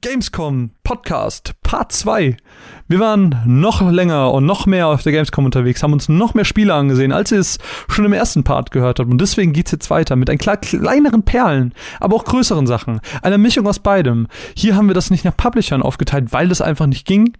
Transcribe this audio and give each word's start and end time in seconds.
Gamescom 0.00 0.70
Podcast 0.84 1.54
Part 1.64 1.90
2. 1.90 2.36
Wir 2.86 3.00
waren 3.00 3.42
noch 3.46 3.80
länger 3.90 4.32
und 4.32 4.46
noch 4.46 4.64
mehr 4.64 4.86
auf 4.86 5.02
der 5.02 5.10
Gamescom 5.10 5.44
unterwegs, 5.44 5.82
haben 5.82 5.92
uns 5.92 6.08
noch 6.08 6.34
mehr 6.34 6.44
Spiele 6.44 6.72
angesehen, 6.72 7.10
als 7.10 7.32
ihr 7.32 7.40
es 7.40 7.58
schon 7.88 8.04
im 8.04 8.12
ersten 8.12 8.44
Part 8.44 8.70
gehört 8.70 9.00
habt. 9.00 9.10
Und 9.10 9.20
deswegen 9.20 9.52
geht's 9.52 9.72
jetzt 9.72 9.90
weiter 9.90 10.14
mit 10.14 10.30
ein 10.30 10.38
klar 10.38 10.56
kleineren 10.56 11.24
Perlen, 11.24 11.74
aber 11.98 12.14
auch 12.14 12.24
größeren 12.24 12.68
Sachen. 12.68 13.00
Einer 13.22 13.38
Mischung 13.38 13.66
aus 13.66 13.80
beidem. 13.80 14.28
Hier 14.54 14.76
haben 14.76 14.86
wir 14.86 14.94
das 14.94 15.10
nicht 15.10 15.24
nach 15.24 15.36
Publishern 15.36 15.82
aufgeteilt, 15.82 16.32
weil 16.32 16.48
das 16.48 16.60
einfach 16.60 16.86
nicht 16.86 17.04
ging. 17.04 17.32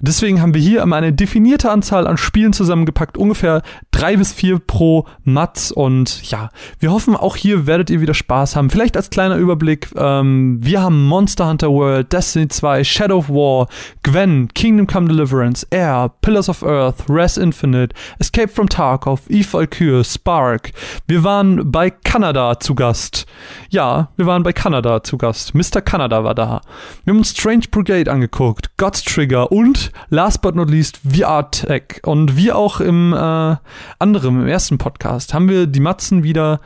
Deswegen 0.00 0.42
haben 0.42 0.52
wir 0.52 0.60
hier 0.60 0.82
immer 0.82 0.96
eine 0.96 1.14
definierte 1.14 1.70
Anzahl 1.70 2.06
an 2.06 2.18
Spielen 2.18 2.52
zusammengepackt, 2.52 3.16
ungefähr 3.16 3.62
drei 4.04 4.18
bis 4.18 4.34
vier 4.34 4.58
pro 4.58 5.06
Mats. 5.22 5.72
Und 5.72 6.30
ja, 6.30 6.50
wir 6.78 6.92
hoffen, 6.92 7.16
auch 7.16 7.36
hier 7.36 7.66
werdet 7.66 7.88
ihr 7.88 8.02
wieder 8.02 8.12
Spaß 8.12 8.54
haben. 8.54 8.68
Vielleicht 8.68 8.98
als 8.98 9.08
kleiner 9.08 9.36
Überblick, 9.36 9.88
ähm, 9.96 10.58
wir 10.60 10.82
haben 10.82 11.06
Monster 11.06 11.48
Hunter 11.48 11.70
World, 11.70 12.12
Destiny 12.12 12.48
2, 12.48 12.84
Shadow 12.84 13.16
of 13.16 13.30
War, 13.30 13.66
Gwen, 14.02 14.48
Kingdom 14.52 14.86
Come 14.86 15.08
Deliverance, 15.08 15.66
Air, 15.70 16.12
Pillars 16.20 16.50
of 16.50 16.62
Earth, 16.62 16.96
Res 17.08 17.38
Infinite, 17.38 17.94
Escape 18.18 18.48
from 18.48 18.68
Tarkov, 18.68 19.22
Eve 19.30 19.50
Valkyrie, 19.50 20.04
Spark. 20.04 20.72
Wir 21.06 21.24
waren 21.24 21.72
bei 21.72 21.88
Kanada 21.88 22.60
zu 22.60 22.74
Gast. 22.74 23.24
Ja, 23.70 24.10
wir 24.18 24.26
waren 24.26 24.42
bei 24.42 24.52
Kanada 24.52 25.02
zu 25.02 25.16
Gast. 25.16 25.54
Mr. 25.54 25.80
Kanada 25.80 26.24
war 26.24 26.34
da. 26.34 26.60
Wir 27.04 27.12
haben 27.12 27.18
uns 27.18 27.30
Strange 27.30 27.64
Brigade 27.70 28.12
angeguckt, 28.12 28.76
God's 28.76 29.02
Trigger 29.02 29.50
und 29.50 29.92
last 30.10 30.42
but 30.42 30.54
not 30.54 30.68
least 30.68 31.00
VR 31.10 31.50
Tech. 31.50 32.02
Und 32.04 32.36
wie 32.36 32.52
auch 32.52 32.80
im 32.80 33.14
äh, 33.14 33.56
anderen, 33.98 34.40
im 34.40 34.46
ersten 34.46 34.78
Podcast, 34.78 35.34
haben 35.34 35.48
wir 35.48 35.66
die 35.66 35.80
Matzen 35.80 36.22
wieder 36.22 36.60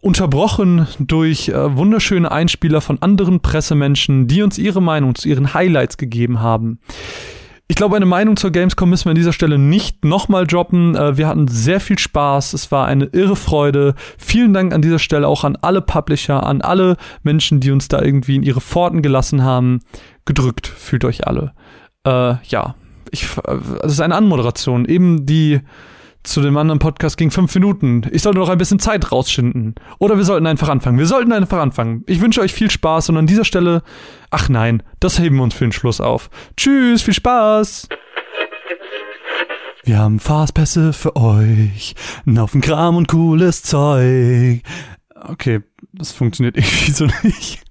unterbrochen 0.00 0.86
durch 0.98 1.48
äh, 1.48 1.76
wunderschöne 1.76 2.30
Einspieler 2.30 2.82
von 2.82 3.00
anderen 3.00 3.40
Pressemenschen, 3.40 4.26
die 4.26 4.42
uns 4.42 4.58
ihre 4.58 4.82
Meinung 4.82 5.14
zu 5.14 5.28
ihren 5.28 5.54
Highlights 5.54 5.96
gegeben 5.96 6.40
haben. 6.40 6.78
Ich 7.66 7.76
glaube, 7.76 7.96
eine 7.96 8.04
Meinung 8.04 8.36
zur 8.36 8.50
Gamescom 8.50 8.90
müssen 8.90 9.06
wir 9.06 9.12
an 9.12 9.16
dieser 9.16 9.32
Stelle 9.32 9.58
nicht 9.58 10.04
nochmal 10.04 10.46
droppen. 10.46 10.94
Äh, 10.94 11.16
wir 11.16 11.26
hatten 11.26 11.48
sehr 11.48 11.80
viel 11.80 11.98
Spaß. 11.98 12.52
Es 12.52 12.70
war 12.70 12.86
eine 12.86 13.06
irre 13.06 13.36
Freude. 13.36 13.94
Vielen 14.18 14.52
Dank 14.52 14.74
an 14.74 14.82
dieser 14.82 14.98
Stelle 14.98 15.26
auch 15.26 15.44
an 15.44 15.56
alle 15.62 15.80
Publisher, 15.80 16.44
an 16.44 16.60
alle 16.60 16.98
Menschen, 17.22 17.60
die 17.60 17.70
uns 17.70 17.88
da 17.88 18.02
irgendwie 18.02 18.36
in 18.36 18.42
ihre 18.42 18.60
Pforten 18.60 19.00
gelassen 19.00 19.42
haben. 19.42 19.80
Gedrückt, 20.26 20.66
fühlt 20.66 21.06
euch 21.06 21.26
alle. 21.26 21.54
Äh, 22.06 22.34
ja, 22.44 22.74
ich, 23.10 23.28
das 23.44 23.92
ist 23.92 24.00
eine 24.00 24.16
Anmoderation. 24.16 24.84
Eben 24.84 25.24
die 25.24 25.60
zu 26.24 26.40
dem 26.40 26.56
anderen 26.56 26.78
Podcast 26.78 27.16
ging 27.16 27.30
fünf 27.30 27.54
Minuten. 27.54 28.02
Ich 28.10 28.22
sollte 28.22 28.38
noch 28.38 28.48
ein 28.48 28.58
bisschen 28.58 28.78
Zeit 28.78 29.12
rausschinden. 29.12 29.74
Oder 29.98 30.16
wir 30.16 30.24
sollten 30.24 30.46
einfach 30.46 30.68
anfangen. 30.68 30.98
Wir 30.98 31.06
sollten 31.06 31.32
einfach 31.32 31.58
anfangen. 31.58 32.02
Ich 32.06 32.20
wünsche 32.20 32.40
euch 32.40 32.52
viel 32.52 32.70
Spaß 32.70 33.10
und 33.10 33.18
an 33.18 33.26
dieser 33.26 33.44
Stelle, 33.44 33.82
ach 34.30 34.48
nein, 34.48 34.82
das 35.00 35.18
heben 35.18 35.36
wir 35.36 35.42
uns 35.42 35.54
für 35.54 35.64
den 35.64 35.72
Schluss 35.72 36.00
auf. 36.00 36.30
Tschüss, 36.56 37.02
viel 37.02 37.14
Spaß! 37.14 37.88
Wir 39.84 39.98
haben 39.98 40.18
Fastpässe 40.18 40.94
für 40.94 41.14
euch. 41.14 41.94
Einen 42.24 42.60
Kram 42.62 42.96
und 42.96 43.06
cooles 43.06 43.62
Zeug. 43.62 44.62
Okay, 45.14 45.60
das 45.92 46.12
funktioniert 46.12 46.56
irgendwie 46.56 46.90
so 46.90 47.06
nicht. 47.22 47.62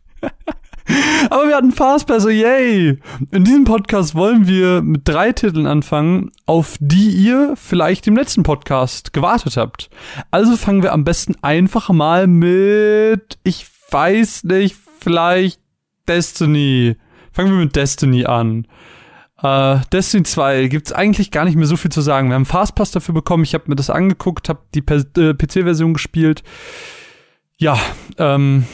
Aber 1.29 1.47
wir 1.47 1.55
hatten 1.55 1.71
Fastpass, 1.71 2.25
yay! 2.25 2.99
In 3.31 3.43
diesem 3.43 3.63
Podcast 3.63 4.15
wollen 4.15 4.47
wir 4.47 4.81
mit 4.81 5.01
drei 5.05 5.31
Titeln 5.31 5.67
anfangen, 5.67 6.31
auf 6.45 6.75
die 6.79 7.09
ihr 7.09 7.55
vielleicht 7.55 8.07
im 8.07 8.15
letzten 8.15 8.43
Podcast 8.43 9.13
gewartet 9.13 9.57
habt. 9.57 9.89
Also 10.31 10.57
fangen 10.57 10.83
wir 10.83 10.93
am 10.93 11.03
besten 11.03 11.35
einfach 11.41 11.89
mal 11.89 12.27
mit, 12.27 13.37
ich 13.43 13.67
weiß 13.91 14.43
nicht, 14.45 14.75
vielleicht 14.99 15.59
Destiny. 16.07 16.97
Fangen 17.31 17.51
wir 17.51 17.59
mit 17.63 17.75
Destiny 17.75 18.25
an. 18.25 18.67
Uh, 19.41 19.81
Destiny 19.91 20.23
2 20.23 20.67
gibt's 20.67 20.93
eigentlich 20.93 21.29
gar 21.29 21.43
nicht 21.43 21.57
mehr 21.57 21.67
so 21.67 21.75
viel 21.75 21.91
zu 21.91 21.99
sagen. 21.99 22.29
Wir 22.29 22.35
haben 22.35 22.45
Fastpass 22.45 22.91
dafür 22.91 23.13
bekommen. 23.13 23.43
Ich 23.43 23.53
habe 23.53 23.65
mir 23.67 23.75
das 23.75 23.89
angeguckt, 23.89 24.47
habe 24.47 24.61
die 24.73 24.79
äh, 24.79 25.33
PC-Version 25.33 25.93
gespielt. 25.93 26.43
Ja, 27.57 27.77
ähm, 28.17 28.65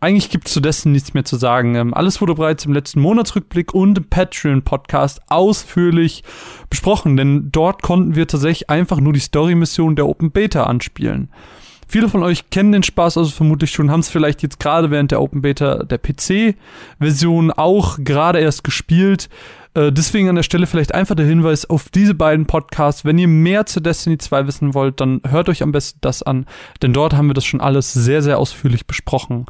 eigentlich 0.00 0.30
gibt 0.30 0.48
es 0.48 0.54
zu 0.54 0.60
dessen 0.60 0.92
nichts 0.92 1.14
mehr 1.14 1.24
zu 1.24 1.36
sagen. 1.36 1.74
Ähm, 1.74 1.94
alles 1.94 2.20
wurde 2.20 2.34
bereits 2.34 2.64
im 2.64 2.72
letzten 2.72 3.00
Monatsrückblick 3.00 3.74
und 3.74 3.98
im 3.98 4.04
Patreon-Podcast 4.04 5.20
ausführlich 5.28 6.22
besprochen, 6.70 7.16
denn 7.16 7.50
dort 7.50 7.82
konnten 7.82 8.14
wir 8.14 8.26
tatsächlich 8.26 8.70
einfach 8.70 9.00
nur 9.00 9.12
die 9.12 9.20
Story-Mission 9.20 9.96
der 9.96 10.06
Open 10.06 10.30
Beta 10.30 10.64
anspielen. 10.64 11.30
Viele 11.88 12.08
von 12.08 12.22
euch 12.22 12.50
kennen 12.50 12.72
den 12.72 12.82
Spaß 12.82 13.16
also 13.16 13.30
vermutlich 13.30 13.70
schon, 13.70 13.90
haben 13.90 14.00
es 14.00 14.08
vielleicht 14.08 14.42
jetzt 14.42 14.58
gerade 14.58 14.90
während 14.90 15.12
der 15.12 15.22
Open 15.22 15.40
Beta 15.40 15.84
der 15.84 15.98
PC-Version 15.98 17.52
auch 17.52 17.98
gerade 18.00 18.40
erst 18.40 18.64
gespielt. 18.64 19.28
Äh, 19.74 19.92
deswegen 19.92 20.28
an 20.28 20.34
der 20.34 20.42
Stelle 20.42 20.66
vielleicht 20.66 20.94
einfach 20.94 21.14
der 21.14 21.26
Hinweis 21.26 21.64
auf 21.68 21.88
diese 21.90 22.14
beiden 22.14 22.46
Podcasts. 22.46 23.04
Wenn 23.04 23.18
ihr 23.18 23.28
mehr 23.28 23.66
zu 23.66 23.80
Destiny 23.80 24.18
2 24.18 24.46
wissen 24.46 24.74
wollt, 24.74 25.00
dann 25.00 25.20
hört 25.28 25.48
euch 25.48 25.62
am 25.62 25.70
besten 25.70 25.98
das 26.00 26.22
an, 26.22 26.46
denn 26.82 26.92
dort 26.92 27.14
haben 27.14 27.28
wir 27.28 27.34
das 27.34 27.44
schon 27.44 27.60
alles 27.60 27.92
sehr, 27.92 28.22
sehr 28.22 28.38
ausführlich 28.38 28.86
besprochen. 28.86 29.46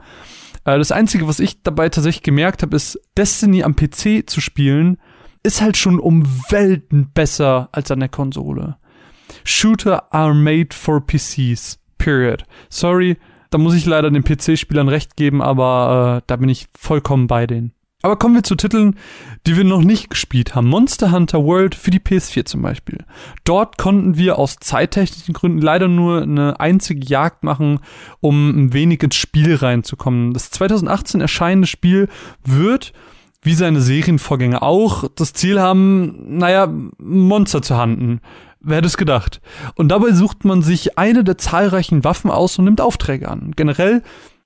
Äh, 0.65 0.77
das 0.79 0.93
Einzige, 0.93 1.29
was 1.29 1.41
ich 1.41 1.63
dabei 1.63 1.89
tatsächlich 1.89 2.23
gemerkt 2.23 2.63
habe, 2.63 2.77
ist, 2.77 3.01
Destiny 3.17 3.63
am 3.63 3.77
PC 3.77 4.29
zu 4.29 4.41
spielen, 4.41 4.99
ist 5.43 5.63
halt 5.63 5.77
schon 5.77 6.01
um 6.01 6.27
Welten 6.51 7.11
besser 7.15 7.69
als 7.73 7.91
an 7.91 8.01
der 8.01 8.09
Konsole. 8.09 8.77
Shooter 9.45 10.13
are 10.13 10.35
made 10.35 10.75
for 10.75 11.01
PCs. 11.01 11.79
Period. 11.99 12.45
Sorry, 12.69 13.17
da 13.51 13.59
muss 13.59 13.75
ich 13.75 13.87
leider 13.87 14.11
den 14.11 14.25
PC-Spielern 14.25 14.89
recht 14.89 15.17
geben, 15.17 15.43
aber 15.43 16.19
äh, 16.19 16.23
da 16.27 16.37
bin 16.37 16.49
ich 16.49 16.67
vollkommen 16.77 17.27
bei 17.27 17.47
denen. 17.47 17.73
Aber 18.03 18.17
kommen 18.17 18.35
wir 18.35 18.43
zu 18.43 18.55
Titeln, 18.55 18.97
die 19.47 19.57
wir 19.57 19.65
noch 19.65 19.83
nicht 19.83 20.11
gespielt 20.11 20.55
haben. 20.55 20.69
Monster 20.69 21.11
Hunter 21.11 21.43
World 21.43 21.75
für 21.75 21.91
die 21.91 21.99
PS4 21.99 22.45
zum 22.45 22.63
Beispiel. 22.63 23.05
Dort 23.45 23.79
konnten 23.79 24.17
wir 24.17 24.39
aus 24.39 24.59
zeittechnischen 24.61 25.35
Gründen 25.35 25.61
leider 25.61 25.89
nur 25.89 26.23
eine 26.23 26.61
einzige 26.61 27.05
Jagd 27.05 27.43
machen, 27.43 27.81
um 28.21 28.51
ein 28.51 28.73
wenig 28.73 29.03
ins 29.03 29.17
Spiel 29.17 29.57
reinzukommen. 29.57 30.35
Das 30.35 30.51
2018 30.51 31.21
erscheinende 31.21 31.67
Spiel 31.67 32.09
wird 32.45 32.93
wie 33.43 33.55
seine 33.55 33.81
Serienvorgänger 33.81 34.63
auch 34.63 35.09
das 35.15 35.33
Ziel 35.33 35.61
haben, 35.61 36.39
naja, 36.39 36.69
Monster 36.99 37.63
zu 37.63 37.77
handen. 37.77 38.21
Wer 38.67 38.79
hätte 38.79 38.89
es 38.89 38.97
gedacht? 38.97 39.41
Und 39.77 39.89
dabei 39.89 40.13
sucht 40.13 40.45
man 40.45 40.61
sich 40.61 40.99
eine 40.99 41.23
der 41.23 41.39
zahlreichen 41.39 42.03
Waffen 42.03 42.33
aus 42.33 42.59
und 42.59 42.65
nimmt 42.65 42.81
Aufträge 42.81 43.29
an. 43.29 43.53
Generell 43.55 44.03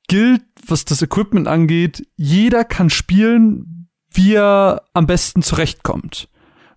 gilt, 0.08 0.42
was 0.66 0.84
das 0.84 1.00
Equipment 1.00 1.48
angeht, 1.48 2.06
jeder 2.16 2.64
kann 2.64 2.90
spielen, 2.90 3.88
wie 4.12 4.34
er 4.34 4.82
am 4.92 5.06
besten 5.06 5.40
zurechtkommt. 5.40 6.28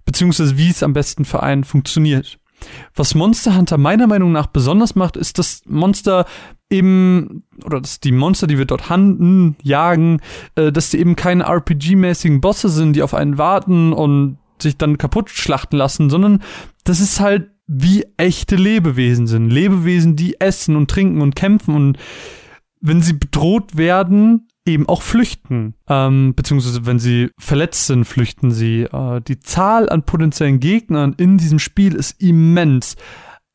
Beziehungsweise 0.06 0.58
wie 0.58 0.70
es 0.70 0.84
am 0.84 0.94
besten 0.94 1.26
für 1.26 1.44
einen 1.44 1.66
funktioniert. 1.66 2.40
Was 2.96 3.14
Monster 3.14 3.58
Hunter 3.58 3.78
meiner 3.78 4.08
Meinung 4.08 4.32
nach 4.32 4.48
besonders 4.48 4.96
macht, 4.96 5.18
ist, 5.18 5.38
dass 5.38 5.64
Monster 5.66 6.26
eben, 6.70 7.44
oder 7.66 7.82
dass 7.82 8.00
die 8.00 8.14
Monster, 8.14 8.48
die 8.48 8.58
wir 8.58 8.66
dort 8.66 8.90
handen, 8.90 9.58
jagen, 9.62 10.22
äh, 10.56 10.72
dass 10.72 10.92
die 10.92 11.00
eben 11.00 11.18
keine 11.18 11.46
RPG-mäßigen 11.46 12.40
Bosse 12.40 12.70
sind, 12.70 12.94
die 12.94 13.04
auf 13.04 13.14
einen 13.14 13.38
warten 13.38 13.92
und 13.92 14.38
sich 14.64 14.78
dann 14.78 14.98
kaputt 14.98 15.30
schlachten 15.30 15.78
lassen, 15.78 16.10
sondern 16.10 16.42
das 16.84 17.00
ist 17.00 17.20
halt 17.20 17.52
wie 17.68 18.06
echte 18.18 18.56
Lebewesen 18.56 19.28
sind. 19.28 19.50
Lebewesen, 19.50 20.16
die 20.16 20.40
essen 20.42 20.76
und 20.76 20.90
trinken 20.90 21.22
und 21.22 21.36
kämpfen 21.36 21.76
und 21.76 21.98
wenn 22.82 23.02
sie 23.02 23.14
bedroht 23.14 23.78
werden, 23.78 24.48
eben 24.66 24.88
auch 24.88 25.02
flüchten. 25.02 25.76
Ähm, 25.88 26.34
beziehungsweise 26.36 26.86
wenn 26.86 27.00
sie 27.00 27.30
verletzt 27.40 27.88
sind, 27.88 28.06
flüchten 28.06 28.52
sie. 28.52 28.84
Äh, 28.84 29.22
die 29.22 29.40
Zahl 29.40 29.90
an 29.90 30.04
potenziellen 30.04 30.60
Gegnern 30.60 31.14
in 31.18 31.38
diesem 31.38 31.60
Spiel 31.60 31.96
ist 31.96 32.22
immens. 32.22 32.96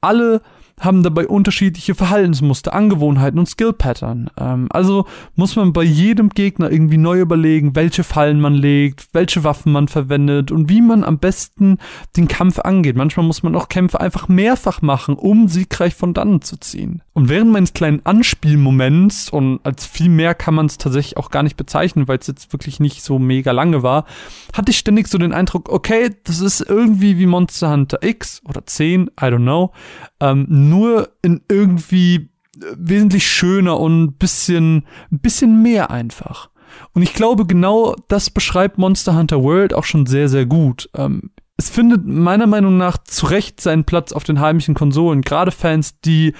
Alle 0.00 0.42
haben 0.80 1.02
dabei 1.02 1.26
unterschiedliche 1.26 1.94
Verhaltensmuster, 1.94 2.74
Angewohnheiten 2.74 3.38
und 3.38 3.48
Skill-Pattern. 3.48 4.30
Ähm, 4.38 4.68
also 4.70 5.06
muss 5.34 5.56
man 5.56 5.72
bei 5.72 5.82
jedem 5.82 6.30
Gegner 6.30 6.70
irgendwie 6.70 6.98
neu 6.98 7.20
überlegen, 7.20 7.74
welche 7.74 8.04
Fallen 8.04 8.40
man 8.40 8.54
legt, 8.54 9.08
welche 9.12 9.44
Waffen 9.44 9.72
man 9.72 9.88
verwendet 9.88 10.50
und 10.50 10.68
wie 10.68 10.80
man 10.80 11.04
am 11.04 11.18
besten 11.18 11.78
den 12.16 12.28
Kampf 12.28 12.58
angeht. 12.60 12.96
Manchmal 12.96 13.26
muss 13.26 13.42
man 13.42 13.54
auch 13.56 13.68
Kämpfe 13.68 14.00
einfach 14.00 14.28
mehrfach 14.28 14.82
machen, 14.82 15.14
um 15.14 15.48
siegreich 15.48 15.94
von 15.94 16.14
dannen 16.14 16.42
zu 16.42 16.58
ziehen. 16.58 17.02
Und 17.12 17.28
während 17.28 17.50
meines 17.50 17.72
kleinen 17.72 18.04
Anspielmoments, 18.04 19.28
und 19.30 19.60
als 19.64 19.86
viel 19.86 20.08
mehr 20.08 20.34
kann 20.34 20.54
man 20.54 20.66
es 20.66 20.78
tatsächlich 20.78 21.16
auch 21.16 21.30
gar 21.30 21.42
nicht 21.42 21.56
bezeichnen, 21.56 22.06
weil 22.06 22.18
es 22.18 22.28
jetzt 22.28 22.52
wirklich 22.52 22.78
nicht 22.78 23.02
so 23.02 23.18
mega 23.18 23.50
lange 23.50 23.82
war, 23.82 24.04
hatte 24.52 24.70
ich 24.70 24.78
ständig 24.78 25.08
so 25.08 25.18
den 25.18 25.32
Eindruck, 25.32 25.68
okay, 25.68 26.14
das 26.24 26.40
ist 26.40 26.60
irgendwie 26.60 27.18
wie 27.18 27.26
Monster 27.26 27.72
Hunter 27.72 27.98
X 28.02 28.40
oder 28.48 28.64
10, 28.64 29.08
I 29.20 29.24
don't 29.24 29.38
know, 29.38 29.72
ähm, 30.20 30.46
nur 30.68 31.10
in 31.22 31.42
irgendwie 31.48 32.30
äh, 32.60 32.74
wesentlich 32.76 33.26
schöner 33.26 33.78
und 33.78 34.18
bisschen, 34.18 34.84
ein 35.10 35.20
bisschen 35.20 35.62
mehr 35.62 35.90
einfach. 35.90 36.50
Und 36.92 37.02
ich 37.02 37.14
glaube, 37.14 37.46
genau 37.46 37.94
das 38.08 38.30
beschreibt 38.30 38.78
Monster 38.78 39.16
Hunter 39.16 39.42
World 39.42 39.74
auch 39.74 39.84
schon 39.84 40.06
sehr, 40.06 40.28
sehr 40.28 40.46
gut. 40.46 40.88
Ähm, 40.94 41.30
es 41.56 41.70
findet 41.70 42.06
meiner 42.06 42.46
Meinung 42.46 42.76
nach 42.76 42.98
zu 42.98 43.26
Recht 43.26 43.60
seinen 43.60 43.84
Platz 43.84 44.12
auf 44.12 44.24
den 44.24 44.40
heimischen 44.40 44.74
Konsolen. 44.74 45.22
Gerade 45.22 45.50
Fans, 45.50 46.00
die 46.00 46.34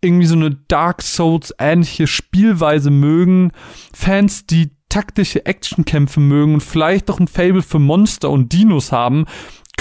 irgendwie 0.00 0.26
so 0.26 0.34
eine 0.34 0.50
Dark 0.68 1.02
Souls 1.02 1.54
ähnliche 1.58 2.06
Spielweise 2.06 2.90
mögen. 2.90 3.52
Fans, 3.92 4.46
die 4.46 4.70
taktische 4.88 5.46
Actionkämpfe 5.46 6.20
mögen 6.20 6.54
und 6.54 6.62
vielleicht 6.62 7.08
doch 7.08 7.18
ein 7.18 7.28
Fable 7.28 7.62
für 7.62 7.78
Monster 7.78 8.28
und 8.28 8.52
Dinos 8.52 8.92
haben, 8.92 9.24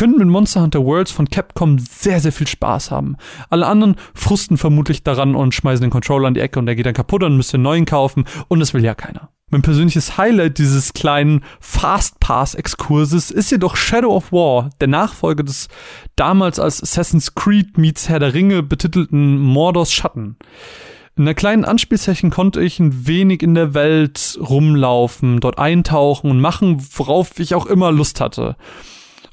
können 0.01 0.18
mit 0.18 0.30
Monster 0.30 0.63
Hunter 0.63 0.83
Worlds 0.83 1.12
von 1.12 1.30
Capcom 1.30 1.77
sehr, 1.77 2.19
sehr 2.19 2.31
viel 2.31 2.48
Spaß 2.48 2.89
haben. 2.89 3.18
Alle 3.51 3.68
anderen 3.68 3.98
frusten 4.15 4.57
vermutlich 4.57 5.03
daran 5.03 5.36
und 5.36 5.53
schmeißen 5.53 5.83
den 5.83 5.92
Controller 5.92 6.27
an 6.27 6.33
die 6.33 6.39
Ecke 6.39 6.57
und 6.57 6.65
der 6.65 6.75
geht 6.75 6.88
dann 6.88 6.95
kaputt 6.95 7.21
und 7.21 7.38
müsst 7.38 7.53
einen 7.53 7.62
neuen 7.62 7.86
kaufen 7.86 8.25
und 8.48 8.59
das 8.59 8.74
will 8.74 8.83
ja 8.83 8.95
keiner. 8.95 9.30
Mein 9.51 9.62
persönliches 9.62 10.18
Highlight 10.18 10.57
dieses 10.57 10.94
kleinen 10.94 11.44
Fastpass-Exkurses 11.59 13.30
ist 13.30 13.51
jedoch 13.51 13.75
Shadow 13.75 14.15
of 14.15 14.31
War, 14.31 14.71
der 14.80 14.88
Nachfolger 14.88 15.44
des 15.44 15.68
damals 16.15 16.57
als 16.57 16.81
Assassin's 16.81 17.36
Creed 17.36 17.77
meets 17.77 18.09
Herr 18.09 18.18
der 18.18 18.33
Ringe 18.33 18.63
betitelten 18.63 19.38
Mordors 19.38 19.94
Schatten. 19.94 20.36
In 21.15 21.25
einer 21.25 21.36
kleinen 21.36 21.63
Anspielsession 21.63 22.31
konnte 22.31 22.59
ich 22.59 22.80
ein 22.80 23.06
wenig 23.06 23.44
in 23.44 23.54
der 23.54 23.75
Welt 23.75 24.39
rumlaufen, 24.42 25.42
dort 25.42 25.59
eintauchen 25.59 26.31
und 26.31 26.39
machen, 26.39 26.83
worauf 26.95 27.38
ich 27.38 27.54
auch 27.54 27.68
immer 27.68 27.92
Lust 27.92 28.19
hatte. 28.19 28.56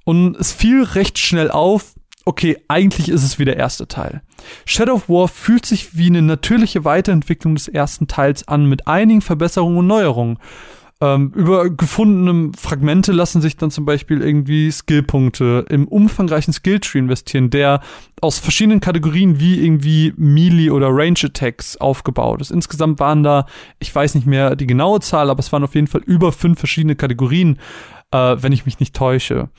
Und 0.08 0.38
es 0.38 0.52
fiel 0.52 0.84
recht 0.84 1.18
schnell 1.18 1.50
auf, 1.50 1.92
okay, 2.24 2.56
eigentlich 2.66 3.10
ist 3.10 3.24
es 3.24 3.38
wie 3.38 3.44
der 3.44 3.58
erste 3.58 3.88
Teil. 3.88 4.22
Shadow 4.64 4.94
of 4.94 5.10
War 5.10 5.28
fühlt 5.28 5.66
sich 5.66 5.98
wie 5.98 6.06
eine 6.06 6.22
natürliche 6.22 6.86
Weiterentwicklung 6.86 7.56
des 7.56 7.68
ersten 7.68 8.06
Teils 8.06 8.48
an, 8.48 8.64
mit 8.64 8.86
einigen 8.86 9.20
Verbesserungen 9.20 9.76
und 9.76 9.86
Neuerungen. 9.86 10.38
Ähm, 11.02 11.30
über 11.34 11.68
gefundene 11.68 12.52
Fragmente 12.58 13.12
lassen 13.12 13.42
sich 13.42 13.58
dann 13.58 13.70
zum 13.70 13.84
Beispiel 13.84 14.22
irgendwie 14.22 14.72
Skillpunkte 14.72 15.66
im 15.68 15.86
umfangreichen 15.86 16.54
Skilltree 16.54 17.00
investieren, 17.00 17.50
der 17.50 17.82
aus 18.22 18.38
verschiedenen 18.38 18.80
Kategorien 18.80 19.38
wie 19.38 19.62
irgendwie 19.62 20.14
Melee 20.16 20.70
oder 20.70 20.88
Range 20.88 21.18
Attacks 21.22 21.76
aufgebaut 21.76 22.40
ist. 22.40 22.50
Insgesamt 22.50 22.98
waren 22.98 23.22
da, 23.22 23.44
ich 23.78 23.94
weiß 23.94 24.14
nicht 24.14 24.26
mehr 24.26 24.56
die 24.56 24.66
genaue 24.66 25.00
Zahl, 25.00 25.28
aber 25.28 25.40
es 25.40 25.52
waren 25.52 25.64
auf 25.64 25.74
jeden 25.74 25.86
Fall 25.86 26.00
über 26.06 26.32
fünf 26.32 26.58
verschiedene 26.58 26.96
Kategorien, 26.96 27.58
äh, 28.12 28.36
wenn 28.38 28.52
ich 28.52 28.66
mich 28.66 28.80
nicht 28.80 28.94
täusche. 28.94 29.50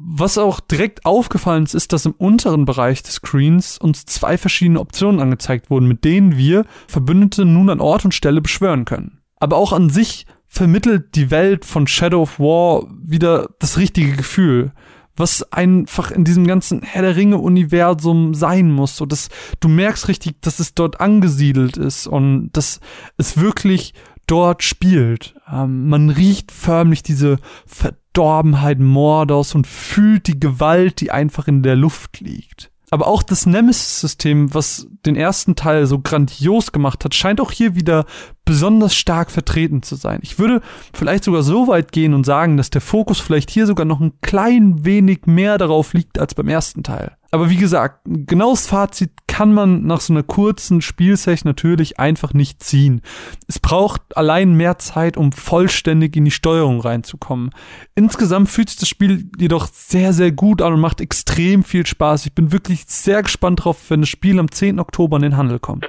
Was 0.00 0.38
auch 0.38 0.60
direkt 0.60 1.04
aufgefallen 1.04 1.64
ist, 1.64 1.74
ist, 1.74 1.92
dass 1.92 2.06
im 2.06 2.12
unteren 2.12 2.64
Bereich 2.64 3.02
des 3.02 3.14
Screens 3.14 3.78
uns 3.78 4.04
zwei 4.06 4.38
verschiedene 4.38 4.78
Optionen 4.78 5.20
angezeigt 5.20 5.70
wurden, 5.70 5.88
mit 5.88 6.04
denen 6.04 6.36
wir 6.36 6.66
Verbündete 6.86 7.44
nun 7.44 7.68
an 7.68 7.80
Ort 7.80 8.04
und 8.04 8.14
Stelle 8.14 8.40
beschwören 8.40 8.84
können. 8.84 9.18
Aber 9.40 9.56
auch 9.56 9.72
an 9.72 9.90
sich 9.90 10.26
vermittelt 10.46 11.16
die 11.16 11.32
Welt 11.32 11.64
von 11.64 11.88
Shadow 11.88 12.22
of 12.22 12.38
War 12.38 12.86
wieder 13.02 13.50
das 13.58 13.76
richtige 13.76 14.16
Gefühl, 14.16 14.72
was 15.18 15.52
einfach 15.52 16.10
in 16.10 16.24
diesem 16.24 16.46
ganzen 16.46 16.82
Herr 16.82 17.02
der 17.02 17.16
Ringe 17.16 17.38
Universum 17.38 18.34
sein 18.34 18.70
muss, 18.70 18.96
so 18.96 19.04
dass 19.04 19.28
du 19.60 19.68
merkst 19.68 20.08
richtig, 20.08 20.40
dass 20.40 20.60
es 20.60 20.74
dort 20.74 21.00
angesiedelt 21.00 21.76
ist 21.76 22.06
und 22.06 22.50
dass 22.52 22.80
es 23.16 23.36
wirklich 23.36 23.94
dort 24.28 24.62
spielt. 24.62 25.34
Ähm, 25.50 25.88
man 25.88 26.10
riecht 26.10 26.52
förmlich 26.52 27.02
diese 27.02 27.38
Verdorbenheit 27.66 28.78
Mordors 28.78 29.54
und 29.56 29.66
fühlt 29.66 30.28
die 30.28 30.38
Gewalt, 30.38 31.00
die 31.00 31.10
einfach 31.10 31.48
in 31.48 31.64
der 31.64 31.74
Luft 31.74 32.20
liegt. 32.20 32.70
Aber 32.90 33.06
auch 33.06 33.22
das 33.22 33.44
Nemesis-System, 33.44 34.54
was 34.54 34.88
den 35.04 35.14
ersten 35.14 35.56
Teil 35.56 35.86
so 35.86 35.98
grandios 35.98 36.72
gemacht 36.72 37.04
hat, 37.04 37.14
scheint 37.14 37.40
auch 37.40 37.50
hier 37.50 37.74
wieder 37.74 38.06
besonders 38.46 38.94
stark 38.94 39.30
vertreten 39.30 39.82
zu 39.82 39.94
sein. 39.94 40.20
Ich 40.22 40.38
würde 40.38 40.62
vielleicht 40.94 41.24
sogar 41.24 41.42
so 41.42 41.68
weit 41.68 41.92
gehen 41.92 42.14
und 42.14 42.24
sagen, 42.24 42.56
dass 42.56 42.70
der 42.70 42.80
Fokus 42.80 43.20
vielleicht 43.20 43.50
hier 43.50 43.66
sogar 43.66 43.84
noch 43.84 44.00
ein 44.00 44.14
klein 44.22 44.86
wenig 44.86 45.26
mehr 45.26 45.58
darauf 45.58 45.92
liegt 45.92 46.18
als 46.18 46.34
beim 46.34 46.48
ersten 46.48 46.82
Teil. 46.82 47.12
Aber 47.30 47.50
wie 47.50 47.56
gesagt, 47.56 48.00
genaues 48.06 48.66
Fazit 48.66 49.10
kann 49.38 49.52
man 49.52 49.86
nach 49.86 50.00
so 50.00 50.12
einer 50.12 50.24
kurzen 50.24 50.82
Spielsession 50.82 51.48
natürlich 51.48 52.00
einfach 52.00 52.34
nicht 52.34 52.60
ziehen. 52.60 53.02
Es 53.46 53.60
braucht 53.60 54.16
allein 54.16 54.54
mehr 54.54 54.78
Zeit, 54.78 55.16
um 55.16 55.30
vollständig 55.30 56.16
in 56.16 56.24
die 56.24 56.32
Steuerung 56.32 56.80
reinzukommen. 56.80 57.50
Insgesamt 57.94 58.48
fühlt 58.48 58.68
sich 58.68 58.80
das 58.80 58.88
Spiel 58.88 59.30
jedoch 59.38 59.68
sehr, 59.72 60.12
sehr 60.12 60.32
gut 60.32 60.60
an 60.60 60.72
und 60.72 60.80
macht 60.80 61.00
extrem 61.00 61.62
viel 61.62 61.86
Spaß. 61.86 62.26
Ich 62.26 62.34
bin 62.34 62.50
wirklich 62.50 62.86
sehr 62.88 63.22
gespannt 63.22 63.64
drauf, 63.64 63.76
wenn 63.90 64.00
das 64.00 64.08
Spiel 64.08 64.40
am 64.40 64.50
10. 64.50 64.80
Oktober 64.80 65.18
in 65.18 65.22
den 65.22 65.36
Handel 65.36 65.60
kommt. 65.60 65.86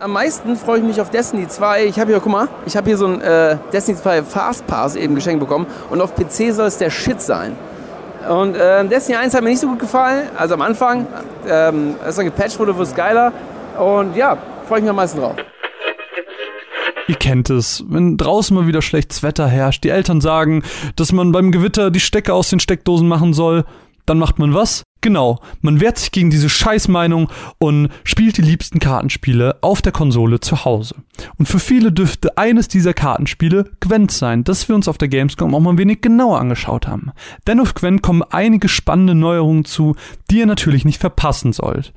Am 0.00 0.14
meisten 0.14 0.56
freue 0.56 0.78
ich 0.80 0.84
mich 0.84 1.00
auf 1.00 1.10
Destiny 1.10 1.46
2. 1.46 1.84
Ich 1.84 2.00
habe 2.00 2.10
hier, 2.10 2.18
guck 2.18 2.32
mal, 2.32 2.48
ich 2.66 2.76
habe 2.76 2.88
hier 2.88 2.96
so 2.96 3.06
ein 3.06 3.20
äh, 3.20 3.56
Destiny 3.72 3.98
2 3.98 4.24
Fastpass 4.24 4.96
eben 4.96 5.14
geschenkt 5.14 5.38
bekommen 5.38 5.66
und 5.90 6.00
auf 6.00 6.16
PC 6.16 6.52
soll 6.52 6.66
es 6.66 6.78
der 6.78 6.90
Shit 6.90 7.20
sein. 7.22 7.56
Und 8.28 8.56
äh, 8.56 8.84
Destiny 8.86 9.16
1 9.18 9.34
hat 9.34 9.42
mir 9.42 9.50
nicht 9.50 9.60
so 9.60 9.68
gut 9.68 9.78
gefallen, 9.78 10.28
also 10.36 10.54
am 10.54 10.62
Anfang. 10.62 11.06
Ähm, 11.48 11.96
als 12.04 12.16
dann 12.16 12.24
gepatcht 12.24 12.58
wurde, 12.58 12.74
wurde 12.74 12.84
es 12.84 12.94
geiler. 12.94 13.32
Und 13.78 14.16
ja, 14.16 14.36
freue 14.68 14.78
ich 14.78 14.82
mich 14.82 14.90
am 14.90 14.96
meisten 14.96 15.18
drauf. 15.18 15.34
Ihr 17.08 17.16
kennt 17.16 17.50
es, 17.50 17.84
wenn 17.88 18.16
draußen 18.16 18.56
mal 18.56 18.66
wieder 18.66 18.80
schlechtes 18.80 19.22
Wetter 19.22 19.48
herrscht, 19.48 19.82
die 19.84 19.88
Eltern 19.88 20.20
sagen, 20.20 20.62
dass 20.96 21.12
man 21.12 21.32
beim 21.32 21.50
Gewitter 21.50 21.90
die 21.90 22.00
Stecke 22.00 22.32
aus 22.32 22.48
den 22.48 22.60
Steckdosen 22.60 23.08
machen 23.08 23.34
soll, 23.34 23.64
dann 24.06 24.18
macht 24.18 24.38
man 24.38 24.54
was? 24.54 24.84
Genau, 25.02 25.40
man 25.62 25.80
wehrt 25.80 25.98
sich 25.98 26.12
gegen 26.12 26.30
diese 26.30 26.48
Scheißmeinung 26.48 27.28
und 27.58 27.88
spielt 28.04 28.36
die 28.36 28.42
liebsten 28.42 28.78
Kartenspiele 28.78 29.58
auf 29.60 29.82
der 29.82 29.90
Konsole 29.90 30.38
zu 30.38 30.64
Hause. 30.64 30.94
Und 31.38 31.46
für 31.46 31.58
viele 31.58 31.90
dürfte 31.90 32.38
eines 32.38 32.68
dieser 32.68 32.94
Kartenspiele 32.94 33.72
Gwent 33.80 34.12
sein, 34.12 34.44
das 34.44 34.68
wir 34.68 34.76
uns 34.76 34.86
auf 34.86 34.98
der 34.98 35.08
Gamescom 35.08 35.56
auch 35.56 35.60
mal 35.60 35.70
ein 35.72 35.78
wenig 35.78 36.02
genauer 36.02 36.38
angeschaut 36.38 36.86
haben. 36.86 37.10
Denn 37.48 37.58
auf 37.58 37.74
Gwent 37.74 38.00
kommen 38.00 38.22
einige 38.22 38.68
spannende 38.68 39.16
Neuerungen 39.16 39.64
zu, 39.64 39.96
die 40.30 40.38
ihr 40.38 40.46
natürlich 40.46 40.84
nicht 40.84 41.00
verpassen 41.00 41.52
sollt. 41.52 41.92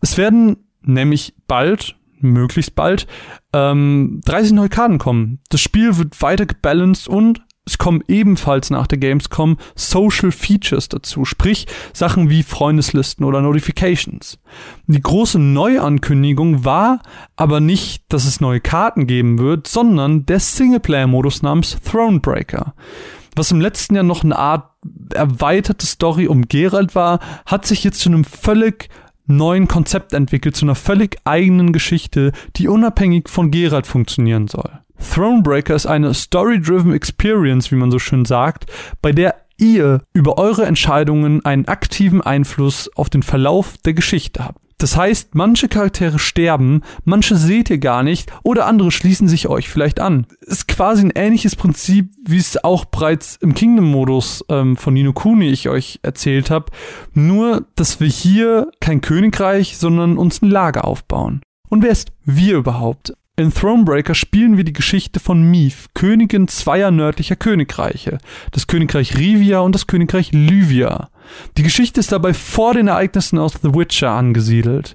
Es 0.00 0.18
werden 0.18 0.56
nämlich 0.82 1.34
bald, 1.46 1.94
möglichst 2.18 2.74
bald, 2.74 3.06
ähm, 3.52 4.22
30 4.24 4.52
neue 4.54 4.68
Karten 4.68 4.98
kommen. 4.98 5.38
Das 5.50 5.60
Spiel 5.60 5.98
wird 5.98 6.20
weiter 6.20 6.46
gebalanced 6.46 7.06
und 7.06 7.42
es 7.66 7.78
kommen 7.78 8.02
ebenfalls 8.08 8.70
nach 8.70 8.86
der 8.86 8.98
Gamescom 8.98 9.56
Social 9.76 10.32
Features 10.32 10.88
dazu, 10.88 11.24
sprich 11.24 11.66
Sachen 11.92 12.30
wie 12.30 12.42
Freundeslisten 12.42 13.24
oder 13.24 13.42
Notifications. 13.42 14.38
Die 14.86 15.00
große 15.00 15.38
Neuankündigung 15.38 16.64
war 16.64 17.00
aber 17.36 17.60
nicht, 17.60 18.04
dass 18.08 18.24
es 18.24 18.40
neue 18.40 18.60
Karten 18.60 19.06
geben 19.06 19.38
wird, 19.38 19.68
sondern 19.68 20.26
der 20.26 20.40
Singleplayer-Modus 20.40 21.42
namens 21.42 21.78
Thronebreaker. 21.80 22.74
Was 23.36 23.52
im 23.52 23.60
letzten 23.60 23.94
Jahr 23.94 24.04
noch 24.04 24.24
eine 24.24 24.36
Art 24.36 24.70
erweiterte 25.14 25.86
Story 25.86 26.26
um 26.26 26.48
Geralt 26.48 26.94
war, 26.94 27.20
hat 27.46 27.66
sich 27.66 27.84
jetzt 27.84 28.00
zu 28.00 28.08
einem 28.08 28.24
völlig 28.24 28.88
neuen 29.26 29.68
Konzept 29.68 30.12
entwickelt, 30.12 30.56
zu 30.56 30.64
einer 30.64 30.74
völlig 30.74 31.18
eigenen 31.24 31.72
Geschichte, 31.72 32.32
die 32.56 32.66
unabhängig 32.66 33.28
von 33.28 33.50
Geralt 33.50 33.86
funktionieren 33.86 34.48
soll. 34.48 34.80
Thronebreaker 35.00 35.74
ist 35.74 35.86
eine 35.86 36.14
Story-Driven 36.14 36.92
Experience, 36.92 37.70
wie 37.70 37.76
man 37.76 37.90
so 37.90 37.98
schön 37.98 38.24
sagt, 38.24 38.66
bei 39.02 39.12
der 39.12 39.34
ihr 39.58 40.02
über 40.12 40.38
eure 40.38 40.64
Entscheidungen 40.66 41.44
einen 41.44 41.66
aktiven 41.66 42.20
Einfluss 42.20 42.90
auf 42.96 43.10
den 43.10 43.22
Verlauf 43.22 43.76
der 43.84 43.94
Geschichte 43.94 44.44
habt. 44.44 44.60
Das 44.80 44.96
heißt, 44.96 45.34
manche 45.34 45.68
Charaktere 45.68 46.18
sterben, 46.18 46.80
manche 47.04 47.36
seht 47.36 47.68
ihr 47.68 47.76
gar 47.76 48.02
nicht 48.02 48.32
oder 48.42 48.64
andere 48.64 48.90
schließen 48.90 49.28
sich 49.28 49.46
euch 49.46 49.68
vielleicht 49.68 50.00
an. 50.00 50.26
Ist 50.40 50.68
quasi 50.68 51.04
ein 51.04 51.12
ähnliches 51.14 51.54
Prinzip, 51.54 52.14
wie 52.24 52.38
es 52.38 52.64
auch 52.64 52.86
bereits 52.86 53.36
im 53.36 53.52
Kingdom-Modus 53.52 54.42
ähm, 54.48 54.78
von 54.78 54.94
Nino 54.94 55.12
Kuni 55.12 55.48
ich 55.48 55.68
euch 55.68 56.00
erzählt 56.02 56.48
habe. 56.48 56.72
Nur, 57.12 57.66
dass 57.76 58.00
wir 58.00 58.08
hier 58.08 58.70
kein 58.80 59.02
Königreich, 59.02 59.76
sondern 59.76 60.16
uns 60.16 60.40
ein 60.40 60.48
Lager 60.48 60.86
aufbauen. 60.86 61.42
Und 61.68 61.82
wer 61.82 61.90
ist 61.90 62.12
wir 62.24 62.56
überhaupt? 62.56 63.12
In 63.40 63.54
Thronebreaker 63.54 64.14
spielen 64.14 64.58
wir 64.58 64.64
die 64.64 64.74
Geschichte 64.74 65.18
von 65.18 65.42
Meve, 65.42 65.88
Königin 65.94 66.46
zweier 66.46 66.90
nördlicher 66.90 67.36
Königreiche, 67.36 68.18
das 68.50 68.66
Königreich 68.66 69.16
Rivia 69.16 69.60
und 69.60 69.74
das 69.74 69.86
Königreich 69.86 70.30
Lyvia. 70.32 71.08
Die 71.56 71.62
Geschichte 71.62 72.00
ist 72.00 72.12
dabei 72.12 72.34
vor 72.34 72.74
den 72.74 72.88
Ereignissen 72.88 73.38
aus 73.38 73.54
The 73.62 73.72
Witcher 73.72 74.10
angesiedelt. 74.10 74.94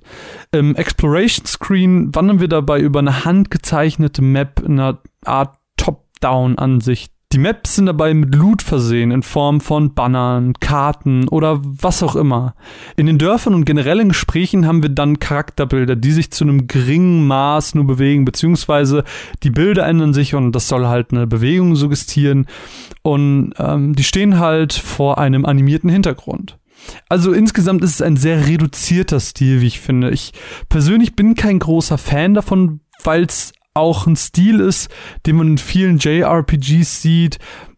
Im 0.51 0.75
Exploration 0.75 1.47
Screen 1.47 2.13
wandern 2.13 2.39
wir 2.39 2.47
dabei 2.47 2.81
über 2.81 2.99
eine 2.99 3.25
handgezeichnete 3.25 4.21
Map 4.21 4.59
in 4.59 4.79
einer 4.79 4.99
Art 5.23 5.57
Top-Down-Ansicht 5.77 7.14
die 7.31 7.37
Maps 7.37 7.75
sind 7.75 7.87
dabei 7.87 8.13
mit 8.13 8.33
Loot 8.33 8.61
versehen 8.61 9.11
in 9.11 9.23
Form 9.23 9.59
von 9.59 9.93
Bannern, 9.93 10.53
Karten 10.53 11.27
oder 11.27 11.59
was 11.63 12.01
auch 12.03 12.15
immer. 12.15 12.55
In 12.95 13.07
den 13.07 13.17
Dörfern 13.17 13.53
und 13.53 13.65
generellen 13.65 14.09
Gesprächen 14.09 14.65
haben 14.65 14.83
wir 14.83 14.89
dann 14.89 15.19
Charakterbilder, 15.19 15.95
die 15.95 16.11
sich 16.11 16.31
zu 16.31 16.43
einem 16.43 16.67
geringen 16.67 17.27
Maß 17.27 17.75
nur 17.75 17.85
bewegen, 17.87 18.25
beziehungsweise 18.25 19.03
die 19.43 19.49
Bilder 19.49 19.85
ändern 19.85 20.13
sich 20.13 20.35
und 20.35 20.53
das 20.53 20.67
soll 20.67 20.87
halt 20.87 21.11
eine 21.11 21.27
Bewegung 21.27 21.75
suggestieren. 21.75 22.45
Und 23.01 23.53
ähm, 23.57 23.95
die 23.95 24.03
stehen 24.03 24.39
halt 24.39 24.73
vor 24.73 25.17
einem 25.17 25.45
animierten 25.45 25.89
Hintergrund. 25.89 26.57
Also 27.09 27.33
insgesamt 27.33 27.83
ist 27.83 27.95
es 27.95 28.01
ein 28.01 28.17
sehr 28.17 28.47
reduzierter 28.47 29.19
Stil, 29.19 29.61
wie 29.61 29.67
ich 29.67 29.79
finde. 29.79 30.11
Ich 30.11 30.31
persönlich 30.69 31.15
bin 31.15 31.35
kein 31.35 31.59
großer 31.59 31.97
Fan 31.97 32.33
davon, 32.33 32.81
weil 33.03 33.23
es 33.23 33.53
auch 33.75 34.07
ein 34.07 34.15
Stil 34.15 34.59
ist, 34.59 34.89
den 35.25 35.35
man 35.35 35.47
in 35.49 35.57
vielen 35.57 35.99
JRPGs 35.99 37.01
sieht. 37.01 37.37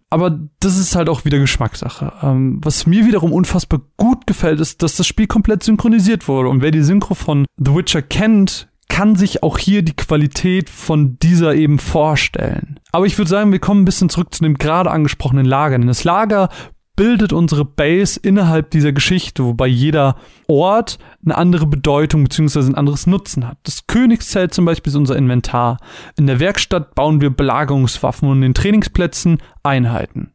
Aber 0.09 0.39
das 0.61 0.77
ist 0.77 0.95
halt 0.95 1.09
auch 1.09 1.25
wieder 1.25 1.37
Geschmackssache. 1.37 2.13
Ähm, 2.23 2.61
was 2.63 2.87
mir 2.87 3.05
wiederum 3.05 3.33
unfassbar 3.33 3.81
gut 3.97 4.25
gefällt, 4.25 4.61
ist, 4.61 4.81
dass 4.81 4.95
das 4.95 5.05
Spiel 5.05 5.27
komplett 5.27 5.63
synchronisiert 5.63 6.27
wurde. 6.29 6.47
Und 6.47 6.61
wer 6.61 6.71
die 6.71 6.83
Synchro 6.83 7.13
von 7.13 7.45
The 7.57 7.75
Witcher 7.75 8.01
kennt, 8.01 8.69
kann 8.87 9.15
sich 9.15 9.43
auch 9.43 9.57
hier 9.57 9.81
die 9.81 9.95
Qualität 9.95 10.69
von 10.69 11.19
dieser 11.19 11.55
eben 11.55 11.77
vorstellen. 11.77 12.79
Aber 12.93 13.05
ich 13.05 13.17
würde 13.17 13.29
sagen, 13.29 13.51
wir 13.51 13.59
kommen 13.59 13.81
ein 13.81 13.85
bisschen 13.85 14.09
zurück 14.09 14.33
zu 14.33 14.43
dem 14.43 14.57
gerade 14.57 14.89
angesprochenen 14.89 15.45
Lager. 15.45 15.77
Denn 15.77 15.87
das 15.87 16.05
Lager 16.05 16.49
bildet 16.97 17.31
unsere 17.31 17.63
Base 17.63 18.19
innerhalb 18.21 18.71
dieser 18.71 18.91
Geschichte, 18.91 19.45
wobei 19.45 19.67
jeder 19.67 20.17
Ort 20.47 20.99
eine 21.23 21.37
andere 21.37 21.65
Bedeutung 21.65 22.25
bzw. 22.25 22.59
ein 22.59 22.75
anderes 22.75 23.07
Nutzen 23.07 23.47
hat. 23.47 23.57
Das 23.63 23.87
Königszelt 23.87 24.53
zum 24.53 24.65
Beispiel 24.65 24.91
ist 24.91 24.97
unser 24.97 25.15
Inventar. 25.15 25.77
In 26.17 26.27
der 26.27 26.41
Werkstatt 26.41 26.95
bauen 26.95 27.21
wir 27.21 27.29
Belagerungswaffen 27.29 28.27
und 28.27 28.37
in 28.37 28.41
den 28.41 28.53
Trainingsplätzen 28.53 29.37
Einheiten. 29.63 30.33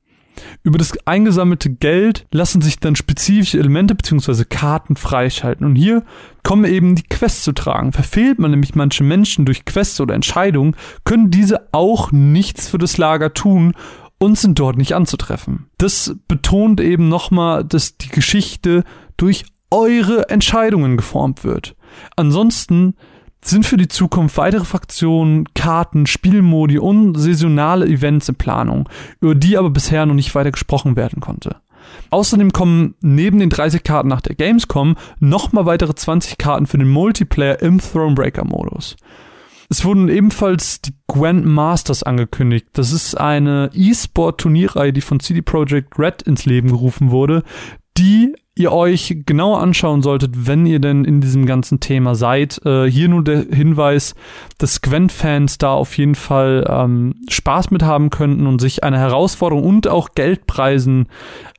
Über 0.62 0.78
das 0.78 0.96
eingesammelte 1.06 1.70
Geld 1.70 2.26
lassen 2.30 2.62
sich 2.62 2.78
dann 2.78 2.96
spezifische 2.96 3.58
Elemente 3.58 3.94
bzw. 3.94 4.44
Karten 4.44 4.96
freischalten. 4.96 5.66
Und 5.66 5.76
hier 5.76 6.04
kommen 6.42 6.64
eben 6.64 6.94
die 6.94 7.02
Quests 7.02 7.42
zu 7.42 7.52
tragen. 7.52 7.92
Verfehlt 7.92 8.38
man 8.38 8.50
nämlich 8.50 8.74
manche 8.74 9.04
Menschen 9.04 9.44
durch 9.44 9.64
Quests 9.64 10.00
oder 10.00 10.14
Entscheidungen, 10.14 10.76
können 11.04 11.30
diese 11.30 11.68
auch 11.72 12.12
nichts 12.12 12.68
für 12.68 12.78
das 12.78 12.98
Lager 12.98 13.34
tun 13.34 13.74
und 14.22 14.38
sind 14.38 14.60
dort 14.60 14.76
nicht 14.76 14.94
anzutreffen. 14.94 15.66
Das 15.78 16.14
betont 16.28 16.80
eben 16.80 17.08
nochmal, 17.08 17.64
dass 17.64 17.96
die 17.96 18.08
Geschichte 18.08 18.84
durch 19.16 19.44
eure 19.72 20.28
Entscheidungen 20.28 20.96
geformt 20.96 21.42
wird. 21.42 21.74
Ansonsten 22.14 22.94
sind 23.44 23.66
für 23.66 23.76
die 23.76 23.88
Zukunft 23.88 24.36
weitere 24.36 24.64
Fraktionen, 24.64 25.52
Karten, 25.54 26.06
Spielmodi 26.06 26.78
und 26.78 27.16
saisonale 27.16 27.84
Events 27.86 28.28
in 28.28 28.36
Planung, 28.36 28.88
über 29.20 29.34
die 29.34 29.58
aber 29.58 29.70
bisher 29.70 30.06
noch 30.06 30.14
nicht 30.14 30.32
weiter 30.36 30.52
gesprochen 30.52 30.94
werden 30.94 31.20
konnte. 31.20 31.56
Außerdem 32.10 32.52
kommen 32.52 32.94
neben 33.00 33.40
den 33.40 33.50
30 33.50 33.82
Karten 33.82 34.08
nach 34.08 34.20
der 34.20 34.36
Gamescom 34.36 34.94
nochmal 35.18 35.66
weitere 35.66 35.96
20 35.96 36.38
Karten 36.38 36.66
für 36.66 36.78
den 36.78 36.88
Multiplayer 36.88 37.60
im 37.60 37.80
Thronebreaker-Modus. 37.80 38.94
Es 39.68 39.84
wurden 39.84 40.08
ebenfalls 40.08 40.80
die 40.82 40.94
Grand 41.08 41.46
Masters 41.46 42.02
angekündigt. 42.02 42.66
Das 42.72 42.92
ist 42.92 43.14
eine 43.14 43.70
E-Sport-Turnierreihe, 43.72 44.92
die 44.92 45.00
von 45.00 45.20
CD 45.20 45.42
Projekt 45.42 45.98
Red 45.98 46.22
ins 46.22 46.44
Leben 46.44 46.68
gerufen 46.68 47.10
wurde, 47.10 47.42
die 47.96 48.34
ihr 48.54 48.72
euch 48.72 49.22
genauer 49.24 49.60
anschauen 49.60 50.02
solltet, 50.02 50.46
wenn 50.46 50.66
ihr 50.66 50.78
denn 50.78 51.04
in 51.04 51.20
diesem 51.20 51.46
ganzen 51.46 51.80
Thema 51.80 52.14
seid. 52.14 52.60
Äh, 52.66 52.84
hier 52.90 53.08
nur 53.08 53.24
der 53.24 53.46
Hinweis, 53.50 54.14
dass 54.58 54.82
Gwent-Fans 54.82 55.58
da 55.58 55.72
auf 55.72 55.96
jeden 55.96 56.14
Fall 56.14 56.66
ähm, 56.68 57.14
Spaß 57.30 57.70
mit 57.70 57.82
haben 57.82 58.10
könnten 58.10 58.46
und 58.46 58.60
sich 58.60 58.84
einer 58.84 58.98
Herausforderung 58.98 59.64
und 59.64 59.88
auch 59.88 60.10
Geldpreisen 60.14 61.06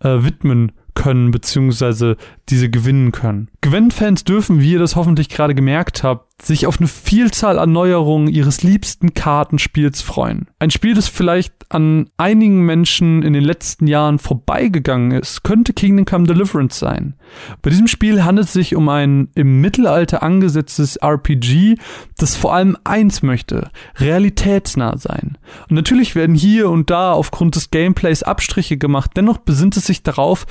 äh, 0.01 0.24
widmen 0.24 0.74
können, 0.93 1.31
beziehungsweise 1.31 2.17
diese 2.50 2.69
gewinnen 2.69 3.12
können. 3.12 3.50
Gwent-Fans 3.62 4.23
dürfen, 4.25 4.59
wie 4.59 4.73
ihr 4.73 4.79
das 4.79 4.95
hoffentlich 4.95 5.29
gerade 5.29 5.55
gemerkt 5.55 6.03
habt, 6.03 6.33
sich 6.41 6.67
auf 6.67 6.79
eine 6.79 6.89
Vielzahl 6.89 7.57
an 7.57 7.71
Neuerungen 7.71 8.27
ihres 8.27 8.63
liebsten 8.63 9.13
Kartenspiels 9.13 10.01
freuen. 10.01 10.47
Ein 10.59 10.71
Spiel, 10.71 10.93
das 10.93 11.07
vielleicht 11.07 11.53
an 11.69 12.09
einigen 12.17 12.65
Menschen 12.65 13.23
in 13.23 13.31
den 13.33 13.43
letzten 13.43 13.88
Jahren 13.88 14.19
vorbeigegangen 14.19 15.12
ist, 15.12 15.43
könnte 15.43 15.71
Kingdom 15.73 16.05
Come 16.05 16.27
Deliverance 16.27 16.77
sein. 16.77 17.15
Bei 17.62 17.69
diesem 17.69 17.88
Spiel 17.88 18.25
handelt 18.25 18.47
es 18.47 18.53
sich 18.53 18.75
um 18.75 18.89
ein 18.89 19.29
im 19.35 19.62
Mittelalter 19.62 20.21
angesetztes 20.21 20.97
RPG, 20.97 21.75
das 22.17 22.35
vor 22.35 22.53
allem 22.53 22.77
eins 22.83 23.23
möchte, 23.23 23.69
realitätsnah 23.95 24.97
sein. 24.97 25.38
Und 25.69 25.75
natürlich 25.75 26.15
werden 26.15 26.35
hier 26.35 26.69
und 26.69 26.89
da 26.89 27.13
aufgrund 27.13 27.55
des 27.55 27.71
Gameplays 27.71 28.23
Abstriche 28.23 28.77
gemacht, 28.77 29.12
dennoch 29.15 29.38
besinnt 29.38 29.77
es 29.77 29.85
sich 29.85 30.03
darauf, 30.03 30.45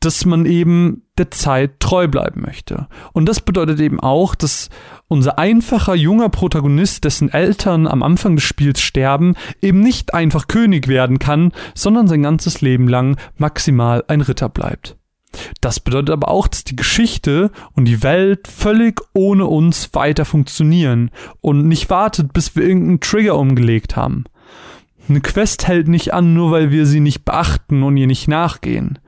dass 0.00 0.24
man 0.24 0.46
eben 0.46 1.02
der 1.18 1.30
Zeit 1.30 1.78
treu 1.78 2.08
bleiben 2.08 2.40
möchte. 2.40 2.88
Und 3.12 3.26
das 3.26 3.40
bedeutet 3.40 3.80
eben 3.80 4.00
auch, 4.00 4.34
dass 4.34 4.70
unser 5.08 5.38
einfacher 5.38 5.94
junger 5.94 6.30
Protagonist, 6.30 7.04
dessen 7.04 7.30
Eltern 7.30 7.86
am 7.86 8.02
Anfang 8.02 8.36
des 8.36 8.44
Spiels 8.44 8.80
sterben, 8.80 9.34
eben 9.60 9.80
nicht 9.80 10.14
einfach 10.14 10.48
König 10.48 10.88
werden 10.88 11.18
kann, 11.18 11.52
sondern 11.74 12.08
sein 12.08 12.22
ganzes 12.22 12.62
Leben 12.62 12.88
lang 12.88 13.18
maximal 13.36 14.02
ein 14.08 14.22
Ritter 14.22 14.48
bleibt. 14.48 14.96
Das 15.60 15.78
bedeutet 15.78 16.10
aber 16.10 16.28
auch, 16.28 16.48
dass 16.48 16.64
die 16.64 16.76
Geschichte 16.76 17.50
und 17.74 17.84
die 17.84 18.02
Welt 18.02 18.48
völlig 18.48 19.00
ohne 19.12 19.46
uns 19.46 19.90
weiter 19.92 20.24
funktionieren 20.24 21.10
und 21.40 21.68
nicht 21.68 21.90
wartet, 21.90 22.32
bis 22.32 22.56
wir 22.56 22.64
irgendeinen 22.64 23.00
Trigger 23.00 23.36
umgelegt 23.36 23.96
haben. 23.96 24.24
Eine 25.10 25.20
Quest 25.20 25.66
hält 25.66 25.88
nicht 25.88 26.14
an, 26.14 26.34
nur 26.34 26.52
weil 26.52 26.70
wir 26.70 26.86
sie 26.86 27.00
nicht 27.00 27.24
beachten 27.24 27.82
und 27.82 27.96
ihr 27.96 28.06
nicht 28.06 28.28
nachgehen. 28.28 29.00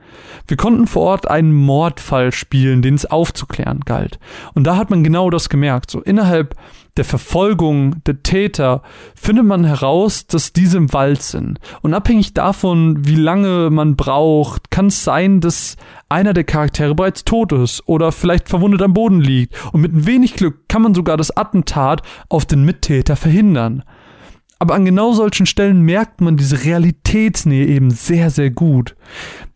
Wir 0.47 0.57
konnten 0.57 0.85
vor 0.85 1.03
Ort 1.03 1.29
einen 1.29 1.53
Mordfall 1.53 2.33
spielen, 2.33 2.81
den 2.81 2.95
es 2.95 3.05
aufzuklären 3.05 3.79
galt. 3.79 4.19
Und 4.53 4.65
da 4.65 4.75
hat 4.75 4.89
man 4.89 5.05
genau 5.05 5.29
das 5.29 5.47
gemerkt. 5.47 5.89
So 5.89 6.01
innerhalb 6.01 6.55
der 6.97 7.05
Verfolgung 7.05 8.03
der 8.03 8.21
Täter 8.21 8.83
findet 9.15 9.45
man 9.45 9.63
heraus, 9.63 10.27
dass 10.27 10.51
diese 10.51 10.75
im 10.75 10.91
Wald 10.91 11.21
sind. 11.21 11.59
Und 11.81 11.93
abhängig 11.93 12.33
davon, 12.33 13.07
wie 13.07 13.15
lange 13.15 13.69
man 13.69 13.95
braucht, 13.95 14.71
kann 14.71 14.87
es 14.87 15.05
sein, 15.05 15.39
dass 15.39 15.77
einer 16.09 16.33
der 16.33 16.43
Charaktere 16.43 16.95
bereits 16.95 17.23
tot 17.23 17.53
ist 17.53 17.81
oder 17.87 18.11
vielleicht 18.11 18.49
verwundet 18.49 18.81
am 18.81 18.93
Boden 18.93 19.21
liegt. 19.21 19.55
Und 19.73 19.79
mit 19.79 19.93
ein 19.93 20.05
wenig 20.05 20.33
Glück 20.33 20.67
kann 20.67 20.81
man 20.81 20.93
sogar 20.93 21.15
das 21.15 21.35
Attentat 21.35 22.01
auf 22.27 22.45
den 22.45 22.65
Mittäter 22.65 23.15
verhindern. 23.15 23.83
Aber 24.63 24.75
an 24.75 24.85
genau 24.85 25.11
solchen 25.11 25.45
Stellen 25.45 25.81
merkt 25.81 26.21
man 26.21 26.37
diese 26.37 26.63
Realitätsnähe 26.63 27.65
eben 27.65 27.91
sehr, 27.91 28.29
sehr 28.29 28.49
gut. 28.49 28.95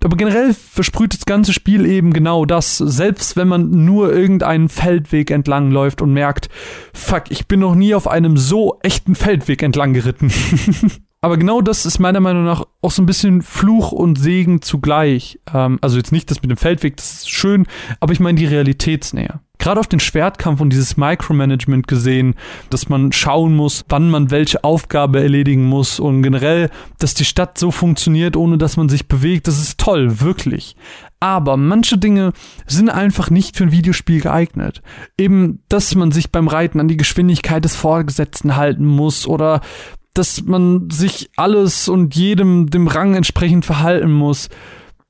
Aber 0.04 0.18
generell 0.18 0.54
versprüht 0.54 1.14
das 1.14 1.24
ganze 1.24 1.54
Spiel 1.54 1.86
eben 1.86 2.12
genau 2.12 2.44
das, 2.44 2.76
selbst 2.76 3.38
wenn 3.38 3.48
man 3.48 3.86
nur 3.86 4.14
irgendeinen 4.14 4.68
Feldweg 4.68 5.32
entlang 5.32 5.72
läuft 5.72 6.02
und 6.02 6.12
merkt, 6.12 6.50
fuck, 6.94 7.32
ich 7.32 7.48
bin 7.48 7.62
noch 7.62 7.74
nie 7.74 7.96
auf 7.96 8.06
einem 8.10 8.36
so 8.36 8.80
echten 8.84 9.16
Feldweg 9.16 9.64
entlang 9.64 9.94
geritten. 9.94 10.30
Aber 11.22 11.38
genau 11.38 11.62
das 11.62 11.86
ist 11.86 12.00
meiner 12.00 12.20
Meinung 12.20 12.44
nach 12.44 12.66
auch 12.82 12.92
so 12.92 13.02
ein 13.02 13.06
bisschen 13.06 13.42
Fluch 13.44 13.94
und 13.94 14.20
Segen 14.20 14.62
zugleich. 14.62 15.40
Ähm, 15.54 15.80
also 15.80 15.96
jetzt 15.96 16.12
nicht 16.12 16.30
das 16.30 16.42
mit 16.42 16.52
dem 16.52 16.58
Feldweg, 16.58 16.98
das 16.98 17.20
ist 17.20 17.30
schön, 17.30 17.66
aber 18.02 18.12
ich 18.12 18.20
meine 18.20 18.38
die 18.38 18.46
Realitätsnähe 18.46 19.40
gerade 19.60 19.80
auf 19.80 19.88
den 19.88 20.00
Schwertkampf 20.00 20.62
und 20.62 20.72
dieses 20.72 20.98
Micromanagement 20.98 21.88
gesehen, 21.88 22.36
dass 22.70 22.90
man 22.90 23.12
schauen 23.12 23.56
muss, 23.56 23.86
wann 23.90 24.10
man 24.10 24.32
welche 24.32 24.64
Aufgabe 24.64 25.22
erledigen 25.22 25.66
muss 25.66 26.00
und 26.00 26.24
generell, 26.24 26.70
dass 27.00 27.14
die 27.14 27.26
Stadt 27.26 27.58
so 27.58 27.72
funktioniert, 27.72 28.36
ohne 28.36 28.58
dass 28.58 28.78
man 28.78 28.90
sich 28.90 29.08
bewegt, 29.08 29.48
das 29.48 29.62
ist 29.62 29.80
toll, 29.80 30.20
wirklich. 30.22 30.76
Aber 31.20 31.58
manche 31.58 31.98
Dinge 31.98 32.34
sind 32.68 32.90
einfach 32.90 33.30
nicht 33.30 33.58
für 33.58 33.64
ein 33.64 33.72
Videospiel 33.72 34.22
geeignet. 34.22 34.82
Eben, 35.18 35.60
dass 35.68 35.96
man 35.96 36.12
sich 36.12 36.32
beim 36.32 36.48
Reiten 36.48 36.80
an 36.80 36.88
die 36.88 36.98
Geschwindigkeit 36.98 37.66
des 37.66 37.76
Vorgesetzten 37.76 38.56
halten 38.56 38.86
muss 38.86 39.28
oder 39.28 39.62
dass 40.14 40.44
man 40.44 40.90
sich 40.90 41.30
alles 41.36 41.88
und 41.88 42.16
jedem 42.16 42.70
dem 42.70 42.88
Rang 42.88 43.16
entsprechend 43.16 43.66
verhalten 43.66 44.12
muss. 44.12 44.50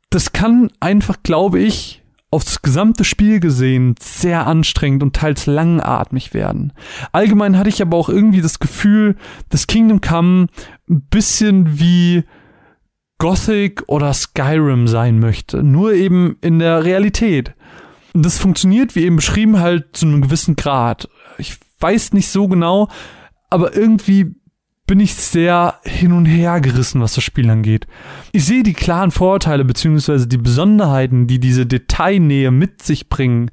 Das 0.10 0.34
kann 0.34 0.70
einfach, 0.80 1.18
glaube 1.24 1.60
ich, 1.60 2.04
aufs 2.30 2.62
gesamte 2.62 3.04
Spiel 3.04 3.40
gesehen 3.40 3.96
sehr 4.00 4.48
anstrengend 4.48 5.02
und 5.02 5.16
teils 5.16 5.46
langatmig 5.46 6.34
werden. 6.34 6.74
Allgemein 7.12 7.58
hatte 7.58 7.70
ich 7.70 7.82
aber 7.82 7.96
auch 7.96 8.10
irgendwie 8.10 8.42
das 8.42 8.60
Gefühl, 8.60 9.16
dass 9.50 9.68
Kingdom 9.68 10.02
Come 10.02 10.48
ein 10.90 11.02
bisschen 11.10 11.80
wie 11.80 12.24
Gothic 13.18 13.84
oder 13.88 14.14
Skyrim 14.14 14.88
sein 14.88 15.20
möchte, 15.20 15.64
nur 15.64 15.94
eben 15.94 16.38
in 16.42 16.60
der 16.60 16.84
Realität. 16.84 17.56
Und 18.14 18.26
das 18.26 18.38
funktioniert, 18.38 18.96
wie 18.96 19.04
eben 19.04 19.16
beschrieben, 19.16 19.60
halt 19.60 19.96
zu 19.96 20.06
einem 20.06 20.22
gewissen 20.22 20.56
Grad. 20.56 21.10
Ich 21.38 21.58
weiß 21.80 22.14
nicht 22.14 22.30
so 22.30 22.48
genau, 22.48 22.90
aber 23.50 23.76
irgendwie 23.76 24.36
bin 24.88 25.02
ich 25.02 25.14
sehr 25.16 25.76
hin 25.84 26.14
und 26.14 26.26
her 26.26 26.62
gerissen, 26.62 27.02
was 27.02 27.14
das 27.14 27.24
Spiel 27.24 27.50
angeht. 27.50 27.86
Ich 28.32 28.46
sehe 28.46 28.64
die 28.64 28.74
klaren 28.74 29.12
Vorteile 29.12 29.66
bzw. 29.66 30.26
die 30.26 30.38
Besonderheiten, 30.38 31.28
die 31.28 31.40
diese 31.40 31.66
Detailnähe 31.66 32.52
mit 32.52 32.82
sich 32.82 33.10
bringen, 33.10 33.52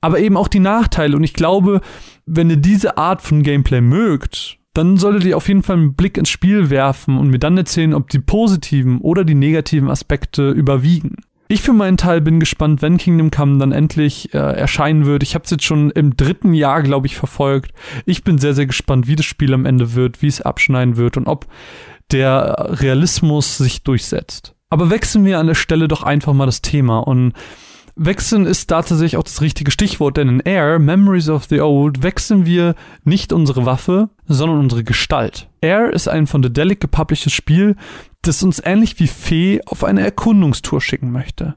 aber 0.00 0.18
eben 0.18 0.36
auch 0.36 0.48
die 0.48 0.60
Nachteile. 0.60 1.16
Und 1.16 1.22
ich 1.22 1.34
glaube, 1.34 1.82
wenn 2.24 2.50
ihr 2.50 2.56
diese 2.56 2.96
Art 2.96 3.20
von 3.20 3.42
Gameplay 3.42 3.82
mögt, 3.82 4.58
dann 4.72 4.96
solltet 4.96 5.24
ihr 5.24 5.36
auf 5.36 5.48
jeden 5.48 5.62
Fall 5.62 5.76
einen 5.76 5.94
Blick 5.94 6.16
ins 6.16 6.30
Spiel 6.30 6.70
werfen 6.70 7.18
und 7.18 7.28
mir 7.28 7.38
dann 7.38 7.58
erzählen, 7.58 7.94
ob 7.94 8.08
die 8.08 8.20
positiven 8.20 9.00
oder 9.00 9.24
die 9.24 9.34
negativen 9.34 9.90
Aspekte 9.90 10.50
überwiegen. 10.50 11.16
Ich 11.50 11.62
für 11.62 11.72
meinen 11.72 11.96
Teil 11.96 12.20
bin 12.20 12.40
gespannt, 12.40 12.82
wenn 12.82 12.98
Kingdom 12.98 13.30
Come 13.30 13.58
dann 13.58 13.72
endlich 13.72 14.34
äh, 14.34 14.38
erscheinen 14.38 15.06
wird. 15.06 15.22
Ich 15.22 15.34
habe 15.34 15.46
es 15.46 15.50
jetzt 15.50 15.64
schon 15.64 15.90
im 15.90 16.14
dritten 16.14 16.52
Jahr, 16.52 16.82
glaube 16.82 17.06
ich, 17.06 17.16
verfolgt. 17.16 17.72
Ich 18.04 18.22
bin 18.22 18.36
sehr, 18.36 18.52
sehr 18.52 18.66
gespannt, 18.66 19.08
wie 19.08 19.16
das 19.16 19.24
Spiel 19.24 19.54
am 19.54 19.64
Ende 19.64 19.94
wird, 19.94 20.20
wie 20.20 20.26
es 20.26 20.42
abschneiden 20.42 20.98
wird 20.98 21.16
und 21.16 21.26
ob 21.26 21.46
der 22.12 22.76
Realismus 22.80 23.56
sich 23.56 23.82
durchsetzt. 23.82 24.54
Aber 24.68 24.90
wechseln 24.90 25.24
wir 25.24 25.38
an 25.38 25.46
der 25.46 25.54
Stelle 25.54 25.88
doch 25.88 26.02
einfach 26.02 26.34
mal 26.34 26.44
das 26.44 26.60
Thema 26.60 26.98
und 26.98 27.32
Wechseln 28.00 28.46
ist 28.46 28.70
da 28.70 28.82
tatsächlich 28.82 29.16
auch 29.16 29.24
das 29.24 29.40
richtige 29.40 29.72
Stichwort, 29.72 30.16
denn 30.16 30.28
in 30.28 30.40
Air, 30.40 30.78
Memories 30.78 31.28
of 31.28 31.46
the 31.46 31.60
Old, 31.60 32.04
wechseln 32.04 32.46
wir 32.46 32.76
nicht 33.02 33.32
unsere 33.32 33.66
Waffe, 33.66 34.08
sondern 34.28 34.60
unsere 34.60 34.84
Gestalt. 34.84 35.48
Air 35.60 35.92
ist 35.92 36.06
ein 36.06 36.28
von 36.28 36.40
The 36.40 36.52
Delic 36.52 36.80
gepublishtes 36.80 37.32
Spiel, 37.32 37.74
das 38.22 38.44
uns 38.44 38.62
ähnlich 38.64 39.00
wie 39.00 39.08
Fee 39.08 39.60
auf 39.66 39.82
eine 39.82 40.02
Erkundungstour 40.02 40.80
schicken 40.80 41.10
möchte. 41.10 41.56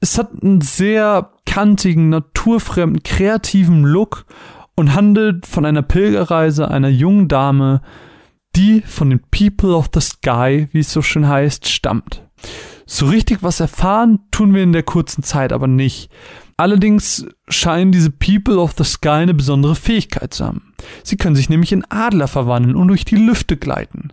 Es 0.00 0.18
hat 0.18 0.30
einen 0.42 0.60
sehr 0.60 1.32
kantigen, 1.46 2.10
naturfremden, 2.10 3.02
kreativen 3.02 3.82
Look 3.82 4.26
und 4.76 4.94
handelt 4.94 5.46
von 5.46 5.64
einer 5.64 5.82
Pilgerreise 5.82 6.70
einer 6.70 6.90
jungen 6.90 7.28
Dame, 7.28 7.80
die 8.54 8.82
von 8.82 9.08
den 9.08 9.20
People 9.30 9.74
of 9.74 9.88
the 9.94 10.00
Sky, 10.00 10.68
wie 10.72 10.80
es 10.80 10.92
so 10.92 11.00
schön 11.00 11.26
heißt, 11.26 11.68
stammt. 11.68 12.22
So 12.92 13.06
richtig 13.06 13.44
was 13.44 13.60
erfahren 13.60 14.18
tun 14.32 14.52
wir 14.52 14.64
in 14.64 14.72
der 14.72 14.82
kurzen 14.82 15.22
Zeit 15.22 15.52
aber 15.52 15.68
nicht. 15.68 16.10
Allerdings 16.56 17.24
scheinen 17.48 17.92
diese 17.92 18.10
People 18.10 18.58
of 18.58 18.74
the 18.76 18.82
Sky 18.82 19.10
eine 19.10 19.32
besondere 19.32 19.76
Fähigkeit 19.76 20.34
zu 20.34 20.44
haben. 20.44 20.74
Sie 21.04 21.16
können 21.16 21.36
sich 21.36 21.48
nämlich 21.48 21.70
in 21.70 21.84
Adler 21.88 22.26
verwandeln 22.26 22.74
und 22.74 22.88
durch 22.88 23.04
die 23.04 23.14
Lüfte 23.14 23.56
gleiten. 23.56 24.12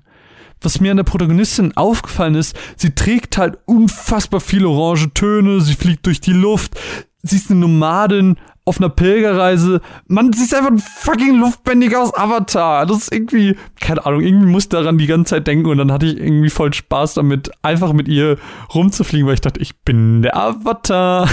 Was 0.62 0.80
mir 0.80 0.92
an 0.92 0.98
der 0.98 1.06
Protagonistin 1.06 1.76
aufgefallen 1.76 2.36
ist, 2.36 2.56
sie 2.76 2.94
trägt 2.94 3.40
halt 3.40 3.58
unfassbar 3.66 4.42
viele 4.42 4.70
orange 4.70 5.12
Töne, 5.12 5.60
sie 5.62 5.74
fliegt 5.74 6.06
durch 6.06 6.22
die 6.22 6.34
Luft, 6.34 6.80
sie 7.28 7.38
ist 7.38 7.52
eine 7.52 7.60
Nomadin 7.60 8.38
auf 8.68 8.80
einer 8.80 8.90
Pilgerreise. 8.90 9.82
Man, 10.08 10.34
sie 10.34 10.44
ist 10.44 10.54
einfach 10.54 10.72
ein 10.72 10.80
fucking 10.80 11.36
Luftbändiger 11.36 12.02
aus 12.02 12.14
Avatar. 12.14 12.86
Das 12.86 12.98
ist 12.98 13.14
irgendwie, 13.14 13.56
keine 13.80 14.06
Ahnung, 14.06 14.22
irgendwie 14.22 14.48
muss 14.48 14.68
daran 14.68 14.98
die 14.98 15.08
ganze 15.08 15.32
Zeit 15.32 15.48
denken 15.48 15.68
und 15.68 15.78
dann 15.78 15.92
hatte 15.92 16.06
ich 16.06 16.18
irgendwie 16.18 16.50
voll 16.50 16.74
Spaß 16.74 17.14
damit, 17.14 17.50
einfach 17.62 17.94
mit 17.94 18.10
ihr 18.10 18.38
rumzufliegen, 18.74 19.26
weil 19.26 19.36
ich 19.36 19.42
dachte, 19.42 19.62
ich 19.62 19.78
bin 19.80 20.22
der 20.22 20.36
Avatar. 20.36 21.30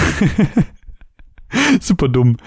Super 1.81 2.07
dumm. 2.07 2.37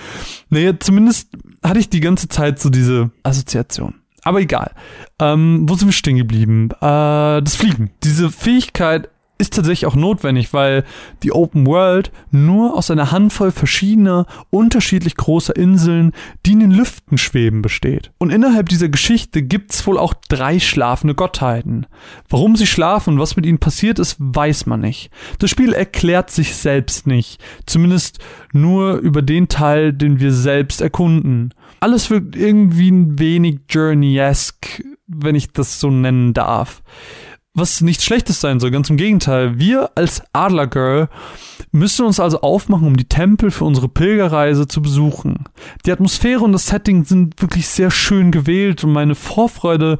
Naja, 0.48 0.72
zumindest 0.80 1.30
hatte 1.62 1.80
ich 1.80 1.90
die 1.90 2.00
ganze 2.00 2.28
Zeit 2.28 2.58
so 2.58 2.70
diese 2.70 3.10
Assoziation. 3.22 3.94
Aber 4.22 4.40
egal. 4.40 4.72
Ähm, 5.18 5.68
wo 5.68 5.74
sind 5.74 5.88
wir 5.88 5.92
stehen 5.92 6.16
geblieben? 6.16 6.70
Äh, 6.80 7.42
das 7.42 7.56
Fliegen. 7.56 7.90
Diese 8.02 8.30
Fähigkeit 8.30 9.10
ist 9.38 9.54
tatsächlich 9.54 9.86
auch 9.86 9.94
notwendig, 9.94 10.52
weil 10.52 10.84
die 11.22 11.32
Open 11.32 11.64
World 11.66 12.10
nur 12.32 12.76
aus 12.76 12.90
einer 12.90 13.12
Handvoll 13.12 13.52
verschiedener, 13.52 14.26
unterschiedlich 14.50 15.14
großer 15.14 15.54
Inseln, 15.54 16.12
die 16.44 16.52
in 16.52 16.60
den 16.60 16.70
Lüften 16.72 17.18
schweben, 17.18 17.62
besteht. 17.62 18.10
Und 18.18 18.30
innerhalb 18.30 18.68
dieser 18.68 18.88
Geschichte 18.88 19.42
gibt's 19.42 19.86
wohl 19.86 19.96
auch 19.96 20.14
drei 20.28 20.58
schlafende 20.58 21.14
Gottheiten. 21.14 21.86
Warum 22.28 22.56
sie 22.56 22.66
schlafen 22.66 23.14
und 23.14 23.20
was 23.20 23.36
mit 23.36 23.46
ihnen 23.46 23.58
passiert 23.58 24.00
ist, 24.00 24.16
weiß 24.18 24.66
man 24.66 24.80
nicht. 24.80 25.10
Das 25.38 25.50
Spiel 25.50 25.72
erklärt 25.72 26.30
sich 26.30 26.56
selbst 26.56 27.06
nicht. 27.06 27.40
Zumindest 27.64 28.18
nur 28.52 28.96
über 28.96 29.22
den 29.22 29.46
Teil, 29.46 29.92
den 29.92 30.18
wir 30.18 30.32
selbst 30.32 30.80
erkunden. 30.80 31.54
Alles 31.78 32.10
wirkt 32.10 32.34
irgendwie 32.34 32.90
ein 32.90 33.20
wenig 33.20 33.60
Journey-esque, 33.68 34.82
wenn 35.06 35.36
ich 35.36 35.52
das 35.52 35.78
so 35.78 35.90
nennen 35.90 36.34
darf 36.34 36.82
was 37.58 37.80
nichts 37.80 38.04
Schlechtes 38.04 38.40
sein 38.40 38.60
soll, 38.60 38.70
ganz 38.70 38.90
im 38.90 38.96
Gegenteil. 38.96 39.58
Wir 39.58 39.90
als 39.94 40.22
Adlergirl 40.32 41.08
müssen 41.72 42.06
uns 42.06 42.20
also 42.20 42.40
aufmachen, 42.40 42.86
um 42.86 42.96
die 42.96 43.08
Tempel 43.08 43.50
für 43.50 43.64
unsere 43.64 43.88
Pilgerreise 43.88 44.68
zu 44.68 44.80
besuchen. 44.80 45.44
Die 45.84 45.92
Atmosphäre 45.92 46.40
und 46.40 46.52
das 46.52 46.66
Setting 46.66 47.04
sind 47.04 47.40
wirklich 47.42 47.68
sehr 47.68 47.90
schön 47.90 48.30
gewählt 48.30 48.84
und 48.84 48.92
meine 48.92 49.14
Vorfreude 49.14 49.98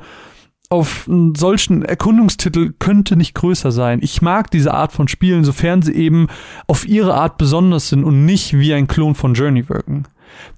auf 0.70 1.08
einen 1.08 1.34
solchen 1.34 1.82
Erkundungstitel 1.82 2.74
könnte 2.78 3.16
nicht 3.16 3.34
größer 3.34 3.72
sein. 3.72 4.00
Ich 4.02 4.20
mag 4.20 4.50
diese 4.50 4.74
Art 4.74 4.92
von 4.92 5.08
Spielen, 5.08 5.44
sofern 5.44 5.80
sie 5.80 5.94
eben 5.94 6.28
auf 6.66 6.86
ihre 6.86 7.14
Art 7.14 7.38
besonders 7.38 7.88
sind 7.88 8.04
und 8.04 8.26
nicht 8.26 8.58
wie 8.58 8.74
ein 8.74 8.86
Klon 8.86 9.14
von 9.14 9.34
Journey 9.34 9.68
wirken. 9.68 10.04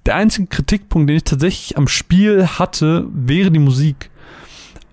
Der 0.05 0.15
einzige 0.15 0.47
Kritikpunkt, 0.47 1.09
den 1.09 1.17
ich 1.17 1.23
tatsächlich 1.23 1.77
am 1.77 1.87
Spiel 1.87 2.45
hatte, 2.45 3.07
wäre 3.13 3.51
die 3.51 3.59
Musik. 3.59 4.10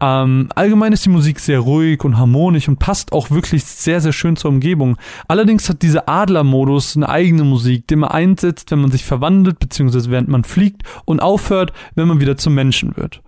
Ähm, 0.00 0.48
allgemein 0.54 0.92
ist 0.92 1.04
die 1.04 1.10
Musik 1.10 1.40
sehr 1.40 1.60
ruhig 1.60 2.04
und 2.04 2.18
harmonisch 2.18 2.68
und 2.68 2.78
passt 2.78 3.12
auch 3.12 3.30
wirklich 3.30 3.64
sehr, 3.64 4.00
sehr 4.00 4.12
schön 4.12 4.36
zur 4.36 4.50
Umgebung. 4.50 4.96
Allerdings 5.26 5.68
hat 5.68 5.82
dieser 5.82 6.08
Adler-Modus 6.08 6.96
eine 6.96 7.08
eigene 7.08 7.44
Musik, 7.44 7.86
den 7.88 8.00
man 8.00 8.10
einsetzt, 8.10 8.70
wenn 8.70 8.80
man 8.80 8.90
sich 8.90 9.04
verwandelt, 9.04 9.58
beziehungsweise 9.58 10.10
während 10.10 10.28
man 10.28 10.44
fliegt 10.44 10.82
und 11.04 11.20
aufhört, 11.20 11.72
wenn 11.94 12.08
man 12.08 12.20
wieder 12.20 12.36
zum 12.36 12.54
Menschen 12.54 12.96
wird. 12.96 13.22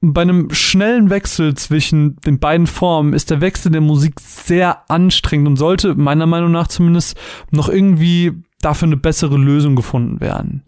Bei 0.00 0.22
einem 0.22 0.50
schnellen 0.52 1.10
Wechsel 1.10 1.54
zwischen 1.56 2.16
den 2.16 2.38
beiden 2.38 2.68
Formen 2.68 3.14
ist 3.14 3.30
der 3.30 3.40
Wechsel 3.40 3.72
der 3.72 3.80
Musik 3.80 4.20
sehr 4.20 4.88
anstrengend 4.88 5.48
und 5.48 5.56
sollte 5.56 5.96
meiner 5.96 6.26
Meinung 6.26 6.52
nach 6.52 6.68
zumindest 6.68 7.18
noch 7.50 7.68
irgendwie 7.68 8.32
dafür 8.60 8.86
eine 8.86 8.96
bessere 8.96 9.36
Lösung 9.36 9.76
gefunden 9.76 10.20
werden. 10.20 10.64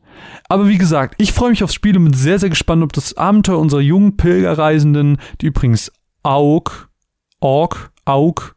Aber 0.49 0.69
wie 0.69 0.79
gesagt, 0.79 1.15
ich 1.19 1.33
freue 1.33 1.51
mich 1.51 1.65
aufs 1.65 1.75
Spiel 1.75 1.97
und 1.97 2.05
bin 2.05 2.15
sehr, 2.15 2.39
sehr 2.39 2.51
gespannt, 2.51 2.83
ob 2.83 2.93
das 2.93 3.17
Abenteuer 3.17 3.59
unserer 3.59 3.81
jungen 3.81 4.17
Pilgerreisenden, 4.17 5.19
die 5.41 5.47
übrigens 5.47 5.91
Aug, 6.23 6.89
Aug, 7.41 7.91
Aug, 8.05 8.55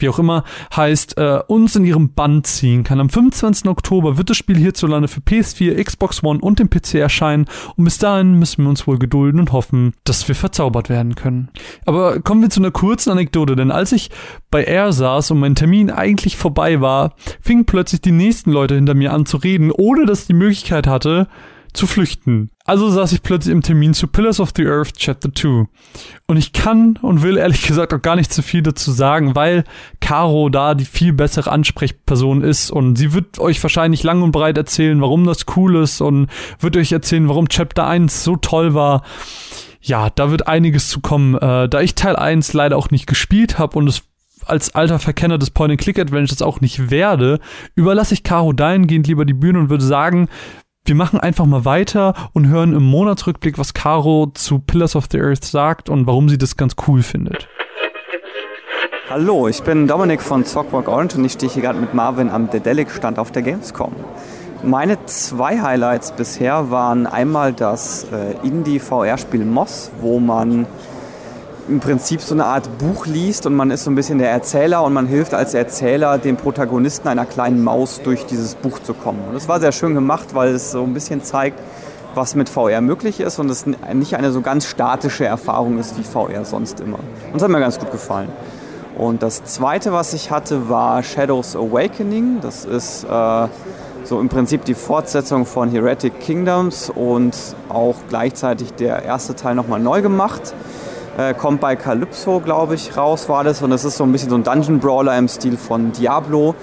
wie 0.00 0.08
auch 0.08 0.18
immer, 0.18 0.44
heißt, 0.74 1.18
äh, 1.18 1.40
uns 1.46 1.76
in 1.76 1.84
ihrem 1.84 2.10
Band 2.10 2.46
ziehen 2.46 2.84
kann. 2.84 3.00
Am 3.00 3.08
25. 3.08 3.68
Oktober 3.68 4.18
wird 4.18 4.30
das 4.30 4.36
Spiel 4.36 4.56
hierzulande 4.56 5.08
für 5.08 5.20
PS4, 5.20 5.82
Xbox 5.82 6.22
One 6.22 6.40
und 6.40 6.58
den 6.58 6.70
PC 6.70 6.94
erscheinen 6.94 7.46
und 7.76 7.84
bis 7.84 7.98
dahin 7.98 8.34
müssen 8.34 8.64
wir 8.64 8.70
uns 8.70 8.86
wohl 8.86 8.98
gedulden 8.98 9.40
und 9.40 9.52
hoffen, 9.52 9.92
dass 10.04 10.26
wir 10.28 10.34
verzaubert 10.34 10.88
werden 10.88 11.14
können. 11.14 11.48
Aber 11.86 12.20
kommen 12.20 12.42
wir 12.42 12.50
zu 12.50 12.60
einer 12.60 12.70
kurzen 12.70 13.10
Anekdote, 13.10 13.56
denn 13.56 13.70
als 13.70 13.92
ich 13.92 14.10
bei 14.50 14.64
Air 14.64 14.92
saß 14.92 15.30
und 15.30 15.40
mein 15.40 15.54
Termin 15.54 15.90
eigentlich 15.90 16.36
vorbei 16.36 16.80
war, 16.80 17.14
fingen 17.40 17.66
plötzlich 17.66 18.00
die 18.00 18.12
nächsten 18.12 18.50
Leute 18.50 18.74
hinter 18.74 18.94
mir 18.94 19.12
an 19.12 19.26
zu 19.26 19.36
reden, 19.36 19.70
ohne 19.70 20.06
dass 20.06 20.22
ich 20.22 20.26
die 20.28 20.34
Möglichkeit 20.34 20.86
hatte, 20.86 21.28
zu 21.72 21.86
flüchten. 21.86 22.50
Also 22.64 22.90
saß 22.90 23.12
ich 23.12 23.22
plötzlich 23.22 23.52
im 23.52 23.62
Termin 23.62 23.94
zu 23.94 24.08
Pillars 24.08 24.40
of 24.40 24.52
the 24.56 24.66
Earth 24.66 24.94
Chapter 24.98 25.34
2. 25.34 25.66
Und 26.26 26.36
ich 26.36 26.52
kann 26.52 26.98
und 27.00 27.22
will 27.22 27.36
ehrlich 27.36 27.62
gesagt 27.62 27.94
auch 27.94 28.02
gar 28.02 28.16
nicht 28.16 28.32
zu 28.32 28.42
viel 28.42 28.62
dazu 28.62 28.92
sagen, 28.92 29.34
weil 29.34 29.64
Caro 30.00 30.48
da 30.48 30.74
die 30.74 30.84
viel 30.84 31.12
bessere 31.12 31.50
Ansprechperson 31.50 32.42
ist 32.42 32.70
und 32.70 32.96
sie 32.96 33.12
wird 33.12 33.38
euch 33.38 33.62
wahrscheinlich 33.62 34.02
lang 34.02 34.22
und 34.22 34.32
breit 34.32 34.58
erzählen, 34.58 35.00
warum 35.00 35.24
das 35.24 35.46
cool 35.56 35.76
ist 35.76 36.00
und 36.00 36.28
wird 36.60 36.76
euch 36.76 36.92
erzählen, 36.92 37.28
warum 37.28 37.48
Chapter 37.48 37.86
1 37.86 38.24
so 38.24 38.36
toll 38.36 38.74
war. 38.74 39.02
Ja, 39.80 40.10
da 40.10 40.30
wird 40.30 40.48
einiges 40.48 40.88
zu 40.88 41.00
kommen. 41.00 41.36
Äh, 41.36 41.68
da 41.68 41.80
ich 41.80 41.94
Teil 41.94 42.16
1 42.16 42.52
leider 42.52 42.76
auch 42.76 42.90
nicht 42.90 43.06
gespielt 43.06 43.58
habe 43.58 43.78
und 43.78 43.88
es 43.88 44.02
als 44.48 44.74
alter 44.74 44.98
Verkenner 44.98 45.38
des 45.38 45.50
Point-and-Click-Adventures 45.50 46.42
auch 46.42 46.60
nicht 46.60 46.90
werde, 46.90 47.38
überlasse 47.74 48.14
ich 48.14 48.24
Caro 48.24 48.52
dahingehend 48.52 49.06
lieber 49.06 49.24
die 49.24 49.34
Bühne 49.34 49.58
und 49.58 49.70
würde 49.70 49.84
sagen, 49.84 50.28
wir 50.88 50.94
machen 50.94 51.20
einfach 51.20 51.44
mal 51.44 51.66
weiter 51.66 52.14
und 52.32 52.48
hören 52.48 52.72
im 52.72 52.82
Monatsrückblick, 52.82 53.58
was 53.58 53.74
Caro 53.74 54.30
zu 54.32 54.58
Pillars 54.58 54.96
of 54.96 55.06
the 55.10 55.20
Earth 55.20 55.44
sagt 55.44 55.90
und 55.90 56.06
warum 56.06 56.30
sie 56.30 56.38
das 56.38 56.56
ganz 56.56 56.76
cool 56.86 57.02
findet. 57.02 57.46
Hallo, 59.10 59.48
ich 59.48 59.62
bin 59.62 59.86
Dominik 59.86 60.22
von 60.22 60.44
Zockwork 60.44 60.88
Orange 60.88 61.16
und 61.16 61.24
ich 61.24 61.32
stehe 61.32 61.52
hier 61.52 61.62
gerade 61.62 61.78
mit 61.78 61.92
Marvin 61.92 62.30
am 62.30 62.48
Dedelic-Stand 62.50 63.18
auf 63.18 63.30
der 63.32 63.42
Gamescom. 63.42 63.92
Meine 64.62 65.04
zwei 65.04 65.60
Highlights 65.60 66.12
bisher 66.12 66.70
waren 66.70 67.06
einmal 67.06 67.52
das 67.52 68.06
äh, 68.10 68.46
Indie-VR-Spiel 68.46 69.44
Moss, 69.44 69.92
wo 70.00 70.18
man 70.18 70.66
im 71.68 71.80
Prinzip 71.80 72.20
so 72.20 72.34
eine 72.34 72.46
Art 72.46 72.78
Buch 72.78 73.06
liest 73.06 73.46
und 73.46 73.54
man 73.54 73.70
ist 73.70 73.84
so 73.84 73.90
ein 73.90 73.94
bisschen 73.94 74.18
der 74.18 74.30
Erzähler 74.30 74.82
und 74.82 74.92
man 74.92 75.06
hilft 75.06 75.34
als 75.34 75.54
Erzähler 75.54 76.18
dem 76.18 76.36
Protagonisten 76.36 77.08
einer 77.08 77.26
kleinen 77.26 77.62
Maus 77.62 78.00
durch 78.02 78.26
dieses 78.26 78.54
Buch 78.54 78.78
zu 78.80 78.94
kommen. 78.94 79.20
Und 79.28 79.34
das 79.34 79.48
war 79.48 79.60
sehr 79.60 79.72
schön 79.72 79.94
gemacht, 79.94 80.28
weil 80.34 80.54
es 80.54 80.72
so 80.72 80.82
ein 80.82 80.94
bisschen 80.94 81.22
zeigt, 81.22 81.58
was 82.14 82.34
mit 82.34 82.48
VR 82.48 82.80
möglich 82.80 83.20
ist 83.20 83.38
und 83.38 83.50
es 83.50 83.66
nicht 83.66 84.16
eine 84.16 84.32
so 84.32 84.40
ganz 84.40 84.66
statische 84.66 85.26
Erfahrung 85.26 85.78
ist 85.78 85.98
wie 85.98 86.02
VR 86.02 86.44
sonst 86.44 86.80
immer. 86.80 86.98
Und 86.98 87.34
das 87.34 87.42
hat 87.42 87.50
mir 87.50 87.60
ganz 87.60 87.78
gut 87.78 87.90
gefallen. 87.90 88.30
Und 88.96 89.22
das 89.22 89.44
zweite, 89.44 89.92
was 89.92 90.12
ich 90.14 90.30
hatte, 90.30 90.68
war 90.68 91.02
Shadows 91.02 91.54
Awakening. 91.54 92.40
Das 92.40 92.64
ist 92.64 93.04
äh, 93.04 93.46
so 94.02 94.20
im 94.20 94.28
Prinzip 94.28 94.64
die 94.64 94.74
Fortsetzung 94.74 95.46
von 95.46 95.70
Heretic 95.70 96.18
Kingdoms 96.18 96.90
und 96.90 97.36
auch 97.68 97.94
gleichzeitig 98.08 98.72
der 98.72 99.04
erste 99.04 99.36
Teil 99.36 99.54
nochmal 99.54 99.78
neu 99.78 100.02
gemacht. 100.02 100.54
Äh, 101.18 101.34
kommt 101.34 101.60
bei 101.60 101.74
Calypso, 101.74 102.38
glaube 102.38 102.76
ich, 102.76 102.96
raus 102.96 103.28
war 103.28 103.42
das. 103.42 103.60
Und 103.60 103.72
es 103.72 103.84
ist 103.84 103.96
so 103.96 104.04
ein 104.04 104.12
bisschen 104.12 104.30
so 104.30 104.36
ein 104.36 104.44
Dungeon 104.44 104.78
Brawler 104.78 105.18
im 105.18 105.26
Stil 105.26 105.56
von 105.56 105.90
Diablo. 105.90 106.54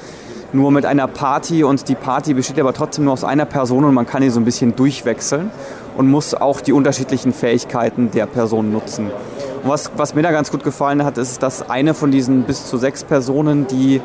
Nur 0.53 0.71
mit 0.71 0.85
einer 0.85 1.07
Party 1.07 1.65
und 1.65 1.89
die 1.89 1.95
Party 1.95 2.33
besteht 2.33 2.57
aber 2.61 2.71
trotzdem 2.71 3.03
nur 3.03 3.11
aus 3.11 3.25
einer 3.25 3.43
Person 3.43 3.83
und 3.83 3.93
man 3.93 4.05
kann 4.05 4.21
die 4.21 4.29
so 4.29 4.39
ein 4.39 4.45
bisschen 4.45 4.73
durchwechseln 4.73 5.51
und 5.97 6.09
muss 6.09 6.33
auch 6.33 6.61
die 6.61 6.71
unterschiedlichen 6.71 7.33
Fähigkeiten 7.33 8.11
der 8.11 8.27
Person 8.27 8.71
nutzen. 8.71 9.11
Und 9.63 9.69
was, 9.69 9.91
was 9.97 10.15
mir 10.15 10.21
da 10.21 10.31
ganz 10.31 10.51
gut 10.51 10.63
gefallen 10.63 11.03
hat, 11.03 11.17
ist, 11.17 11.43
dass 11.43 11.69
eine 11.69 11.93
von 11.93 12.11
diesen 12.11 12.43
bis 12.43 12.65
zu 12.67 12.77
sechs 12.77 13.03
Personen, 13.03 13.67
die 13.67 14.01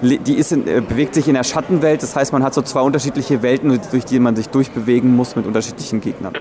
die 0.00 0.34
ist 0.34 0.50
in, 0.50 0.66
äh, 0.66 0.80
bewegt 0.80 1.14
sich 1.14 1.28
in 1.28 1.34
der 1.34 1.44
Schattenwelt. 1.44 2.02
Das 2.02 2.16
heißt, 2.16 2.32
man 2.32 2.42
hat 2.42 2.54
so 2.54 2.62
zwei 2.62 2.80
unterschiedliche 2.80 3.40
Welten, 3.42 3.78
durch 3.92 4.04
die 4.04 4.18
man 4.18 4.34
sich 4.34 4.48
durchbewegen 4.48 5.14
muss 5.14 5.36
mit 5.36 5.46
unterschiedlichen 5.46 6.00
Gegnern. 6.00 6.32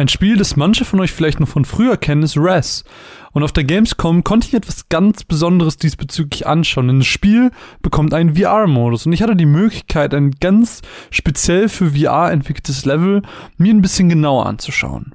Ein 0.00 0.08
Spiel, 0.08 0.38
das 0.38 0.56
manche 0.56 0.86
von 0.86 0.98
euch 1.00 1.12
vielleicht 1.12 1.40
noch 1.40 1.48
von 1.48 1.66
früher 1.66 1.98
kennen, 1.98 2.22
ist 2.22 2.38
Res. 2.38 2.84
Und 3.32 3.42
auf 3.42 3.52
der 3.52 3.64
Gamescom 3.64 4.24
konnte 4.24 4.48
ich 4.48 4.54
etwas 4.54 4.88
ganz 4.88 5.24
Besonderes 5.24 5.76
diesbezüglich 5.76 6.46
anschauen, 6.46 6.88
denn 6.88 7.00
das 7.00 7.06
Spiel 7.06 7.50
bekommt 7.82 8.14
einen 8.14 8.34
VR-Modus 8.34 9.04
und 9.04 9.12
ich 9.12 9.20
hatte 9.20 9.36
die 9.36 9.44
Möglichkeit, 9.44 10.14
ein 10.14 10.30
ganz 10.40 10.80
speziell 11.10 11.68
für 11.68 11.90
VR 11.90 12.32
entwickeltes 12.32 12.86
Level 12.86 13.20
mir 13.58 13.74
ein 13.74 13.82
bisschen 13.82 14.08
genauer 14.08 14.46
anzuschauen. 14.46 15.14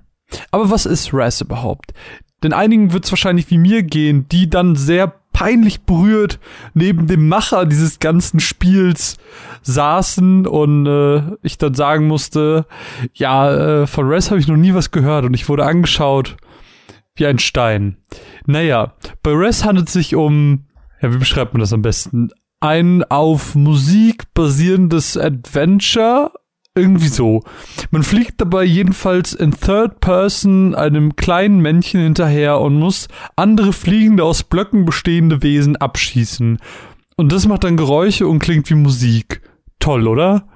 Aber 0.52 0.69
was 0.69 0.86
ist 0.86 1.15
Res 1.15 1.41
überhaupt? 1.41 1.91
Denn 2.43 2.54
einigen 2.54 2.93
wird 2.93 3.06
es 3.06 3.12
wahrscheinlich 3.12 3.50
wie 3.50 3.58
mir 3.58 3.82
gehen, 3.82 4.28
die 4.30 4.52
dann 4.52 4.76
sehr 4.76 5.08
peinlich 5.36 5.82
berührt 5.82 6.39
neben 6.74 7.08
dem 7.08 7.28
Macher 7.28 7.65
dieses 7.65 8.00
ganzen 8.00 8.39
Spiels 8.39 9.17
saßen 9.63 10.48
und 10.48 10.86
äh, 10.86 11.24
ich 11.43 11.58
dann 11.58 11.74
sagen 11.74 12.08
musste, 12.08 12.65
ja, 13.13 13.82
äh, 13.82 13.86
von 13.86 14.08
Res 14.08 14.32
habe 14.32 14.39
ich 14.39 14.48
noch 14.48 14.56
nie 14.56 14.74
was 14.74 14.91
gehört 14.91 15.26
und 15.26 15.34
ich 15.34 15.50
wurde 15.50 15.65
angeschaut 15.65 16.38
wie 17.15 17.26
ein 17.26 17.39
Stein. 17.39 17.98
Naja, 18.45 18.93
bei 19.24 19.32
Res 19.32 19.65
handelt 19.65 19.88
es 19.88 19.93
sich 19.93 20.15
um, 20.15 20.67
ja, 21.02 21.13
wie 21.13 21.17
beschreibt 21.17 21.54
man 21.54 21.60
das 21.60 21.74
am 21.74 21.82
besten? 21.82 22.30
Ein 22.62 23.04
auf 23.04 23.56
Musik 23.56 24.34
basierendes 24.34 25.17
Adventure 25.17 26.32
irgendwie 26.77 27.07
so. 27.07 27.41
Man 27.91 28.03
fliegt 28.03 28.41
dabei 28.41 28.65
jedenfalls 28.65 29.33
in 29.33 29.51
Third 29.51 30.01
Person 30.01 30.75
einem 30.75 31.15
kleinen 31.15 31.61
Männchen 31.61 32.01
hinterher 32.01 32.59
und 32.59 32.75
muss 32.77 33.07
andere 33.38 33.71
fliegende 33.71 34.25
aus 34.25 34.43
Blöcken 34.43 34.83
bestehende 34.83 35.41
Wesen 35.41 35.77
abschießen. 35.77 36.59
Und 37.15 37.31
das 37.31 37.47
macht 37.47 37.63
dann 37.63 37.77
Geräusche 37.77 38.27
und 38.27 38.39
klingt 38.39 38.69
wie 38.69 38.75
Musik. 38.75 39.41
Toll, 39.79 40.07
oder? 40.07 40.47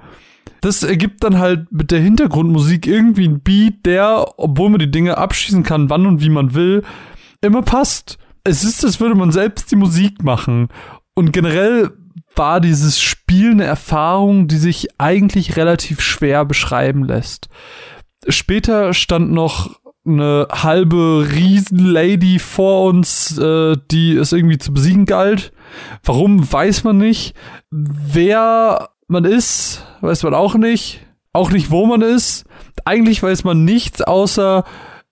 Das 0.60 0.84
ergibt 0.84 1.23
dann 1.23 1.39
halt 1.39 1.71
mit 1.71 1.89
der 1.89 2.01
Hintergrundmusik 2.01 2.86
irgendwie 2.86 3.25
ein 3.25 3.39
Beat, 3.39 3.86
der, 3.86 4.25
obwohl 4.36 4.69
man 4.69 4.79
die 4.79 4.91
Dinge 4.91 5.17
abschießen 5.17 5.63
kann, 5.63 5.89
wann 5.89 6.05
und 6.05 6.21
wie 6.21 6.29
man 6.29 6.53
will, 6.53 6.84
immer 7.39 7.62
passt. 7.62 8.17
Es 8.43 8.65
ist, 8.65 8.84
als 8.84 8.99
würde 8.99 9.15
man 9.15 9.32
selbst 9.32 9.71
die 9.71 9.77
Musik 9.77 10.21
machen. 10.21 10.67
Und 11.13 11.32
generell 11.32 11.91
war 12.39 12.62
dieses 12.62 12.99
Spiel 12.99 13.52
eine 13.52 13.65
Erfahrung, 13.65 14.47
die 14.47 14.58
sich 14.58 14.88
eigentlich 14.97 15.58
relativ 15.58 16.02
schwer 16.02 16.45
beschreiben 16.45 17.04
lässt. 17.04 17.49
Später 18.28 18.93
stand 18.95 19.32
noch 19.32 19.80
eine 20.06 20.47
halbe 20.49 21.28
Riesenlady 21.32 22.39
vor 22.39 22.86
uns, 22.88 23.38
äh, 23.38 23.75
die 23.91 24.15
es 24.15 24.32
irgendwie 24.32 24.58
zu 24.58 24.73
besiegen 24.73 25.06
galt. 25.06 25.52
Warum, 26.04 26.52
weiß 26.52 26.86
man 26.86 26.97
nicht. 26.97 27.36
Wer 27.69 28.89
man 29.08 29.25
ist, 29.25 29.86
weiß 30.02 30.23
man 30.23 30.34
auch 30.34 30.56
nicht. 30.56 31.02
Auch 31.34 31.52
nicht, 31.52 31.69
wo 31.69 31.86
man 31.86 32.02
ist. 32.02 32.45
Eigentlich 32.86 33.21
weiß 33.21 33.43
man 33.43 33.65
nichts, 33.65 34.02
außer 34.02 34.63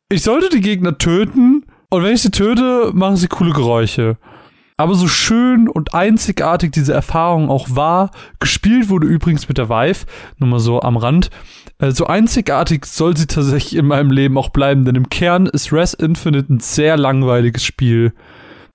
ich 0.10 0.24
sollte 0.24 0.50
die 0.50 0.62
Gegner 0.62 0.98
töten 0.98 1.66
und 1.90 2.04
wenn 2.04 2.14
ich 2.14 2.22
sie 2.22 2.32
töte, 2.32 2.92
machen 2.94 3.18
sie 3.18 3.28
coole 3.28 3.52
Geräusche. 3.52 4.18
Aber 4.80 4.94
so 4.94 5.08
schön 5.08 5.68
und 5.68 5.96
einzigartig 5.96 6.72
diese 6.72 6.94
Erfahrung 6.94 7.50
auch 7.50 7.68
war, 7.72 8.12
gespielt 8.40 8.90
wurde 8.90 9.08
übrigens 9.08 9.48
mit 9.50 9.58
der 9.58 9.70
Vive, 9.70 10.06
nur 10.38 10.50
mal 10.50 10.60
so 10.60 10.82
am 10.82 10.98
Rand, 10.98 11.32
äh, 11.80 11.90
so 11.90 12.06
einzigartig 12.06 12.86
soll 12.86 13.18
sie 13.18 13.26
tatsächlich 13.26 13.76
in 13.76 13.88
meinem 13.88 14.12
Leben 14.12 14.38
auch 14.38 14.50
bleiben, 14.50 14.86
denn 14.86 14.94
im 14.94 15.10
Kern 15.10 15.48
ist 15.48 15.74
Res 15.74 15.96
Infinite 15.96 16.54
ein 16.54 16.60
sehr 16.60 16.96
langweiliges 16.96 17.64
Spiel 17.64 18.14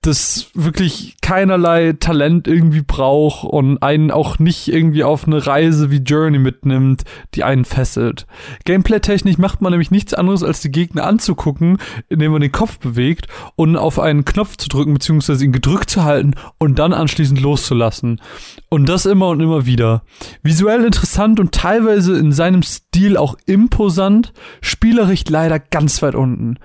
das 0.05 0.51
wirklich 0.53 1.15
keinerlei 1.21 1.93
Talent 1.99 2.47
irgendwie 2.47 2.81
braucht 2.81 3.45
und 3.45 3.81
einen 3.81 4.11
auch 4.11 4.39
nicht 4.39 4.67
irgendwie 4.67 5.03
auf 5.03 5.25
eine 5.25 5.45
Reise 5.45 5.89
wie 5.89 5.97
Journey 5.97 6.39
mitnimmt, 6.39 7.03
die 7.33 7.43
einen 7.43 7.65
fesselt. 7.65 8.27
Gameplay-technisch 8.65 9.37
macht 9.37 9.61
man 9.61 9.71
nämlich 9.71 9.91
nichts 9.91 10.13
anderes, 10.13 10.43
als 10.43 10.61
die 10.61 10.71
Gegner 10.71 11.05
anzugucken, 11.05 11.77
indem 12.09 12.33
man 12.33 12.41
den 12.41 12.51
Kopf 12.51 12.79
bewegt 12.79 13.27
und 13.55 13.77
auf 13.77 13.99
einen 13.99 14.25
Knopf 14.25 14.57
zu 14.57 14.69
drücken, 14.69 14.93
beziehungsweise 14.93 15.45
ihn 15.45 15.51
gedrückt 15.51 15.89
zu 15.89 16.03
halten 16.03 16.35
und 16.57 16.79
dann 16.79 16.93
anschließend 16.93 17.39
loszulassen. 17.39 18.21
Und 18.69 18.87
das 18.87 19.05
immer 19.05 19.29
und 19.29 19.39
immer 19.39 19.65
wieder. 19.65 20.03
Visuell 20.41 20.83
interessant 20.83 21.39
und 21.39 21.53
teilweise 21.53 22.17
in 22.17 22.31
seinem 22.31 22.63
Stil 22.63 23.17
auch 23.17 23.35
imposant, 23.45 24.33
spielerisch 24.61 25.23
leider 25.29 25.59
ganz 25.59 26.01
weit 26.01 26.15
unten. 26.15 26.57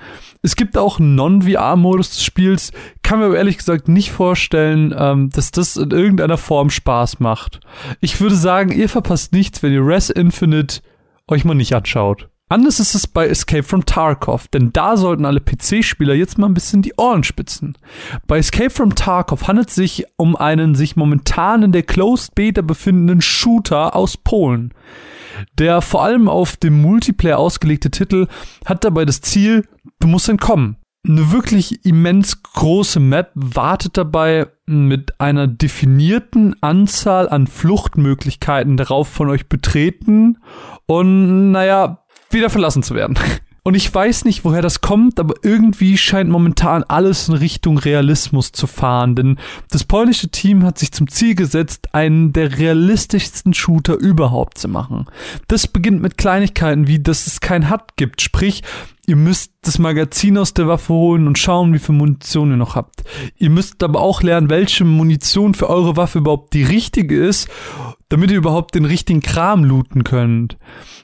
Es 0.42 0.56
gibt 0.56 0.78
auch 0.78 1.00
einen 1.00 1.14
Non-VR-Modus 1.14 2.10
des 2.10 2.24
Spiels. 2.24 2.72
Kann 3.02 3.18
mir 3.18 3.26
aber 3.26 3.36
ehrlich 3.36 3.58
gesagt 3.58 3.88
nicht 3.88 4.12
vorstellen, 4.12 4.94
ähm, 4.96 5.30
dass 5.30 5.50
das 5.50 5.76
in 5.76 5.90
irgendeiner 5.90 6.38
Form 6.38 6.70
Spaß 6.70 7.20
macht. 7.20 7.60
Ich 8.00 8.20
würde 8.20 8.36
sagen, 8.36 8.70
ihr 8.70 8.88
verpasst 8.88 9.32
nichts, 9.32 9.62
wenn 9.62 9.72
ihr 9.72 9.84
Res 9.84 10.10
Infinite 10.10 10.80
euch 11.26 11.44
mal 11.44 11.54
nicht 11.54 11.74
anschaut. 11.74 12.28
Anders 12.50 12.80
ist 12.80 12.94
es 12.94 13.06
bei 13.06 13.28
Escape 13.28 13.62
from 13.62 13.84
Tarkov, 13.84 14.48
denn 14.48 14.72
da 14.72 14.96
sollten 14.96 15.26
alle 15.26 15.40
PC-Spieler 15.40 16.14
jetzt 16.14 16.38
mal 16.38 16.46
ein 16.46 16.54
bisschen 16.54 16.80
die 16.80 16.94
Ohren 16.96 17.22
spitzen. 17.22 17.76
Bei 18.26 18.38
Escape 18.38 18.70
from 18.70 18.94
Tarkov 18.94 19.48
handelt 19.48 19.68
es 19.68 19.74
sich 19.74 20.06
um 20.16 20.34
einen 20.34 20.74
sich 20.74 20.96
momentan 20.96 21.62
in 21.62 21.72
der 21.72 21.82
Closed 21.82 22.34
Beta 22.34 22.62
befindenden 22.62 23.20
Shooter 23.20 23.94
aus 23.94 24.16
Polen. 24.16 24.72
Der 25.58 25.80
vor 25.82 26.02
allem 26.02 26.28
auf 26.28 26.56
dem 26.56 26.80
Multiplayer 26.80 27.38
ausgelegte 27.38 27.90
Titel 27.90 28.26
hat 28.64 28.84
dabei 28.84 29.04
das 29.04 29.20
Ziel, 29.20 29.66
du 30.00 30.06
musst 30.06 30.28
entkommen. 30.28 30.76
Eine 31.06 31.30
wirklich 31.32 31.84
immens 31.86 32.42
große 32.42 33.00
Map 33.00 33.30
wartet 33.34 33.96
dabei 33.96 34.48
mit 34.66 35.20
einer 35.20 35.46
definierten 35.46 36.60
Anzahl 36.60 37.28
an 37.28 37.46
Fluchtmöglichkeiten 37.46 38.76
darauf 38.76 39.08
von 39.08 39.30
euch 39.30 39.48
betreten 39.48 40.38
und 40.86 41.52
naja, 41.52 42.04
wieder 42.30 42.50
verlassen 42.50 42.82
zu 42.82 42.94
werden. 42.94 43.16
Und 43.68 43.74
ich 43.74 43.94
weiß 43.94 44.24
nicht, 44.24 44.46
woher 44.46 44.62
das 44.62 44.80
kommt, 44.80 45.20
aber 45.20 45.34
irgendwie 45.42 45.98
scheint 45.98 46.30
momentan 46.30 46.84
alles 46.84 47.28
in 47.28 47.34
Richtung 47.34 47.76
Realismus 47.76 48.50
zu 48.50 48.66
fahren. 48.66 49.14
Denn 49.14 49.36
das 49.70 49.84
polnische 49.84 50.30
Team 50.30 50.64
hat 50.64 50.78
sich 50.78 50.90
zum 50.90 51.06
Ziel 51.06 51.34
gesetzt, 51.34 51.88
einen 51.92 52.32
der 52.32 52.56
realistischsten 52.56 53.52
Shooter 53.52 53.98
überhaupt 53.98 54.56
zu 54.56 54.68
machen. 54.68 55.04
Das 55.48 55.66
beginnt 55.66 56.00
mit 56.00 56.16
Kleinigkeiten 56.16 56.86
wie, 56.86 56.98
dass 56.98 57.26
es 57.26 57.40
kein 57.40 57.70
HUD 57.70 57.82
gibt. 57.96 58.22
Sprich, 58.22 58.62
Ihr 59.08 59.16
müsst 59.16 59.54
das 59.62 59.78
Magazin 59.78 60.36
aus 60.36 60.52
der 60.52 60.68
Waffe 60.68 60.92
holen 60.92 61.26
und 61.26 61.38
schauen, 61.38 61.72
wie 61.72 61.78
viel 61.78 61.94
Munition 61.94 62.50
ihr 62.50 62.58
noch 62.58 62.74
habt. 62.74 63.04
Ihr 63.38 63.48
müsst 63.48 63.82
aber 63.82 64.02
auch 64.02 64.22
lernen, 64.22 64.50
welche 64.50 64.84
Munition 64.84 65.54
für 65.54 65.70
eure 65.70 65.96
Waffe 65.96 66.18
überhaupt 66.18 66.52
die 66.52 66.62
richtige 66.62 67.18
ist, 67.18 67.48
damit 68.10 68.30
ihr 68.30 68.36
überhaupt 68.36 68.74
den 68.74 68.84
richtigen 68.84 69.22
Kram 69.22 69.64
looten 69.64 70.04
könnt. 70.04 70.58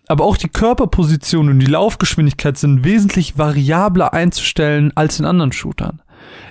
Aber 0.07 0.25
auch 0.25 0.37
die 0.37 0.51
Körperposition 0.51 1.49
und 1.49 1.61
die 1.61 1.65
Laufgeschwindigkeit 1.65 2.59
sind 2.59 2.85
wesentlich 2.85 3.39
variabler 3.39 4.13
einzustellen 4.13 4.93
als 4.95 5.19
in 5.19 5.25
anderen 5.25 5.53
Shootern. 5.53 6.03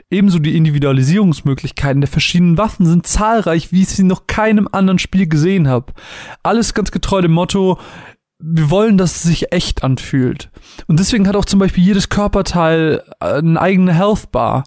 Ebenso 0.10 0.39
die 0.39 0.58
Individualisierungsmöglichkeiten 0.58 2.02
der 2.02 2.08
verschiedenen 2.08 2.58
Waffen 2.58 2.88
sind 2.88 3.06
zahlreich, 3.06 3.72
wie 3.72 3.84
ich 3.84 3.89
sie 3.89 4.04
noch 4.04 4.26
keinem 4.26 4.68
anderen 4.72 5.00
Spiel 5.00 5.28
gesehen 5.28 5.68
habe. 5.68 5.94
Alles 6.42 6.74
ganz 6.74 6.92
getreu 6.92 7.22
dem 7.22 7.32
Motto, 7.32 7.80
wir 8.46 8.70
wollen, 8.70 8.98
dass 8.98 9.16
es 9.16 9.24
sich 9.24 9.52
echt 9.54 9.84
anfühlt. 9.84 10.50
Und 10.88 11.00
deswegen 11.00 11.28
hat 11.28 11.36
auch 11.36 11.46
zum 11.46 11.60
Beispiel 11.60 11.84
jedes 11.84 12.10
Körperteil 12.10 13.02
äh, 13.20 13.38
eine 13.38 13.60
eigene 13.60 13.94
Health 13.94 14.32
Bar. 14.32 14.66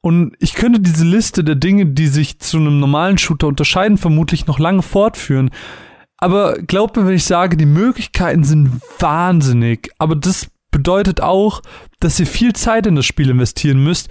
Und 0.00 0.34
ich 0.38 0.54
könnte 0.54 0.80
diese 0.80 1.04
Liste 1.04 1.44
der 1.44 1.54
Dinge, 1.54 1.86
die 1.86 2.08
sich 2.08 2.40
zu 2.40 2.56
einem 2.56 2.80
normalen 2.80 3.18
Shooter 3.18 3.46
unterscheiden, 3.46 3.98
vermutlich 3.98 4.46
noch 4.46 4.58
lange 4.58 4.82
fortführen. 4.82 5.50
Aber 6.16 6.54
glaubt 6.58 6.96
mir, 6.96 7.06
wenn 7.06 7.14
ich 7.14 7.24
sage, 7.24 7.56
die 7.56 7.66
Möglichkeiten 7.66 8.42
sind 8.42 8.80
wahnsinnig. 8.98 9.90
Aber 9.98 10.16
das 10.16 10.48
bedeutet 10.70 11.20
auch, 11.20 11.62
dass 12.00 12.18
ihr 12.18 12.26
viel 12.26 12.52
Zeit 12.52 12.86
in 12.86 12.96
das 12.96 13.06
Spiel 13.06 13.30
investieren 13.30 13.82
müsst, 13.82 14.08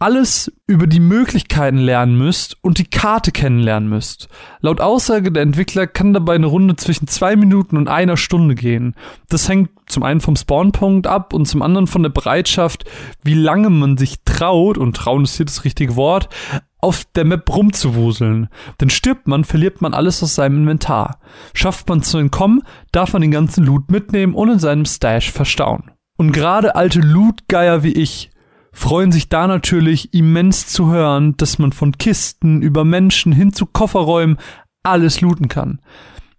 alles 0.00 0.52
über 0.68 0.86
die 0.86 1.00
Möglichkeiten 1.00 1.78
lernen 1.78 2.16
müsst 2.16 2.56
und 2.62 2.78
die 2.78 2.84
Karte 2.84 3.32
kennenlernen 3.32 3.88
müsst. 3.88 4.28
Laut 4.60 4.80
Aussage 4.80 5.32
der 5.32 5.42
Entwickler 5.42 5.88
kann 5.88 6.12
dabei 6.12 6.36
eine 6.36 6.46
Runde 6.46 6.76
zwischen 6.76 7.08
zwei 7.08 7.34
Minuten 7.34 7.76
und 7.76 7.88
einer 7.88 8.16
Stunde 8.16 8.54
gehen. 8.54 8.94
Das 9.28 9.48
hängt 9.48 9.70
zum 9.86 10.04
einen 10.04 10.20
vom 10.20 10.36
Spawnpunkt 10.36 11.08
ab 11.08 11.32
und 11.32 11.46
zum 11.46 11.62
anderen 11.62 11.88
von 11.88 12.04
der 12.04 12.10
Bereitschaft, 12.10 12.84
wie 13.24 13.34
lange 13.34 13.70
man 13.70 13.96
sich 13.96 14.22
traut, 14.24 14.78
und 14.78 14.96
trauen 14.96 15.24
ist 15.24 15.36
hier 15.36 15.46
das 15.46 15.64
richtige 15.64 15.96
Wort, 15.96 16.28
auf 16.80 17.04
der 17.16 17.24
Map 17.24 17.52
rumzuwuseln. 17.52 18.48
Denn 18.80 18.90
stirbt 18.90 19.26
man, 19.26 19.42
verliert 19.42 19.82
man 19.82 19.94
alles 19.94 20.22
aus 20.22 20.36
seinem 20.36 20.58
Inventar. 20.58 21.18
Schafft 21.54 21.88
man 21.88 22.02
zu 22.02 22.18
entkommen, 22.18 22.62
darf 22.92 23.14
man 23.14 23.22
den 23.22 23.32
ganzen 23.32 23.64
Loot 23.64 23.90
mitnehmen 23.90 24.34
und 24.34 24.48
in 24.48 24.58
seinem 24.60 24.84
Stash 24.84 25.32
verstauen. 25.32 25.90
Und 26.16 26.30
gerade 26.30 26.76
alte 26.76 27.00
Lootgeier 27.00 27.82
wie 27.82 27.92
ich 27.92 28.30
freuen 28.78 29.10
sich 29.10 29.28
da 29.28 29.46
natürlich 29.46 30.14
immens 30.14 30.68
zu 30.68 30.90
hören, 30.90 31.36
dass 31.36 31.58
man 31.58 31.72
von 31.72 31.98
Kisten 31.98 32.62
über 32.62 32.84
Menschen 32.84 33.32
hin 33.32 33.52
zu 33.52 33.66
Kofferräumen 33.66 34.38
alles 34.84 35.20
looten 35.20 35.48
kann. 35.48 35.80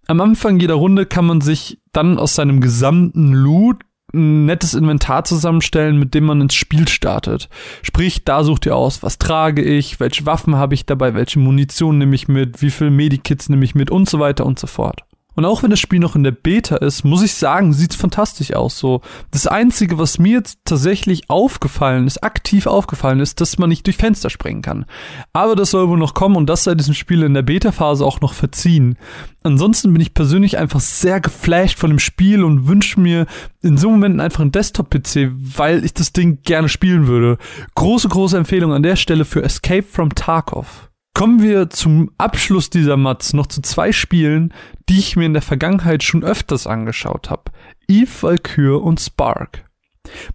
Am 0.07 0.21
Anfang 0.21 0.59
jeder 0.59 0.75
Runde 0.75 1.05
kann 1.05 1.25
man 1.25 1.41
sich 1.41 1.81
dann 1.91 2.17
aus 2.17 2.35
seinem 2.35 2.61
gesamten 2.61 3.33
Loot 3.33 3.83
ein 4.13 4.45
nettes 4.45 4.73
Inventar 4.73 5.25
zusammenstellen, 5.25 5.99
mit 5.99 6.13
dem 6.15 6.23
man 6.23 6.41
ins 6.41 6.55
Spiel 6.55 6.87
startet. 6.87 7.49
Sprich, 7.83 8.23
da 8.23 8.43
sucht 8.43 8.65
ihr 8.65 8.75
aus, 8.75 9.03
was 9.03 9.19
trage 9.19 9.61
ich, 9.61 9.99
welche 9.99 10.25
Waffen 10.25 10.55
habe 10.55 10.73
ich 10.73 10.85
dabei, 10.85 11.13
welche 11.13 11.39
Munition 11.39 11.97
nehme 11.97 12.15
ich 12.15 12.27
mit, 12.27 12.61
wie 12.61 12.71
viel 12.71 12.89
Medikits 12.89 13.49
nehme 13.49 13.65
ich 13.65 13.75
mit 13.75 13.91
und 13.91 14.09
so 14.09 14.19
weiter 14.19 14.45
und 14.45 14.57
so 14.57 14.65
fort. 14.65 15.03
Und 15.39 15.45
auch 15.45 15.63
wenn 15.63 15.69
das 15.69 15.79
Spiel 15.79 15.99
noch 15.99 16.17
in 16.17 16.25
der 16.25 16.31
Beta 16.31 16.75
ist, 16.75 17.05
muss 17.05 17.23
ich 17.23 17.33
sagen, 17.33 17.71
sieht's 17.71 17.95
fantastisch 17.95 18.51
aus. 18.53 18.77
So, 18.77 18.99
das 19.31 19.47
Einzige, 19.47 19.97
was 19.97 20.19
mir 20.19 20.33
jetzt 20.33 20.59
tatsächlich 20.65 21.29
aufgefallen 21.29 22.07
ist, 22.07 22.21
aktiv 22.25 22.67
aufgefallen 22.67 23.21
ist, 23.21 23.39
dass 23.39 23.57
man 23.57 23.69
nicht 23.69 23.85
durch 23.85 23.95
Fenster 23.95 24.29
springen 24.29 24.61
kann. 24.61 24.83
Aber 25.31 25.55
das 25.55 25.71
soll 25.71 25.87
wohl 25.87 25.97
noch 25.97 26.13
kommen 26.13 26.35
und 26.35 26.49
das 26.49 26.65
sei 26.65 26.75
diesem 26.75 26.93
Spiel 26.93 27.23
in 27.23 27.33
der 27.33 27.43
Beta-Phase 27.43 28.05
auch 28.05 28.19
noch 28.19 28.33
verziehen. 28.33 28.97
Ansonsten 29.41 29.93
bin 29.93 30.01
ich 30.01 30.13
persönlich 30.13 30.57
einfach 30.57 30.81
sehr 30.81 31.21
geflasht 31.21 31.79
von 31.79 31.89
dem 31.89 31.99
Spiel 31.99 32.43
und 32.43 32.67
wünsche 32.67 32.99
mir 32.99 33.25
in 33.61 33.77
so 33.77 33.89
Momenten 33.91 34.19
einfach 34.19 34.41
einen 34.41 34.51
Desktop-PC, 34.51 35.31
weil 35.55 35.85
ich 35.85 35.93
das 35.93 36.11
Ding 36.11 36.39
gerne 36.43 36.67
spielen 36.67 37.07
würde. 37.07 37.37
Große, 37.75 38.09
große 38.09 38.37
Empfehlung 38.37 38.73
an 38.73 38.83
der 38.83 38.97
Stelle 38.97 39.23
für 39.23 39.41
Escape 39.41 39.83
from 39.83 40.13
Tarkov. 40.13 40.88
Kommen 41.19 41.43
wir 41.43 41.69
zum 41.69 42.11
Abschluss 42.17 42.69
dieser 42.69 42.95
Mats 42.95 43.33
noch 43.33 43.47
zu 43.47 43.61
zwei 43.61 43.91
Spielen, 43.91 44.53
die 44.87 44.99
ich 44.99 45.17
mir 45.17 45.25
in 45.25 45.33
der 45.33 45.41
Vergangenheit 45.41 46.01
schon 46.01 46.23
öfters 46.23 46.65
angeschaut 46.65 47.29
habe. 47.29 47.51
Eve 47.89 48.09
Valkyrie 48.21 48.79
und 48.79 49.01
Spark. 49.01 49.65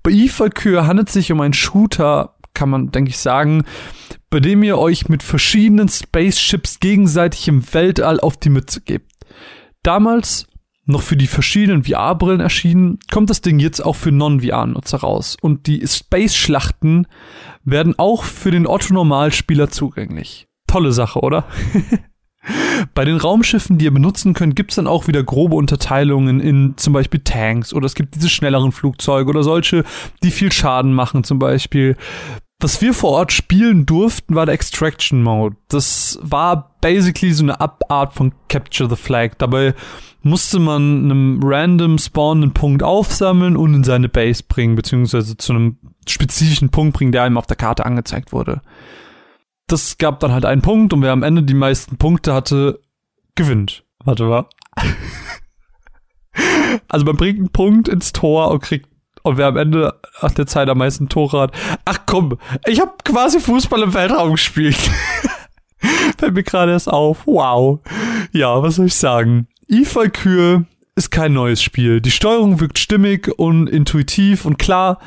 Bei 0.03 0.11
Eve 0.11 0.41
Valkyrie 0.41 0.87
handelt 0.87 1.09
es 1.09 1.15
sich 1.15 1.33
um 1.33 1.41
einen 1.41 1.55
Shooter, 1.55 2.35
kann 2.53 2.69
man, 2.69 2.91
denke 2.91 3.09
ich, 3.09 3.17
sagen, 3.17 3.65
bei 4.29 4.41
dem 4.41 4.63
ihr 4.63 4.77
euch 4.77 5.09
mit 5.09 5.23
verschiedenen 5.23 5.89
Spaceships 5.89 6.81
gegenseitig 6.81 7.49
im 7.49 7.65
Weltall 7.73 8.21
auf 8.21 8.37
die 8.37 8.51
Mütze 8.51 8.83
gebt. 8.83 9.11
Damals 9.83 10.47
noch 10.85 11.01
für 11.01 11.17
die 11.17 11.29
verschiedenen 11.29 11.85
VR-Brillen 11.85 12.41
erschienen, 12.41 12.99
kommt 13.11 13.31
das 13.31 13.41
Ding 13.41 13.59
jetzt 13.59 13.83
auch 13.83 13.97
für 13.97 14.13
Non-VR-Nutzer 14.13 14.99
raus. 14.99 15.39
Und 15.41 15.67
die 15.67 15.87
Space-Schlachten 15.87 17.07
werden 17.65 17.95
auch 17.99 18.23
für 18.23 18.51
den 18.51 18.67
Otto-Normalspieler 18.67 19.71
zugänglich. 19.71 20.47
Tolle 20.75 20.91
Sache, 20.91 21.21
oder? 21.21 21.45
Bei 22.95 23.05
den 23.05 23.17
Raumschiffen, 23.17 23.79
die 23.79 23.85
ihr 23.85 23.95
benutzen 23.95 24.35
könnt, 24.35 24.57
gibt's 24.57 24.75
dann 24.75 24.89
auch 24.89 25.07
wieder 25.07 25.23
grobe 25.23 25.55
Unterteilungen 25.55 26.41
in 26.41 26.75
zum 26.77 26.93
Beispiel 26.93 27.21
Tanks 27.21 27.73
oder 27.73 27.87
es 27.87 27.95
gibt 27.95 28.17
diese 28.17 28.29
schnelleren 28.29 28.73
Flugzeuge 28.73 29.31
oder 29.31 29.45
solche, 29.45 29.85
die 30.25 30.33
viel 30.33 30.51
Schaden 30.51 30.93
machen 30.93 31.23
zum 31.23 31.39
Beispiel. 31.39 31.97
Was 32.61 32.83
wir 32.83 32.93
vor 32.93 33.11
Ort 33.11 33.31
spielen 33.31 33.87
durften, 33.87 34.35
war 34.35 34.47
der 34.47 34.55
Extraction 34.57 35.23
Mode. 35.23 35.55
Das 35.69 36.19
war 36.23 36.75
basically 36.81 37.33
so 37.33 37.45
eine 37.45 37.61
Abart 37.61 38.13
von 38.13 38.33
Capture 38.49 38.91
the 38.91 38.97
Flag. 38.97 39.39
Dabei 39.39 39.75
musste 40.25 40.59
man 40.59 41.05
einem 41.05 41.41
random 41.41 41.99
spawnenden 41.99 42.53
Punkt 42.53 42.83
aufsammeln 42.83 43.57
und 43.57 43.75
in 43.75 43.85
seine 43.85 44.09
Base 44.09 44.43
bringen, 44.43 44.75
beziehungsweise 44.75 45.37
zu 45.37 45.53
einem 45.53 45.77
spezifischen 46.09 46.71
Punkt 46.71 46.97
bringen, 46.97 47.13
der 47.13 47.23
einem 47.23 47.39
auf 47.39 47.47
der 47.47 47.57
Karte 47.57 47.87
angezeigt 47.87 48.33
wurde. 48.33 48.61
Das 49.67 49.99
gab 49.99 50.21
dann 50.21 50.33
halt 50.33 50.45
einen 50.45 50.63
Punkt 50.63 50.93
und 50.93 51.03
wer 51.03 51.13
am 51.13 51.23
Ende 51.23 51.43
die 51.43 51.55
meisten 51.55 51.97
Punkte 51.97 52.35
hatte, 52.35 52.81
gewinnt. 53.35 53.85
Warte 54.05 54.25
mal. 54.25 54.47
also 56.89 57.07
man 57.07 57.17
bringt 57.17 57.39
einen 57.39 57.49
Punkt 57.51 57.89
ins 57.89 58.13
Tor 58.13 58.51
und 58.51 58.61
kriegt 58.61 58.89
und 59.23 59.39
wer 59.39 59.47
am 59.47 59.57
Ende 59.57 59.99
nach 60.21 60.33
der 60.33 60.47
Zeit 60.47 60.69
am 60.69 60.79
meisten 60.79 61.09
Tore 61.09 61.41
hat. 61.41 61.53
Ach 61.85 62.01
komm, 62.07 62.39
ich 62.67 62.81
habe 62.81 62.93
quasi 63.05 63.41
Fußball 63.41 63.83
im 63.83 63.95
Weltraum 63.95 64.33
gespielt. 64.33 64.79
Fällt 66.19 66.35
mir 66.35 66.43
gerade 66.43 66.73
erst 66.73 66.89
auf. 66.89 67.27
Wow. 67.27 67.81
Ja, 68.33 68.63
was 68.63 68.77
soll 68.77 68.87
ich 68.87 68.95
sagen? 68.95 69.49
Eve 69.67 70.11
ist 70.97 71.11
kein 71.11 71.33
neues 71.33 71.61
Spiel. 71.61 72.01
Die 72.01 72.13
Steuerung 72.13 72.61
wirkt 72.61 72.79
stimmig 72.79 73.29
und 73.37 73.69
intuitiv 73.69 74.45
und 74.45 74.59
klar 74.59 75.01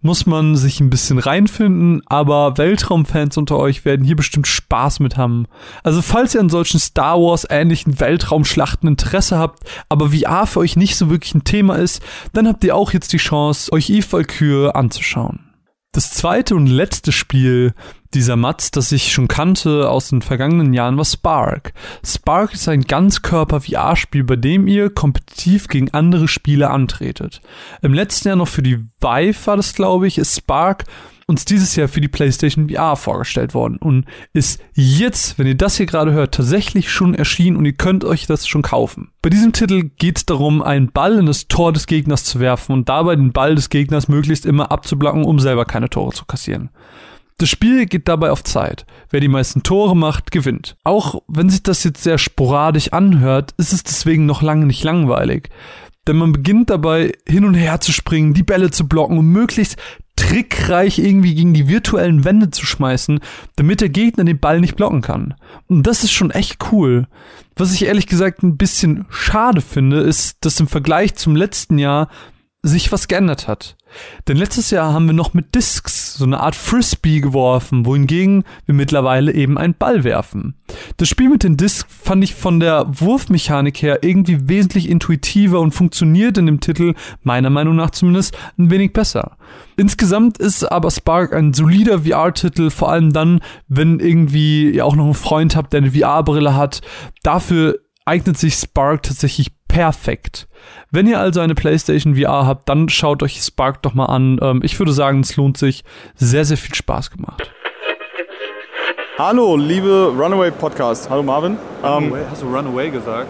muss 0.00 0.24
man 0.24 0.56
sich 0.56 0.80
ein 0.80 0.88
bisschen 0.88 1.18
reinfinden, 1.18 2.00
aber 2.06 2.56
Weltraumfans 2.56 3.36
unter 3.36 3.58
euch 3.58 3.84
werden 3.84 4.06
hier 4.06 4.16
bestimmt 4.16 4.46
Spaß 4.46 5.00
mit 5.00 5.18
haben. 5.18 5.46
Also 5.82 6.00
falls 6.00 6.34
ihr 6.34 6.40
an 6.40 6.48
solchen 6.48 6.80
Star 6.80 7.20
Wars 7.20 7.46
ähnlichen 7.48 8.00
Weltraumschlachten 8.00 8.88
Interesse 8.88 9.38
habt, 9.38 9.60
aber 9.90 10.10
VR 10.10 10.46
für 10.46 10.60
euch 10.60 10.76
nicht 10.76 10.96
so 10.96 11.10
wirklich 11.10 11.34
ein 11.34 11.44
Thema 11.44 11.76
ist, 11.76 12.02
dann 12.32 12.48
habt 12.48 12.64
ihr 12.64 12.74
auch 12.74 12.94
jetzt 12.94 13.12
die 13.12 13.18
Chance, 13.18 13.70
euch 13.72 13.90
Eve 13.90 14.10
Valkyrie 14.10 14.74
anzuschauen. 14.74 15.45
Das 15.96 16.10
zweite 16.10 16.54
und 16.56 16.66
letzte 16.66 17.10
Spiel 17.10 17.72
dieser 18.12 18.36
Mats, 18.36 18.70
das 18.70 18.92
ich 18.92 19.14
schon 19.14 19.28
kannte 19.28 19.88
aus 19.88 20.10
den 20.10 20.20
vergangenen 20.20 20.74
Jahren, 20.74 20.98
war 20.98 21.06
Spark. 21.06 21.72
Spark 22.04 22.52
ist 22.52 22.68
ein 22.68 22.82
Ganzkörper-VR-Spiel, 22.82 24.22
bei 24.22 24.36
dem 24.36 24.66
ihr 24.66 24.90
kompetitiv 24.90 25.68
gegen 25.68 25.94
andere 25.94 26.28
Spieler 26.28 26.70
antretet. 26.70 27.40
Im 27.80 27.94
letzten 27.94 28.28
Jahr 28.28 28.36
noch 28.36 28.46
für 28.46 28.62
die 28.62 28.84
Vive 29.00 29.46
war 29.46 29.56
das, 29.56 29.72
glaube 29.72 30.06
ich, 30.06 30.18
ist 30.18 30.36
Spark 30.36 30.84
uns 31.28 31.44
dieses 31.44 31.74
Jahr 31.74 31.88
für 31.88 32.00
die 32.00 32.08
PlayStation 32.08 32.68
VR 32.68 32.94
vorgestellt 32.94 33.52
worden 33.52 33.78
und 33.78 34.04
ist 34.32 34.60
jetzt, 34.74 35.38
wenn 35.38 35.46
ihr 35.46 35.56
das 35.56 35.76
hier 35.76 35.86
gerade 35.86 36.12
hört, 36.12 36.34
tatsächlich 36.34 36.90
schon 36.90 37.14
erschienen 37.14 37.56
und 37.56 37.64
ihr 37.64 37.72
könnt 37.72 38.04
euch 38.04 38.26
das 38.26 38.46
schon 38.46 38.62
kaufen. 38.62 39.10
Bei 39.22 39.30
diesem 39.30 39.52
Titel 39.52 39.90
geht 39.98 40.18
es 40.18 40.26
darum, 40.26 40.62
einen 40.62 40.92
Ball 40.92 41.18
in 41.18 41.26
das 41.26 41.48
Tor 41.48 41.72
des 41.72 41.86
Gegners 41.86 42.22
zu 42.22 42.38
werfen 42.38 42.72
und 42.72 42.88
dabei 42.88 43.16
den 43.16 43.32
Ball 43.32 43.56
des 43.56 43.70
Gegners 43.70 44.06
möglichst 44.06 44.46
immer 44.46 44.70
abzublocken, 44.70 45.24
um 45.24 45.40
selber 45.40 45.64
keine 45.64 45.90
Tore 45.90 46.12
zu 46.12 46.24
kassieren. 46.24 46.70
Das 47.38 47.50
Spiel 47.50 47.86
geht 47.86 48.08
dabei 48.08 48.30
auf 48.30 48.44
Zeit. 48.44 48.86
Wer 49.10 49.20
die 49.20 49.28
meisten 49.28 49.62
Tore 49.62 49.94
macht, 49.96 50.30
gewinnt. 50.30 50.76
Auch 50.84 51.22
wenn 51.28 51.50
sich 51.50 51.62
das 51.62 51.84
jetzt 51.84 52.02
sehr 52.02 52.18
sporadisch 52.18 52.92
anhört, 52.92 53.52
ist 53.58 53.74
es 53.74 53.82
deswegen 53.82 54.24
noch 54.24 54.40
lange 54.42 54.64
nicht 54.64 54.84
langweilig. 54.84 55.50
Denn 56.06 56.16
man 56.16 56.32
beginnt 56.32 56.70
dabei 56.70 57.12
hin 57.28 57.44
und 57.44 57.54
her 57.54 57.80
zu 57.80 57.92
springen, 57.92 58.32
die 58.32 58.44
Bälle 58.44 58.70
zu 58.70 58.88
blocken 58.88 59.18
und 59.18 59.26
möglichst 59.26 59.76
trickreich 60.26 60.98
irgendwie 60.98 61.34
gegen 61.34 61.54
die 61.54 61.68
virtuellen 61.68 62.24
Wände 62.24 62.50
zu 62.50 62.66
schmeißen, 62.66 63.20
damit 63.54 63.80
der 63.80 63.88
Gegner 63.88 64.24
den 64.24 64.40
Ball 64.40 64.60
nicht 64.60 64.74
blocken 64.76 65.00
kann. 65.00 65.34
Und 65.68 65.86
das 65.86 66.02
ist 66.02 66.12
schon 66.12 66.32
echt 66.32 66.72
cool. 66.72 67.06
Was 67.54 67.72
ich 67.72 67.84
ehrlich 67.84 68.06
gesagt 68.06 68.42
ein 68.42 68.56
bisschen 68.56 69.06
schade 69.08 69.60
finde, 69.60 70.00
ist, 70.00 70.44
dass 70.44 70.58
im 70.58 70.66
Vergleich 70.66 71.14
zum 71.14 71.36
letzten 71.36 71.78
Jahr 71.78 72.08
sich 72.66 72.92
was 72.92 73.08
geändert 73.08 73.48
hat. 73.48 73.76
Denn 74.28 74.36
letztes 74.36 74.70
Jahr 74.70 74.92
haben 74.92 75.06
wir 75.06 75.12
noch 75.12 75.32
mit 75.32 75.54
Discs 75.54 76.14
so 76.14 76.24
eine 76.24 76.40
Art 76.40 76.56
Frisbee 76.56 77.20
geworfen, 77.20 77.86
wohingegen 77.86 78.44
wir 78.66 78.74
mittlerweile 78.74 79.32
eben 79.32 79.56
einen 79.56 79.74
Ball 79.74 80.04
werfen. 80.04 80.54
Das 80.96 81.08
Spiel 81.08 81.28
mit 81.28 81.44
den 81.44 81.56
Discs 81.56 81.86
fand 81.88 82.24
ich 82.24 82.34
von 82.34 82.60
der 82.60 82.86
Wurfmechanik 82.88 83.80
her 83.82 84.02
irgendwie 84.02 84.48
wesentlich 84.48 84.88
intuitiver 84.88 85.60
und 85.60 85.72
funktioniert 85.72 86.38
in 86.38 86.46
dem 86.46 86.60
Titel, 86.60 86.94
meiner 87.22 87.50
Meinung 87.50 87.76
nach 87.76 87.90
zumindest, 87.90 88.36
ein 88.58 88.70
wenig 88.70 88.92
besser. 88.92 89.36
Insgesamt 89.76 90.38
ist 90.38 90.64
aber 90.64 90.90
Spark 90.90 91.32
ein 91.32 91.54
solider 91.54 92.00
VR-Titel, 92.00 92.70
vor 92.70 92.90
allem 92.90 93.12
dann, 93.12 93.40
wenn 93.68 94.00
irgendwie 94.00 94.70
ihr 94.70 94.84
auch 94.84 94.96
noch 94.96 95.04
einen 95.04 95.14
Freund 95.14 95.56
habt, 95.56 95.72
der 95.72 95.78
eine 95.78 95.92
VR-Brille 95.92 96.54
hat. 96.54 96.80
Dafür 97.22 97.78
eignet 98.04 98.38
sich 98.38 98.54
Spark 98.54 99.02
tatsächlich 99.02 99.55
perfekt. 99.76 100.48
Wenn 100.90 101.06
ihr 101.06 101.20
also 101.20 101.40
eine 101.40 101.54
PlayStation 101.54 102.16
VR 102.16 102.46
habt, 102.46 102.66
dann 102.66 102.88
schaut 102.88 103.22
euch 103.22 103.42
Spark 103.42 103.82
doch 103.82 103.92
mal 103.92 104.06
an. 104.06 104.38
Ähm, 104.40 104.60
ich 104.64 104.78
würde 104.78 104.92
sagen, 104.92 105.20
es 105.20 105.36
lohnt 105.36 105.58
sich. 105.58 105.84
Sehr, 106.14 106.46
sehr 106.46 106.56
viel 106.56 106.74
Spaß 106.74 107.10
gemacht. 107.10 107.50
Hallo, 109.18 109.56
liebe 109.56 110.14
Runaway 110.18 110.50
Podcast. 110.50 111.10
Hallo 111.10 111.22
Marvin. 111.22 111.58
Runaway? 111.82 112.20
Ähm, 112.20 112.26
hast 112.30 112.40
du 112.40 112.46
Runaway 112.46 112.88
gesagt? 112.88 113.28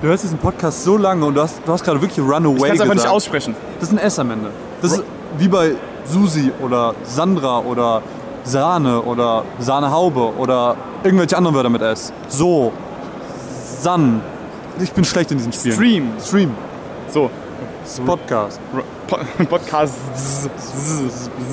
Du 0.00 0.06
hörst 0.06 0.22
diesen 0.22 0.38
Podcast 0.38 0.84
so 0.84 0.96
lange 0.96 1.24
und 1.26 1.34
du 1.34 1.40
hast, 1.40 1.60
du 1.66 1.72
hast 1.72 1.82
gerade 1.82 2.00
wirklich 2.00 2.20
Runaway 2.20 2.54
gesagt. 2.54 2.54
Ich 2.54 2.68
kann 2.68 2.74
es 2.76 2.80
einfach 2.82 2.94
nicht 2.94 3.08
aussprechen. 3.08 3.56
Das 3.80 3.88
ist 3.88 3.98
ein 3.98 3.98
S 3.98 4.18
am 4.20 4.30
Ende. 4.30 4.50
Das 4.82 4.92
ist 4.92 5.02
wie 5.38 5.48
bei 5.48 5.72
Susi 6.04 6.52
oder 6.60 6.94
Sandra 7.02 7.58
oder 7.58 8.00
Sahne 8.44 9.02
oder 9.02 9.44
Sahnehaube 9.58 10.36
oder 10.36 10.76
irgendwelche 11.02 11.36
anderen 11.36 11.56
Wörter 11.56 11.70
mit 11.70 11.82
S. 11.82 12.12
So. 12.28 12.72
San. 13.80 14.20
Ich 14.82 14.92
bin 14.92 15.04
schlecht 15.04 15.30
in 15.30 15.38
diesen 15.38 15.52
Spielen. 15.52 15.74
Stream. 15.74 16.12
Stream. 16.24 16.54
So. 17.08 17.30
Podcast. 18.06 18.60
Podcast. 19.48 19.96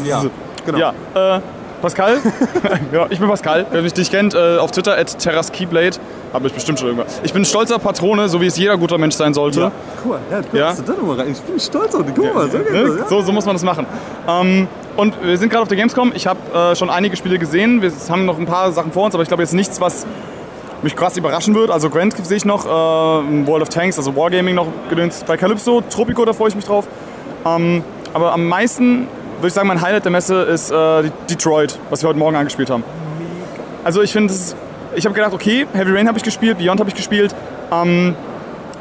Ja, 0.06 0.24
genau. 0.66 0.78
Ja, 0.78 1.38
äh, 1.38 1.42
Pascal. 1.82 2.18
ja, 2.92 3.08
ich 3.10 3.20
bin 3.20 3.28
Pascal. 3.28 3.66
Wer 3.72 3.82
mich 3.82 3.94
dich 3.94 4.12
kennt, 4.12 4.34
äh, 4.34 4.58
auf 4.58 4.72
Twitter 4.72 4.98
at 4.98 5.18
terraskeyblade. 5.20 5.98
Habe 6.34 6.48
ich 6.48 6.54
bestimmt 6.54 6.80
schon 6.80 6.90
irgendwas. 6.90 7.22
Ich 7.24 7.34
bin 7.34 7.46
stolzer 7.46 7.80
Patrone, 7.80 8.30
so 8.30 8.42
wie 8.42 8.48
es 8.48 8.58
jeder 8.58 8.78
guter 8.78 8.98
Mensch 8.98 9.16
sein 9.16 9.34
sollte. 9.34 9.60
Ja, 9.62 9.72
cool. 10.06 10.20
Ja, 10.30 10.42
cool. 10.54 10.60
Ja. 10.60 11.24
Ich 11.24 11.42
bin 11.42 11.60
stolz 11.60 11.96
auf 11.96 12.06
dich. 12.06 12.16
Guck 12.16 12.34
mal, 12.34 12.50
so, 12.50 12.58
ne? 12.58 13.06
so, 13.10 13.22
so 13.22 13.32
muss 13.32 13.46
man 13.46 13.56
das 13.56 13.64
machen. 13.64 13.86
Ähm, 14.28 14.68
und 14.98 15.16
wir 15.24 15.38
sind 15.38 15.50
gerade 15.50 15.62
auf 15.62 15.68
der 15.68 15.78
Gamescom. 15.78 16.12
Ich 16.16 16.28
habe 16.28 16.40
äh, 16.54 16.76
schon 16.76 16.90
einige 16.90 17.16
Spiele 17.16 17.40
gesehen. 17.40 17.82
Wir 17.82 17.92
haben 18.10 18.26
noch 18.26 18.38
ein 18.38 18.46
paar 18.46 18.72
Sachen 18.72 18.92
vor 18.92 19.06
uns, 19.06 19.14
aber 19.14 19.24
ich 19.24 19.30
glaube 19.30 19.44
jetzt 19.44 19.54
nichts, 19.54 19.80
was 19.80 20.06
mich 20.84 20.96
krass 20.96 21.18
überraschen 21.18 21.56
wird. 21.56 21.72
Also 21.72 21.90
Grand 21.90 22.14
sehe 22.26 22.38
ich 22.38 22.46
noch, 22.46 22.66
äh, 22.66 22.70
World 22.70 23.64
of 23.64 23.70
Tanks, 23.70 23.98
also 23.98 24.16
Wargaming 24.16 24.56
noch 24.56 24.68
gedöns 24.90 25.24
bei 25.26 25.38
Calypso, 25.38 25.82
Tropico, 25.82 26.26
da 26.26 26.34
freue 26.34 26.50
ich 26.50 26.56
mich 26.56 26.66
drauf. 26.66 26.88
Ähm, 27.46 27.84
aber 28.14 28.34
am 28.34 28.48
meisten 28.48 29.08
würde 29.38 29.48
ich 29.48 29.54
sagen, 29.54 29.68
mein 29.68 29.82
Highlight 29.82 30.06
der 30.06 30.12
Messe 30.12 30.42
ist 30.44 30.72
äh, 30.72 31.10
Detroit, 31.30 31.78
was 31.90 32.02
wir 32.02 32.10
heute 32.10 32.20
Morgen 32.20 32.36
angespielt 32.36 32.70
haben. 32.70 32.84
Also 33.84 34.02
ich 34.02 34.12
finde, 34.12 34.34
ich 34.96 35.06
habe 35.06 35.16
gedacht, 35.16 35.34
okay, 35.34 35.68
Heavy 35.74 35.92
Rain 35.92 36.08
habe 36.08 36.18
ich 36.18 36.24
gespielt, 36.24 36.58
Beyond 36.58 36.80
habe 36.80 36.90
ich 36.90 36.96
gespielt. 36.96 37.34
Ähm, 37.72 38.16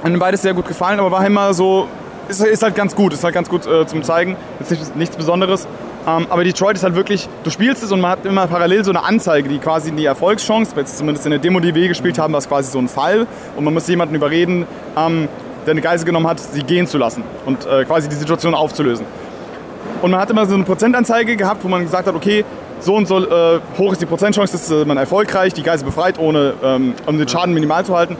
mir 0.05 0.19
beides 0.19 0.43
sehr 0.43 0.55
gut 0.55 0.67
gefallen, 0.67 1.01
aber 1.01 1.11
war 1.11 1.27
immer 1.27 1.53
so 1.53 1.89
ist, 2.29 2.45
ist 2.45 2.63
halt 2.63 2.75
ganz 2.75 2.95
gut, 2.95 3.13
ist 3.13 3.25
halt 3.25 3.35
ganz 3.35 3.49
gut 3.49 3.67
äh, 3.67 3.87
zum 3.87 4.03
Zeigen. 4.03 4.37
Nicht, 4.69 4.97
nichts 4.97 5.17
Besonderes. 5.17 5.67
Ähm, 6.07 6.27
aber 6.31 6.45
Detroit 6.45 6.77
ist 6.77 6.85
halt 6.85 6.95
wirklich, 6.95 7.29
du 7.42 7.51
spielst 7.51 7.83
es 7.83 7.90
und 7.90 8.01
man 8.01 8.12
hat 8.12 8.25
immer 8.25 8.47
parallel 8.47 8.85
so 8.85 8.92
eine 8.92 9.03
Anzeige, 9.03 9.49
die 9.49 9.59
quasi 9.59 9.90
die 9.90 10.05
Erfolgschance, 10.05 10.73
jetzt 10.77 10.99
zumindest 10.99 11.27
in 11.27 11.31
der 11.31 11.40
Demo, 11.40 11.59
die 11.59 11.75
wir 11.75 11.88
gespielt 11.88 12.19
haben, 12.19 12.33
war 12.33 12.38
es 12.38 12.49
quasi 12.49 12.71
so 12.71 12.79
ein 12.79 12.88
Fall 12.88 13.27
und 13.57 13.64
man 13.64 13.75
muss 13.75 13.88
jemanden 13.88 14.14
überreden, 14.14 14.66
ähm, 14.97 15.29
der 15.66 15.73
eine 15.73 15.81
Geise 15.81 16.05
genommen 16.05 16.29
hat, 16.29 16.38
sie 16.38 16.62
gehen 16.62 16.87
zu 16.87 16.97
lassen 16.97 17.25
und 17.45 17.66
äh, 17.66 17.85
quasi 17.85 18.09
die 18.09 18.14
Situation 18.14 18.55
aufzulösen. 18.55 19.05
Und 20.01 20.12
man 20.12 20.21
hat 20.21 20.31
immer 20.31 20.47
so 20.47 20.55
eine 20.55 20.62
Prozentanzeige 20.62 21.37
gehabt, 21.37 21.64
wo 21.64 21.69
man 21.69 21.83
gesagt 21.83 22.07
hat, 22.07 22.14
okay, 22.14 22.45
so 22.79 22.95
und 22.95 23.09
so 23.09 23.19
äh, 23.19 23.61
hoch 23.77 23.92
ist 23.92 24.01
die 24.01 24.07
Prozentchance, 24.07 24.53
dass 24.53 24.71
äh, 24.71 24.85
man 24.85 24.97
erfolgreich 24.99 25.55
die 25.55 25.62
Geise 25.62 25.85
befreit, 25.85 26.21
ohne 26.21 26.55
ähm, 26.62 26.95
um 27.07 27.19
den 27.19 27.27
Schaden 27.27 27.53
minimal 27.53 27.85
zu 27.85 27.97
halten. 27.97 28.16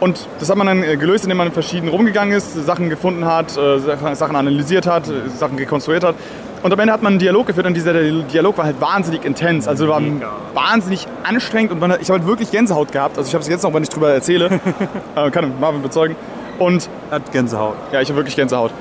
Und 0.00 0.26
das 0.38 0.48
hat 0.48 0.56
man 0.56 0.66
dann 0.66 0.82
äh, 0.82 0.96
gelöst, 0.96 1.24
indem 1.24 1.36
man 1.36 1.52
verschieden 1.52 1.88
rumgegangen 1.88 2.36
ist, 2.36 2.54
Sachen 2.64 2.88
gefunden 2.88 3.26
hat, 3.26 3.56
äh, 3.56 3.78
Sachen 3.78 4.34
analysiert 4.34 4.86
hat, 4.86 5.08
äh, 5.08 5.28
Sachen 5.28 5.58
rekonstruiert 5.58 6.02
hat. 6.02 6.14
Und 6.62 6.72
am 6.72 6.78
Ende 6.78 6.92
hat 6.92 7.02
man 7.02 7.14
einen 7.14 7.18
Dialog 7.18 7.46
geführt 7.46 7.66
und 7.66 7.74
dieser 7.74 7.94
Dialog 7.94 8.58
war 8.58 8.66
halt 8.66 8.80
wahnsinnig 8.80 9.24
intens. 9.24 9.66
Also 9.66 9.88
war 9.88 10.00
Mega. 10.00 10.30
wahnsinnig 10.52 11.06
anstrengend 11.22 11.72
und 11.72 11.80
man, 11.80 11.92
ich 11.92 12.10
habe 12.10 12.18
halt 12.18 12.26
wirklich 12.26 12.50
Gänsehaut 12.50 12.92
gehabt. 12.92 13.16
Also 13.16 13.28
ich 13.28 13.34
habe 13.34 13.42
es 13.42 13.48
jetzt 13.48 13.62
noch, 13.62 13.72
wenn 13.72 13.82
ich 13.82 13.88
drüber 13.88 14.12
erzähle. 14.12 14.60
äh, 15.16 15.30
kann 15.30 15.58
Marvin 15.58 15.82
bezeugen. 15.82 16.16
Und 16.58 16.90
hat 17.10 17.32
Gänsehaut. 17.32 17.76
Ja, 17.92 18.02
ich 18.02 18.08
habe 18.08 18.16
wirklich 18.16 18.36
Gänsehaut. 18.36 18.72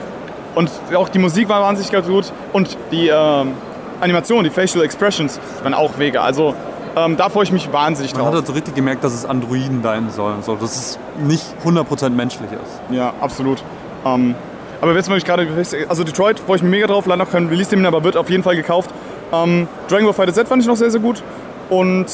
Und 0.55 0.69
auch 0.93 1.07
die 1.07 1.19
Musik 1.19 1.47
war 1.47 1.61
wahnsinnig 1.61 2.05
gut 2.05 2.33
und 2.51 2.77
die 2.91 3.07
äh, 3.07 3.45
Animation, 4.01 4.43
die 4.43 4.49
Facial 4.49 4.83
Expressions 4.83 5.39
waren 5.63 5.73
auch 5.73 5.95
mega. 5.97 6.21
Also 6.21 6.55
ähm, 6.97 7.15
da 7.15 7.29
freue 7.29 7.43
ich 7.43 7.51
mich 7.51 7.71
wahnsinnig 7.71 8.11
drauf. 8.11 8.23
Man 8.23 8.27
hat 8.29 8.35
halt 8.35 8.47
so 8.47 8.53
richtig 8.53 8.75
gemerkt, 8.75 9.03
dass 9.03 9.13
es 9.13 9.25
Androiden 9.25 9.81
sein 9.83 10.09
sollen, 10.09 10.41
so, 10.41 10.55
dass 10.55 10.75
es 10.75 10.99
nicht 11.23 11.45
100% 11.63 12.09
menschlich 12.09 12.51
ist. 12.51 12.93
Ja, 12.93 13.13
absolut. 13.21 13.63
Ähm, 14.05 14.35
aber 14.81 14.95
jetzt, 14.95 15.09
wenn 15.09 15.17
ich 15.17 15.25
gerade, 15.25 15.47
also 15.87 16.03
Detroit 16.03 16.39
freue 16.39 16.57
ich 16.57 16.63
mich 16.63 16.71
mega 16.71 16.87
drauf, 16.87 17.05
leider 17.05 17.23
noch 17.23 17.31
kein 17.31 17.47
Release-Termin, 17.47 17.85
aber 17.85 18.03
wird 18.03 18.15
auf 18.15 18.29
jeden 18.29 18.43
Fall 18.43 18.55
gekauft. 18.55 18.91
Ähm, 19.31 19.67
Dragon 19.87 20.05
Ball 20.05 20.13
Fighter 20.13 20.33
Z 20.33 20.47
fand 20.47 20.61
ich 20.61 20.67
noch 20.67 20.77
sehr, 20.77 20.89
sehr 20.89 21.01
gut. 21.01 21.21
Und 21.69 22.07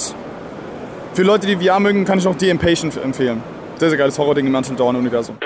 für 1.13 1.23
Leute, 1.23 1.47
die 1.47 1.55
VR 1.55 1.79
mögen, 1.79 2.05
kann 2.05 2.19
ich 2.19 2.27
auch 2.27 2.35
The 2.37 2.49
Impatient 2.49 2.97
empfehlen. 2.97 3.41
Sehr, 3.77 3.89
sehr 3.89 3.97
geiles 3.97 4.17
Horror-Ding 4.17 4.47
im 4.47 4.55
Until 4.55 4.75
Dawn-Universum. 4.75 5.37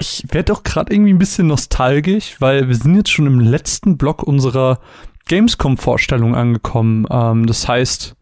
Ich 0.00 0.24
werde 0.30 0.52
auch 0.52 0.62
gerade 0.62 0.92
irgendwie 0.92 1.12
ein 1.12 1.18
bisschen 1.18 1.46
nostalgisch, 1.46 2.36
weil 2.40 2.68
wir 2.68 2.74
sind 2.74 2.96
jetzt 2.96 3.10
schon 3.10 3.26
im 3.26 3.40
letzten 3.40 3.96
Block 3.96 4.22
unserer 4.22 4.80
Gamescom-Vorstellung 5.28 6.34
angekommen. 6.34 7.06
Ähm, 7.10 7.46
das 7.46 7.68
heißt, 7.68 8.14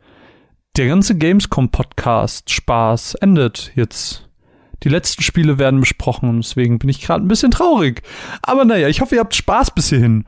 der 0.76 0.88
ganze 0.88 1.16
Gamescom-Podcast 1.16 2.50
Spaß 2.50 3.14
endet 3.16 3.72
jetzt. 3.74 4.28
Die 4.82 4.88
letzten 4.88 5.22
Spiele 5.22 5.58
werden 5.58 5.80
besprochen 5.80 6.28
und 6.28 6.38
deswegen 6.38 6.78
bin 6.78 6.88
ich 6.88 7.00
gerade 7.00 7.24
ein 7.24 7.28
bisschen 7.28 7.50
traurig. 7.50 8.02
Aber 8.42 8.64
naja, 8.64 8.88
ich 8.88 9.00
hoffe, 9.00 9.14
ihr 9.14 9.20
habt 9.20 9.34
Spaß 9.34 9.72
bis 9.74 9.88
hierhin. 9.88 10.24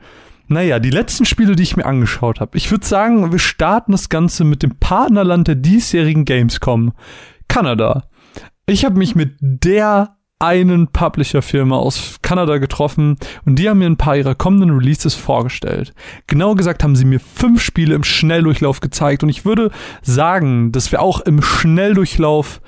Naja, 0.47 0.79
die 0.79 0.91
letzten 0.91 1.25
Spiele, 1.25 1.55
die 1.55 1.63
ich 1.63 1.75
mir 1.75 1.85
angeschaut 1.85 2.39
habe. 2.39 2.57
Ich 2.57 2.69
würde 2.69 2.85
sagen, 2.85 3.31
wir 3.31 3.39
starten 3.39 3.91
das 3.91 4.09
Ganze 4.09 4.43
mit 4.43 4.61
dem 4.61 4.75
Partnerland 4.77 5.47
der 5.47 5.55
diesjährigen 5.55 6.25
Gamescom. 6.25 6.93
Kanada. 7.47 8.03
Ich 8.67 8.85
habe 8.85 8.97
mich 8.97 9.15
mit 9.15 9.37
der 9.39 10.15
einen 10.37 10.87
Publisher-Firma 10.89 11.77
aus 11.77 12.17
Kanada 12.21 12.57
getroffen 12.57 13.17
und 13.45 13.57
die 13.57 13.69
haben 13.69 13.79
mir 13.79 13.85
ein 13.85 13.97
paar 13.97 14.17
ihrer 14.17 14.35
kommenden 14.35 14.71
Releases 14.71 15.13
vorgestellt. 15.13 15.93
Genau 16.27 16.55
gesagt 16.55 16.83
haben 16.83 16.95
sie 16.95 17.05
mir 17.05 17.19
fünf 17.19 17.61
Spiele 17.61 17.95
im 17.95 18.03
Schnelldurchlauf 18.03 18.81
gezeigt 18.81 19.23
und 19.23 19.29
ich 19.29 19.45
würde 19.45 19.71
sagen, 20.01 20.71
dass 20.71 20.91
wir 20.91 21.01
auch 21.01 21.21
im 21.21 21.41
Schnelldurchlauf 21.41 22.61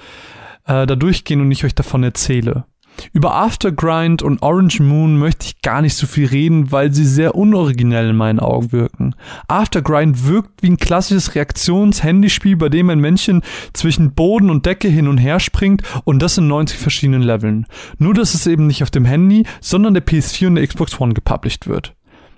äh, 0.68 0.86
da 0.86 0.96
durchgehen 0.96 1.42
und 1.42 1.52
ich 1.52 1.66
euch 1.66 1.76
davon 1.76 2.04
erzähle. 2.04 2.66
Über 3.14 3.36
Aftergrind 3.36 4.22
und 4.22 4.42
Orange 4.42 4.82
Moon 4.82 5.18
möchte 5.18 5.46
ich 5.46 5.62
gar 5.62 5.82
nicht 5.82 5.96
so 5.96 6.08
viel 6.08 6.28
reden, 6.28 6.72
weil 6.72 6.92
sie 6.94 7.06
sehr 7.06 7.36
unoriginell 7.36 8.10
in 8.10 8.16
meinen 8.16 8.40
Augen 8.40 8.72
wirken. 8.72 9.16
Aftergrind 9.48 10.26
wirkt 10.26 10.64
wie 10.64 10.72
ein 10.72 10.78
klassisches 10.78 11.36
Reaktions-Handyspiel, 11.36 12.58
bei 12.58 12.70
dem 12.70 12.90
ein 12.90 13.00
Männchen 13.00 13.44
zwischen 13.74 14.14
Boden 14.14 14.50
und 14.50 14.66
Decke 14.66 14.88
hin 14.88 15.08
und 15.08 15.18
her 15.18 15.40
springt 15.40 15.84
und 16.06 16.22
das 16.22 16.38
in 16.38 16.48
90 16.48 16.80
verschiedenen 16.80 17.22
Leveln. 17.22 17.68
Nur, 17.98 18.14
dass 18.14 18.34
es 18.34 18.48
eben 18.48 18.68
nicht 18.68 18.84
auf 18.84 18.92
dem 18.92 19.06
Handy, 19.06 19.46
sondern 19.62 19.94
der 19.94 20.06
PS4 20.06 20.48
und 20.48 20.56
der 20.56 20.68
Xbox 20.68 21.00
One 21.00 21.14
gepublished 21.14 21.68
wird. 21.68 21.94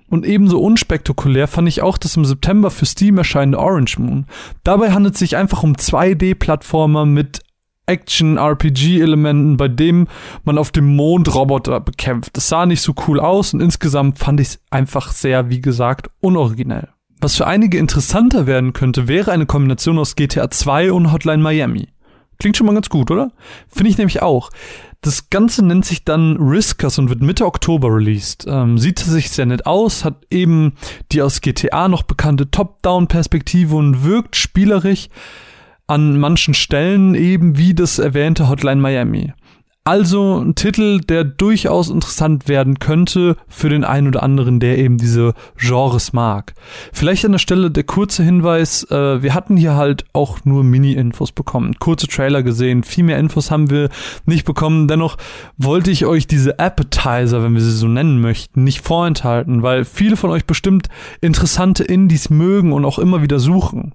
Und 0.08 0.26
ebenso 0.26 0.60
unspektakulär 0.60 1.46
fand 1.46 1.68
ich 1.68 1.82
auch 1.82 1.96
das 1.96 2.16
im 2.16 2.24
September 2.24 2.70
für 2.70 2.84
Steam 2.84 3.16
erscheinende 3.16 3.60
Orange 3.60 3.98
Moon. 4.00 4.26
Dabei 4.64 4.90
handelt 4.90 5.14
es 5.14 5.20
sich 5.20 5.36
einfach 5.36 5.62
um 5.62 5.74
2D-Plattformer 5.74 7.06
mit 7.06 7.42
Action-RPG-Elementen, 7.90 9.56
bei 9.56 9.68
dem 9.68 10.06
man 10.44 10.58
auf 10.58 10.70
dem 10.70 10.94
Mond 10.96 11.34
Roboter 11.34 11.80
bekämpft. 11.80 12.36
Das 12.36 12.48
sah 12.48 12.66
nicht 12.66 12.80
so 12.80 12.94
cool 13.06 13.20
aus 13.20 13.52
und 13.52 13.60
insgesamt 13.60 14.18
fand 14.18 14.40
ich 14.40 14.48
es 14.48 14.60
einfach 14.70 15.12
sehr, 15.12 15.50
wie 15.50 15.60
gesagt, 15.60 16.08
unoriginell. 16.20 16.88
Was 17.20 17.36
für 17.36 17.46
einige 17.46 17.76
interessanter 17.76 18.46
werden 18.46 18.72
könnte, 18.72 19.08
wäre 19.08 19.32
eine 19.32 19.44
Kombination 19.44 19.98
aus 19.98 20.16
GTA 20.16 20.50
2 20.50 20.92
und 20.92 21.12
Hotline 21.12 21.42
Miami. 21.42 21.88
Klingt 22.38 22.56
schon 22.56 22.66
mal 22.66 22.72
ganz 22.72 22.88
gut, 22.88 23.10
oder? 23.10 23.32
Finde 23.68 23.90
ich 23.90 23.98
nämlich 23.98 24.22
auch. 24.22 24.48
Das 25.02 25.28
Ganze 25.28 25.64
nennt 25.64 25.84
sich 25.84 26.04
dann 26.04 26.36
Riskers 26.38 26.98
und 26.98 27.10
wird 27.10 27.20
Mitte 27.20 27.44
Oktober 27.44 27.88
released. 27.94 28.46
Ähm, 28.48 28.78
sieht 28.78 28.98
sich 28.98 29.30
sehr 29.30 29.46
nett 29.46 29.66
aus, 29.66 30.04
hat 30.04 30.26
eben 30.30 30.74
die 31.12 31.20
aus 31.20 31.42
GTA 31.42 31.88
noch 31.88 32.02
bekannte 32.02 32.50
Top-Down-Perspektive 32.50 33.76
und 33.76 34.04
wirkt 34.04 34.36
spielerisch 34.36 35.08
an 35.90 36.20
manchen 36.20 36.54
Stellen 36.54 37.16
eben 37.16 37.58
wie 37.58 37.74
das 37.74 37.98
erwähnte 37.98 38.48
Hotline 38.48 38.80
Miami. 38.80 39.32
Also 39.82 40.38
ein 40.38 40.54
Titel, 40.54 41.00
der 41.00 41.24
durchaus 41.24 41.90
interessant 41.90 42.46
werden 42.46 42.78
könnte 42.78 43.36
für 43.48 43.70
den 43.70 43.82
einen 43.82 44.06
oder 44.06 44.22
anderen, 44.22 44.60
der 44.60 44.78
eben 44.78 44.98
diese 44.98 45.32
Genres 45.56 46.12
mag. 46.12 46.54
Vielleicht 46.92 47.24
an 47.24 47.32
der 47.32 47.38
Stelle 47.40 47.72
der 47.72 47.82
kurze 47.82 48.22
Hinweis, 48.22 48.84
äh, 48.90 49.20
wir 49.20 49.34
hatten 49.34 49.56
hier 49.56 49.74
halt 49.74 50.04
auch 50.12 50.44
nur 50.44 50.62
Mini-Infos 50.62 51.32
bekommen, 51.32 51.74
kurze 51.80 52.06
Trailer 52.06 52.44
gesehen, 52.44 52.84
viel 52.84 53.02
mehr 53.02 53.18
Infos 53.18 53.50
haben 53.50 53.68
wir 53.68 53.88
nicht 54.26 54.44
bekommen. 54.44 54.86
Dennoch 54.86 55.16
wollte 55.56 55.90
ich 55.90 56.06
euch 56.06 56.28
diese 56.28 56.60
Appetizer, 56.60 57.42
wenn 57.42 57.54
wir 57.54 57.62
sie 57.62 57.72
so 57.72 57.88
nennen 57.88 58.20
möchten, 58.20 58.62
nicht 58.62 58.82
vorenthalten, 58.82 59.64
weil 59.64 59.84
viele 59.84 60.16
von 60.16 60.30
euch 60.30 60.44
bestimmt 60.44 60.88
interessante 61.20 61.82
Indies 61.82 62.30
mögen 62.30 62.72
und 62.72 62.84
auch 62.84 63.00
immer 63.00 63.22
wieder 63.22 63.40
suchen. 63.40 63.94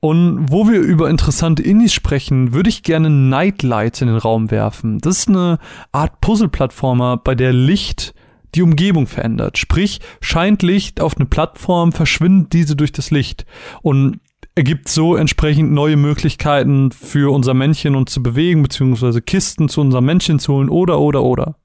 Und 0.00 0.50
wo 0.50 0.68
wir 0.68 0.80
über 0.80 1.08
interessante 1.10 1.62
Indies 1.62 1.92
sprechen, 1.92 2.52
würde 2.52 2.68
ich 2.68 2.82
gerne 2.82 3.10
Nightlight 3.10 4.02
in 4.02 4.08
den 4.08 4.18
Raum 4.18 4.50
werfen. 4.50 4.98
Das 4.98 5.18
ist 5.18 5.28
eine 5.28 5.58
Art 5.90 6.20
Puzzle-Plattformer, 6.20 7.16
bei 7.16 7.34
der 7.34 7.52
Licht 7.52 8.14
die 8.54 8.62
Umgebung 8.62 9.06
verändert. 9.06 9.58
Sprich, 9.58 10.00
scheint 10.20 10.62
Licht 10.62 11.00
auf 11.00 11.16
eine 11.16 11.26
Plattform, 11.26 11.92
verschwindet 11.92 12.52
diese 12.52 12.76
durch 12.76 12.92
das 12.92 13.10
Licht 13.10 13.46
und 13.82 14.20
ergibt 14.54 14.88
so 14.88 15.16
entsprechend 15.16 15.72
neue 15.72 15.96
Möglichkeiten 15.96 16.90
für 16.90 17.32
unser 17.32 17.52
Männchen 17.54 17.94
uns 17.94 18.12
zu 18.12 18.22
bewegen, 18.22 18.62
beziehungsweise 18.62 19.20
Kisten 19.20 19.68
zu 19.68 19.80
unserem 19.82 20.06
Männchen 20.06 20.38
zu 20.38 20.54
holen 20.54 20.70
oder, 20.70 20.98
oder, 20.98 21.22
oder. 21.22 21.56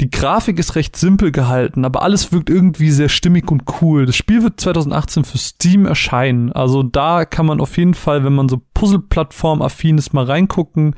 Die 0.00 0.10
Grafik 0.10 0.58
ist 0.58 0.74
recht 0.74 0.96
simpel 0.96 1.30
gehalten, 1.30 1.84
aber 1.84 2.02
alles 2.02 2.32
wirkt 2.32 2.50
irgendwie 2.50 2.90
sehr 2.90 3.08
stimmig 3.08 3.50
und 3.50 3.62
cool. 3.80 4.06
Das 4.06 4.16
Spiel 4.16 4.42
wird 4.42 4.60
2018 4.60 5.24
für 5.24 5.38
Steam 5.38 5.86
erscheinen. 5.86 6.52
Also 6.52 6.82
da 6.82 7.24
kann 7.24 7.46
man 7.46 7.60
auf 7.60 7.76
jeden 7.76 7.94
Fall, 7.94 8.24
wenn 8.24 8.34
man 8.34 8.48
so 8.48 8.60
Puzzle-Plattform-affin 8.74 9.98
ist, 9.98 10.12
mal 10.12 10.24
reingucken. 10.24 10.94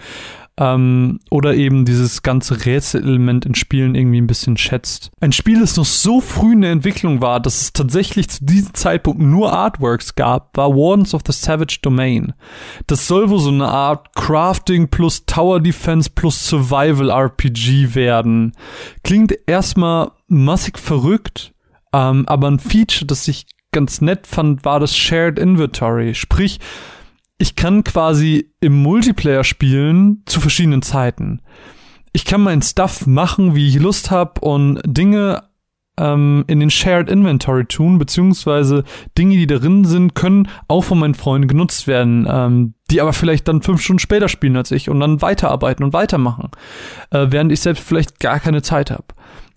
Ähm, 0.58 1.20
oder 1.30 1.54
eben 1.54 1.84
dieses 1.84 2.22
ganze 2.22 2.64
Rätselelement 2.64 3.44
in 3.44 3.54
Spielen 3.54 3.94
irgendwie 3.94 4.20
ein 4.20 4.26
bisschen 4.26 4.56
schätzt. 4.56 5.10
Ein 5.20 5.32
Spiel, 5.32 5.60
das 5.60 5.76
noch 5.76 5.84
so 5.84 6.22
früh 6.22 6.54
in 6.54 6.62
der 6.62 6.72
Entwicklung 6.72 7.20
war, 7.20 7.40
dass 7.40 7.60
es 7.60 7.72
tatsächlich 7.74 8.30
zu 8.30 8.44
diesem 8.44 8.72
Zeitpunkt 8.72 9.20
nur 9.20 9.52
Artworks 9.52 10.14
gab, 10.14 10.56
war 10.56 10.70
Wardens 10.70 11.12
of 11.12 11.22
the 11.26 11.32
Savage 11.32 11.78
Domain. 11.82 12.32
Das 12.86 13.06
soll 13.06 13.28
wohl 13.28 13.38
so 13.38 13.50
eine 13.50 13.68
Art 13.68 14.14
Crafting 14.14 14.88
plus 14.88 15.26
Tower 15.26 15.60
Defense 15.60 16.08
plus 16.08 16.48
Survival 16.48 17.10
RPG 17.10 17.94
werden. 17.94 18.52
Klingt 19.04 19.36
erstmal 19.46 20.12
massig 20.28 20.78
verrückt, 20.78 21.52
ähm, 21.92 22.24
aber 22.26 22.50
ein 22.50 22.58
Feature, 22.58 23.06
das 23.06 23.28
ich 23.28 23.46
ganz 23.72 24.00
nett 24.00 24.26
fand, 24.26 24.64
war 24.64 24.80
das 24.80 24.96
Shared 24.96 25.38
Inventory. 25.38 26.14
Sprich, 26.14 26.60
ich 27.38 27.54
kann 27.54 27.84
quasi 27.84 28.52
im 28.60 28.82
Multiplayer 28.82 29.44
spielen 29.44 30.22
zu 30.26 30.40
verschiedenen 30.40 30.82
Zeiten. 30.82 31.42
Ich 32.12 32.24
kann 32.24 32.40
meinen 32.40 32.62
Stuff 32.62 33.06
machen, 33.06 33.54
wie 33.54 33.68
ich 33.68 33.78
Lust 33.78 34.10
habe 34.10 34.40
und 34.40 34.80
Dinge 34.86 35.42
ähm, 35.98 36.44
in 36.46 36.60
den 36.60 36.70
Shared 36.70 37.10
Inventory 37.10 37.66
tun, 37.66 37.98
beziehungsweise 37.98 38.84
Dinge, 39.18 39.36
die 39.36 39.46
darin 39.46 39.84
sind, 39.84 40.14
können 40.14 40.48
auch 40.68 40.82
von 40.82 40.98
meinen 40.98 41.14
Freunden 41.14 41.48
genutzt 41.48 41.86
werden, 41.86 42.26
ähm, 42.28 42.74
die 42.90 43.00
aber 43.00 43.12
vielleicht 43.12 43.48
dann 43.48 43.62
fünf 43.62 43.82
Stunden 43.82 43.98
später 43.98 44.28
spielen 44.28 44.56
als 44.56 44.70
ich 44.70 44.88
und 44.88 45.00
dann 45.00 45.20
weiterarbeiten 45.22 45.84
und 45.84 45.92
weitermachen, 45.92 46.50
äh, 47.10 47.26
während 47.30 47.52
ich 47.52 47.60
selbst 47.60 47.82
vielleicht 47.82 48.20
gar 48.20 48.40
keine 48.40 48.62
Zeit 48.62 48.90
habe. 48.90 49.04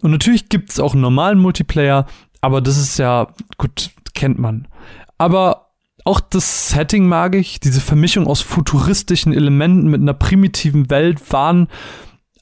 Und 0.02 0.12
natürlich 0.12 0.50
gibt 0.50 0.70
es 0.72 0.80
auch 0.80 0.94
einen 0.94 1.02
normalen 1.02 1.40
Multiplayer, 1.40 2.06
aber 2.42 2.62
das 2.62 2.78
ist 2.78 2.98
ja, 3.00 3.28
gut, 3.58 3.92
kennt 4.14 4.40
man. 4.40 4.68
Aber 5.18 5.69
auch 6.10 6.20
das 6.20 6.70
Setting 6.70 7.06
mag 7.08 7.36
ich, 7.36 7.60
diese 7.60 7.82
Vermischung 7.82 8.26
aus 8.26 8.42
futuristischen 8.42 9.32
Elementen 9.32 9.88
mit 9.92 10.02
einer 10.02 10.16
primitiven 10.16 10.90
Welt 10.90 11.32
waren 11.32 11.68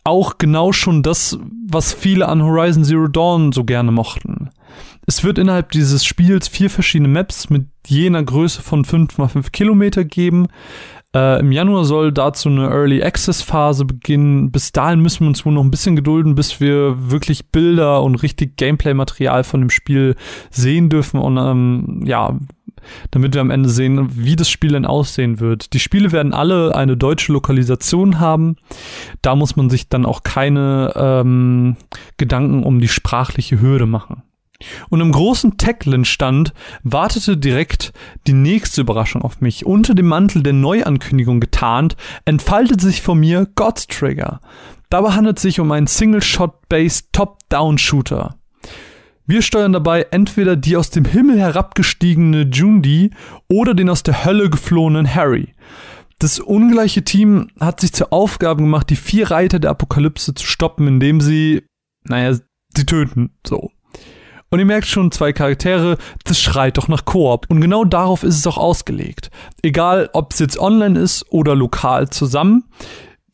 auch 0.05 0.37
genau 0.37 0.71
schon 0.71 1.03
das, 1.03 1.37
was 1.69 1.91
viele 1.91 2.29
an 2.29 2.41
Horizon 2.41 2.85
Zero 2.85 3.09
Dawn 3.09 3.51
so 3.51 3.65
gerne 3.65 3.91
mochten. 3.91 4.51
Es 5.05 5.25
wird 5.25 5.37
innerhalb 5.37 5.71
dieses 5.71 6.05
Spiels 6.05 6.47
vier 6.47 6.69
verschiedene 6.69 7.09
Maps 7.09 7.49
mit 7.49 7.67
jener 7.85 8.23
Größe 8.23 8.61
von 8.61 8.85
5 8.85 9.17
mal 9.17 9.27
5 9.27 9.51
Kilometer 9.51 10.05
geben. 10.05 10.47
Äh, 11.13 11.41
Im 11.41 11.51
Januar 11.51 11.83
soll 11.83 12.13
dazu 12.13 12.47
eine 12.47 12.69
Early 12.69 13.03
Access 13.03 13.41
Phase 13.41 13.83
beginnen. 13.83 14.49
Bis 14.49 14.71
dahin 14.71 15.01
müssen 15.01 15.21
wir 15.21 15.27
uns 15.27 15.45
wohl 15.45 15.53
noch 15.53 15.63
ein 15.63 15.71
bisschen 15.71 15.97
gedulden, 15.97 16.35
bis 16.35 16.61
wir 16.61 17.11
wirklich 17.11 17.49
Bilder 17.49 18.01
und 18.01 18.15
richtig 18.15 18.55
Gameplay-Material 18.55 19.43
von 19.43 19.59
dem 19.59 19.69
Spiel 19.69 20.15
sehen 20.51 20.89
dürfen 20.89 21.19
und 21.19 21.35
ähm, 21.35 22.03
ja, 22.05 22.37
damit 23.11 23.33
wir 23.33 23.41
am 23.41 23.51
Ende 23.51 23.69
sehen, 23.69 24.09
wie 24.15 24.35
das 24.35 24.49
Spiel 24.49 24.71
denn 24.71 24.85
aussehen 24.85 25.39
wird. 25.39 25.73
Die 25.73 25.79
Spiele 25.79 26.11
werden 26.11 26.33
alle 26.33 26.75
eine 26.75 26.97
deutsche 26.97 27.31
Lokalisation 27.31 28.19
haben. 28.19 28.55
Da 29.21 29.35
muss 29.35 29.55
man 29.55 29.69
sich 29.69 29.89
dann 29.89 30.05
auch 30.05 30.23
keine 30.23 30.93
ähm, 30.95 31.77
Gedanken 32.17 32.63
um 32.63 32.79
die 32.79 32.87
sprachliche 32.87 33.61
Hürde 33.61 33.85
machen. 33.85 34.23
Und 34.89 35.01
im 35.01 35.11
großen 35.11 35.57
Techland-Stand 35.57 36.53
wartete 36.83 37.37
direkt 37.37 37.93
die 38.25 38.33
nächste 38.33 38.81
Überraschung 38.81 39.21
auf 39.21 39.39
mich. 39.39 39.65
Unter 39.65 39.93
dem 39.93 40.07
Mantel 40.07 40.41
der 40.41 40.53
Neuankündigung 40.53 41.39
getarnt, 41.39 41.95
entfaltet 42.25 42.81
sich 42.81 43.01
vor 43.01 43.15
mir 43.15 43.47
God's 43.55 43.87
Trigger. 43.87 44.41
Dabei 44.89 45.11
handelt 45.11 45.37
es 45.37 45.43
sich 45.43 45.59
um 45.59 45.71
einen 45.71 45.87
Single-Shot-Based 45.87 47.13
Top-Down-Shooter. 47.13 48.35
Wir 49.29 49.41
steuern 49.41 49.73
dabei 49.73 50.07
entweder 50.11 50.55
die 50.55 50.77
aus 50.77 50.89
dem 50.89 51.03
Himmel 51.03 51.37
herabgestiegene 51.37 52.43
Jundi 52.43 53.11
oder 53.49 53.73
den 53.73 53.89
aus 53.89 54.01
der 54.01 54.23
Hölle 54.23 54.49
geflohenen 54.49 55.13
Harry. 55.13 55.53
Das 56.17 56.39
ungleiche 56.39 57.03
Team 57.03 57.49
hat 57.59 57.81
sich 57.81 57.91
zur 57.91 58.13
Aufgabe 58.13 58.63
gemacht, 58.63 58.89
die 58.89 58.95
vier 58.95 59.29
Reiter 59.29 59.59
der 59.59 59.71
Apokalypse 59.71 60.33
zu 60.33 60.45
stoppen, 60.45 60.87
indem 60.87 61.19
sie, 61.19 61.63
naja, 62.05 62.37
sie 62.73 62.85
töten, 62.85 63.31
so. 63.45 63.69
Und 64.49 64.59
ihr 64.59 64.65
merkt 64.65 64.87
schon, 64.87 65.11
zwei 65.11 65.33
Charaktere, 65.33 65.97
das 66.23 66.41
schreit 66.41 66.77
doch 66.77 66.87
nach 66.87 67.03
Koop. 67.03 67.47
Und 67.49 67.59
genau 67.59 67.83
darauf 67.83 68.23
ist 68.23 68.37
es 68.37 68.47
auch 68.47 68.57
ausgelegt. 68.57 69.29
Egal, 69.61 70.09
ob 70.13 70.31
es 70.31 70.39
jetzt 70.39 70.57
online 70.57 70.97
ist 70.97 71.25
oder 71.29 71.53
lokal 71.53 72.09
zusammen. 72.09 72.63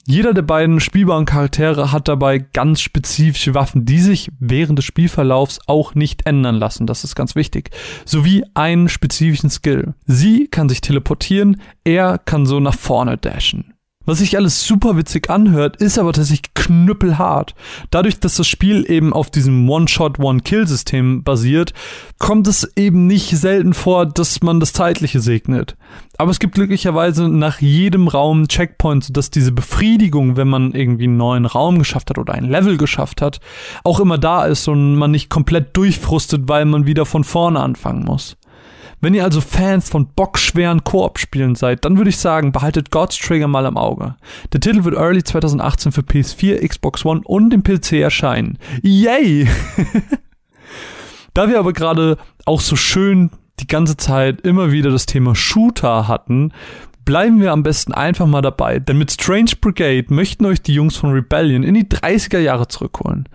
Jeder 0.06 0.34
der 0.34 0.42
beiden 0.42 0.82
spielbaren 0.82 1.26
Charaktere 1.26 1.94
hat 1.94 2.10
dabei 2.10 2.40
ganz 2.40 2.82
spezifische 2.82 3.54
Waffen, 3.54 3.86
die 3.86 4.00
sich 4.00 4.32
während 4.38 4.78
des 4.78 4.84
Spielverlaufs 4.84 5.60
auch 5.66 5.96
nicht 5.96 6.26
ändern 6.26 6.56
lassen. 6.56 6.88
Das 6.88 7.06
ist 7.06 7.16
ganz 7.16 7.36
wichtig. 7.36 7.70
Sowie 8.04 8.44
einen 8.54 8.90
spezifischen 8.90 9.50
Skill. 9.50 9.94
Sie 10.06 10.48
kann 10.48 10.68
sich 10.68 10.82
teleportieren, 10.82 11.62
er 11.86 12.18
kann 12.18 12.46
so 12.46 12.60
nach 12.60 12.76
vorne 12.76 13.18
dashen. 13.18 13.73
Was 14.06 14.18
sich 14.20 14.36
alles 14.36 14.66
super 14.68 14.98
witzig 14.98 15.30
anhört, 15.30 15.78
ist 15.78 15.98
aber 15.98 16.12
tatsächlich 16.12 16.54
knüppelhart. 16.54 17.56
Dadurch, 17.90 18.20
dass 18.20 18.36
das 18.36 18.48
Spiel 18.48 18.86
eben 18.90 19.14
auf 19.14 19.32
diesem 19.32 19.70
One-Shot, 19.70 20.20
One-Kill-System 20.20 21.24
basiert, 21.24 21.74
kommt 22.20 22.48
es 22.48 22.70
eben 22.76 23.08
nicht 23.08 23.30
selten 23.30 23.74
vor, 23.74 24.06
dass 24.06 24.42
man 24.42 24.60
das 24.60 24.74
Zeitliche 24.74 25.22
segnet. 25.22 25.78
Aber 26.18 26.32
es 26.32 26.40
gibt 26.40 26.56
glücklicherweise 26.56 27.30
nach 27.30 27.62
jedem 27.62 28.10
Raum 28.10 28.50
Checkpoints, 28.50 29.08
sodass 29.08 29.32
diese 29.32 29.54
Befriedigung, 29.54 30.36
wenn 30.36 30.50
man 30.50 30.74
irgendwie 30.74 31.06
einen 31.06 31.18
neuen 31.18 31.46
Raum 31.46 31.80
geschafft 31.80 32.10
hat 32.10 32.18
oder 32.18 32.34
ein 32.34 32.50
Level 32.50 32.78
geschafft 32.78 33.22
hat, 33.22 33.40
auch 33.86 34.02
immer 34.02 34.18
da 34.18 34.46
ist 34.46 34.68
und 34.68 34.96
man 34.96 35.12
nicht 35.12 35.30
komplett 35.30 35.76
durchfrustet, 35.78 36.44
weil 36.48 36.66
man 36.66 36.86
wieder 36.86 37.06
von 37.06 37.24
vorne 37.24 37.62
anfangen 37.62 38.04
muss. 38.04 38.36
Wenn 39.04 39.14
ihr 39.14 39.26
also 39.26 39.42
Fans 39.42 39.90
von 39.90 40.08
bockschweren 40.16 40.86
Koop-Spielen 40.86 41.56
seid, 41.56 41.84
dann 41.84 41.98
würde 41.98 42.10
ich 42.10 42.16
sagen, 42.16 42.54
behaltet 42.54 42.90
God's 42.90 43.18
Trigger 43.18 43.50
mal 43.50 43.66
im 43.66 43.76
Auge. 43.76 44.16
Der 44.54 44.62
Titel 44.62 44.86
wird 44.86 44.96
early 44.96 45.22
2018 45.22 45.92
für 45.92 46.04
PS4, 46.04 46.66
Xbox 46.66 47.04
One 47.04 47.20
und 47.26 47.50
den 47.50 47.64
PC 47.64 48.00
erscheinen. 48.00 48.58
Yay! 48.82 49.50
da 51.34 51.50
wir 51.50 51.60
aber 51.60 51.74
gerade 51.74 52.18
auch 52.46 52.62
so 52.62 52.78
schön 52.78 53.30
die 53.60 53.68
ganze 53.68 53.98
Zeit 53.98 54.40
immer 54.40 54.72
wieder 54.72 54.90
das 54.90 55.06
Thema 55.06 55.36
Shooter 55.36 56.08
hatten, 56.08 56.54
bleiben 57.04 57.42
wir 57.42 57.52
am 57.52 57.62
besten 57.62 57.92
einfach 57.92 58.26
mal 58.26 58.42
dabei, 58.42 58.80
denn 58.80 58.98
mit 58.98 59.12
Strange 59.12 59.52
Brigade 59.60 60.14
möchten 60.14 60.46
euch 60.46 60.62
die 60.62 60.76
Jungs 60.76 60.96
von 60.96 61.12
Rebellion 61.12 61.64
in 61.64 61.74
die 61.74 61.84
30er 61.84 62.40
Jahre 62.40 62.70
zurückholen. 62.70 63.28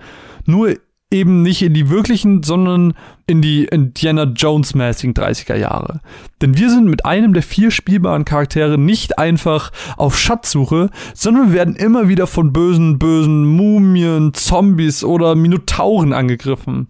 Nur 0.47 0.77
eben 1.11 1.43
nicht 1.43 1.63
in 1.63 1.73
die 1.73 1.89
wirklichen, 1.89 2.43
sondern 2.43 2.93
in 3.27 3.41
die 3.41 3.65
Indiana 3.65 4.25
Jones-mäßigen 4.25 5.15
30er 5.15 5.57
Jahre. 5.57 6.01
Denn 6.43 6.59
wir 6.59 6.69
sind 6.71 6.87
mit 6.87 7.07
einem 7.07 7.33
der 7.33 7.43
vier 7.43 7.71
spielbaren 7.71 8.27
Charaktere 8.27 8.77
nicht 8.77 9.19
einfach 9.19 9.73
auf 9.97 10.19
Schatzsuche, 10.19 10.91
sondern 11.15 11.49
wir 11.49 11.55
werden 11.55 11.77
immer 11.77 12.09
wieder 12.09 12.27
von 12.27 12.53
bösen, 12.53 12.99
bösen 12.99 13.47
Mumien, 13.47 14.35
Zombies 14.35 15.03
oder 15.03 15.35
Minotauren 15.35 16.13
angegriffen, 16.13 16.89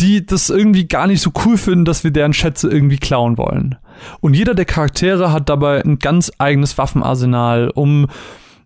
die 0.00 0.24
das 0.24 0.50
irgendwie 0.50 0.86
gar 0.86 1.06
nicht 1.06 1.22
so 1.22 1.30
cool 1.44 1.56
finden, 1.56 1.86
dass 1.86 2.04
wir 2.04 2.10
deren 2.10 2.34
Schätze 2.34 2.68
irgendwie 2.68 2.98
klauen 2.98 3.38
wollen. 3.38 3.76
Und 4.20 4.34
jeder 4.34 4.54
der 4.54 4.66
Charaktere 4.66 5.32
hat 5.32 5.48
dabei 5.48 5.82
ein 5.82 5.98
ganz 5.98 6.30
eigenes 6.38 6.76
Waffenarsenal, 6.76 7.70
um 7.74 8.06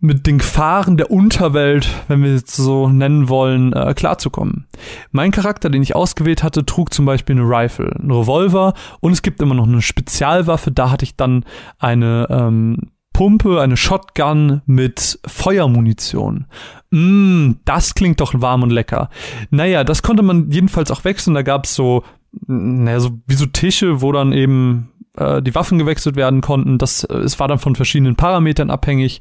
mit 0.05 0.27
den 0.27 0.37
Gefahren 0.37 0.99
der 0.99 1.11
Unterwelt, 1.11 1.89
wenn 2.09 2.23
wir 2.23 2.35
es 2.35 2.55
so 2.55 2.89
nennen 2.89 3.31
wollen, 3.31 3.73
äh, 3.73 3.95
klarzukommen. 3.95 4.67
Mein 5.13 5.31
Charakter, 5.31 5.71
den 5.71 5.83
ich 5.83 5.97
ausgewählt 5.97 6.43
hatte, 6.43 6.67
trug 6.67 6.93
zum 6.93 7.07
Beispiel 7.07 7.37
eine 7.37 7.49
Rifle, 7.49 7.91
einen 7.99 8.11
Revolver 8.11 8.75
und 9.01 9.13
es 9.13 9.23
gibt 9.23 9.41
immer 9.41 9.55
noch 9.55 9.67
eine 9.67 9.81
Spezialwaffe. 9.81 10.71
Da 10.71 10.91
hatte 10.91 11.05
ich 11.05 11.17
dann 11.17 11.47
eine 11.79 12.27
ähm, 12.29 12.91
Pumpe, 13.15 13.63
eine 13.63 13.79
Shotgun 13.79 14.61
mit 14.67 15.19
Feuermunition. 15.27 16.49
Mm, 16.91 17.53
das 17.65 17.95
klingt 17.95 18.21
doch 18.21 18.35
warm 18.37 18.63
und 18.63 18.71
lecker. 18.71 19.09
Naja, 19.49 19.85
das 19.85 20.03
konnte 20.03 20.23
man 20.23 20.51
jedenfalls 20.51 20.91
auch 20.91 21.05
wechseln. 21.05 21.33
Da 21.33 21.41
gab's 21.41 21.75
so, 21.75 22.05
naja, 22.47 23.01
so 23.01 23.21
wie 23.27 23.35
so 23.35 23.47
Tische, 23.47 24.03
wo 24.03 24.13
dann 24.13 24.33
eben 24.33 24.91
äh, 25.17 25.43
die 25.43 25.55
Waffen 25.55 25.79
gewechselt 25.79 26.17
werden 26.17 26.41
konnten. 26.41 26.79
Das 26.79 27.05
äh, 27.05 27.17
es 27.19 27.39
war 27.39 27.49
dann 27.49 27.59
von 27.59 27.77
verschiedenen 27.77 28.17
Parametern 28.17 28.71
abhängig. 28.71 29.21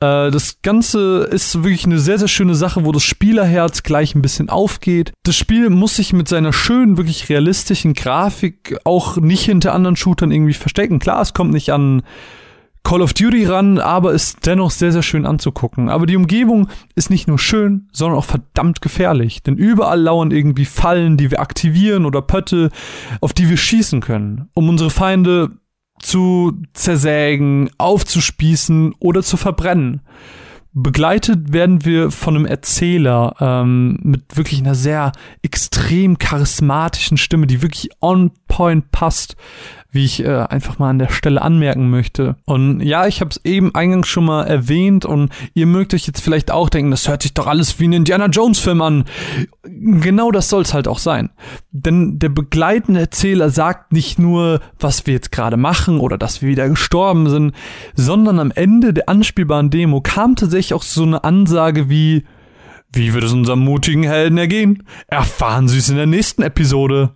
Äh, 0.00 0.30
das 0.30 0.62
Ganze 0.62 1.28
ist 1.30 1.62
wirklich 1.62 1.84
eine 1.84 1.98
sehr, 1.98 2.18
sehr 2.18 2.28
schöne 2.28 2.54
Sache, 2.54 2.84
wo 2.84 2.92
das 2.92 3.02
Spielerherz 3.02 3.82
gleich 3.82 4.14
ein 4.14 4.22
bisschen 4.22 4.48
aufgeht. 4.48 5.12
Das 5.24 5.36
Spiel 5.36 5.70
muss 5.70 5.96
sich 5.96 6.12
mit 6.12 6.28
seiner 6.28 6.52
schönen, 6.52 6.96
wirklich 6.96 7.28
realistischen 7.28 7.94
Grafik 7.94 8.78
auch 8.84 9.16
nicht 9.16 9.44
hinter 9.44 9.74
anderen 9.74 9.96
Shootern 9.96 10.30
irgendwie 10.30 10.54
verstecken. 10.54 10.98
Klar, 10.98 11.20
es 11.22 11.34
kommt 11.34 11.52
nicht 11.52 11.70
an 11.72 12.02
Call 12.88 13.02
of 13.02 13.12
Duty 13.12 13.44
ran, 13.44 13.78
aber 13.78 14.14
ist 14.14 14.46
dennoch 14.46 14.70
sehr, 14.70 14.92
sehr 14.92 15.02
schön 15.02 15.26
anzugucken. 15.26 15.90
Aber 15.90 16.06
die 16.06 16.16
Umgebung 16.16 16.68
ist 16.94 17.10
nicht 17.10 17.28
nur 17.28 17.38
schön, 17.38 17.86
sondern 17.92 18.18
auch 18.18 18.24
verdammt 18.24 18.80
gefährlich. 18.80 19.42
Denn 19.42 19.58
überall 19.58 20.00
lauern 20.00 20.30
irgendwie 20.30 20.64
Fallen, 20.64 21.18
die 21.18 21.30
wir 21.30 21.40
aktivieren 21.40 22.06
oder 22.06 22.22
Pötte, 22.22 22.70
auf 23.20 23.34
die 23.34 23.50
wir 23.50 23.58
schießen 23.58 24.00
können, 24.00 24.48
um 24.54 24.70
unsere 24.70 24.88
Feinde 24.88 25.50
zu 26.00 26.62
zersägen, 26.72 27.68
aufzuspießen 27.76 28.94
oder 29.00 29.22
zu 29.22 29.36
verbrennen. 29.36 30.00
Begleitet 30.72 31.52
werden 31.52 31.84
wir 31.84 32.10
von 32.10 32.36
einem 32.36 32.46
Erzähler 32.46 33.34
ähm, 33.38 33.98
mit 34.02 34.38
wirklich 34.38 34.60
einer 34.60 34.74
sehr 34.74 35.12
extrem 35.42 36.16
charismatischen 36.16 37.18
Stimme, 37.18 37.46
die 37.46 37.60
wirklich 37.60 37.90
on 38.00 38.30
point 38.46 38.90
passt 38.92 39.36
wie 39.90 40.04
ich 40.04 40.22
äh, 40.22 40.28
einfach 40.28 40.78
mal 40.78 40.90
an 40.90 40.98
der 40.98 41.08
Stelle 41.08 41.40
anmerken 41.40 41.88
möchte. 41.88 42.36
Und 42.44 42.80
ja, 42.80 43.06
ich 43.06 43.20
habe 43.20 43.30
es 43.30 43.40
eben 43.44 43.74
eingangs 43.74 44.06
schon 44.06 44.26
mal 44.26 44.44
erwähnt 44.44 45.06
und 45.06 45.32
ihr 45.54 45.66
mögt 45.66 45.94
euch 45.94 46.06
jetzt 46.06 46.20
vielleicht 46.20 46.50
auch 46.50 46.68
denken, 46.68 46.90
das 46.90 47.08
hört 47.08 47.22
sich 47.22 47.32
doch 47.32 47.46
alles 47.46 47.80
wie 47.80 47.88
ein 47.88 47.94
Indiana 47.94 48.26
Jones 48.26 48.58
Film 48.58 48.82
an. 48.82 49.04
Genau 49.62 50.30
das 50.30 50.50
soll 50.50 50.62
es 50.62 50.74
halt 50.74 50.88
auch 50.88 50.98
sein. 50.98 51.30
Denn 51.70 52.18
der 52.18 52.28
begleitende 52.28 53.00
Erzähler 53.00 53.48
sagt 53.48 53.92
nicht 53.92 54.18
nur, 54.18 54.60
was 54.78 55.06
wir 55.06 55.14
jetzt 55.14 55.32
gerade 55.32 55.56
machen 55.56 56.00
oder 56.00 56.18
dass 56.18 56.42
wir 56.42 56.50
wieder 56.50 56.68
gestorben 56.68 57.30
sind, 57.30 57.54
sondern 57.94 58.40
am 58.40 58.50
Ende 58.50 58.92
der 58.92 59.08
anspielbaren 59.08 59.70
Demo 59.70 60.02
kam 60.02 60.36
tatsächlich 60.36 60.74
auch 60.74 60.82
so 60.82 61.02
eine 61.02 61.24
Ansage 61.24 61.88
wie, 61.88 62.24
wie 62.92 63.14
wird 63.14 63.24
es 63.24 63.32
unserem 63.32 63.60
mutigen 63.60 64.02
Helden 64.02 64.36
ergehen? 64.36 64.82
Erfahren 65.06 65.66
Sie 65.66 65.78
es 65.78 65.88
in 65.88 65.96
der 65.96 66.06
nächsten 66.06 66.42
Episode. 66.42 67.14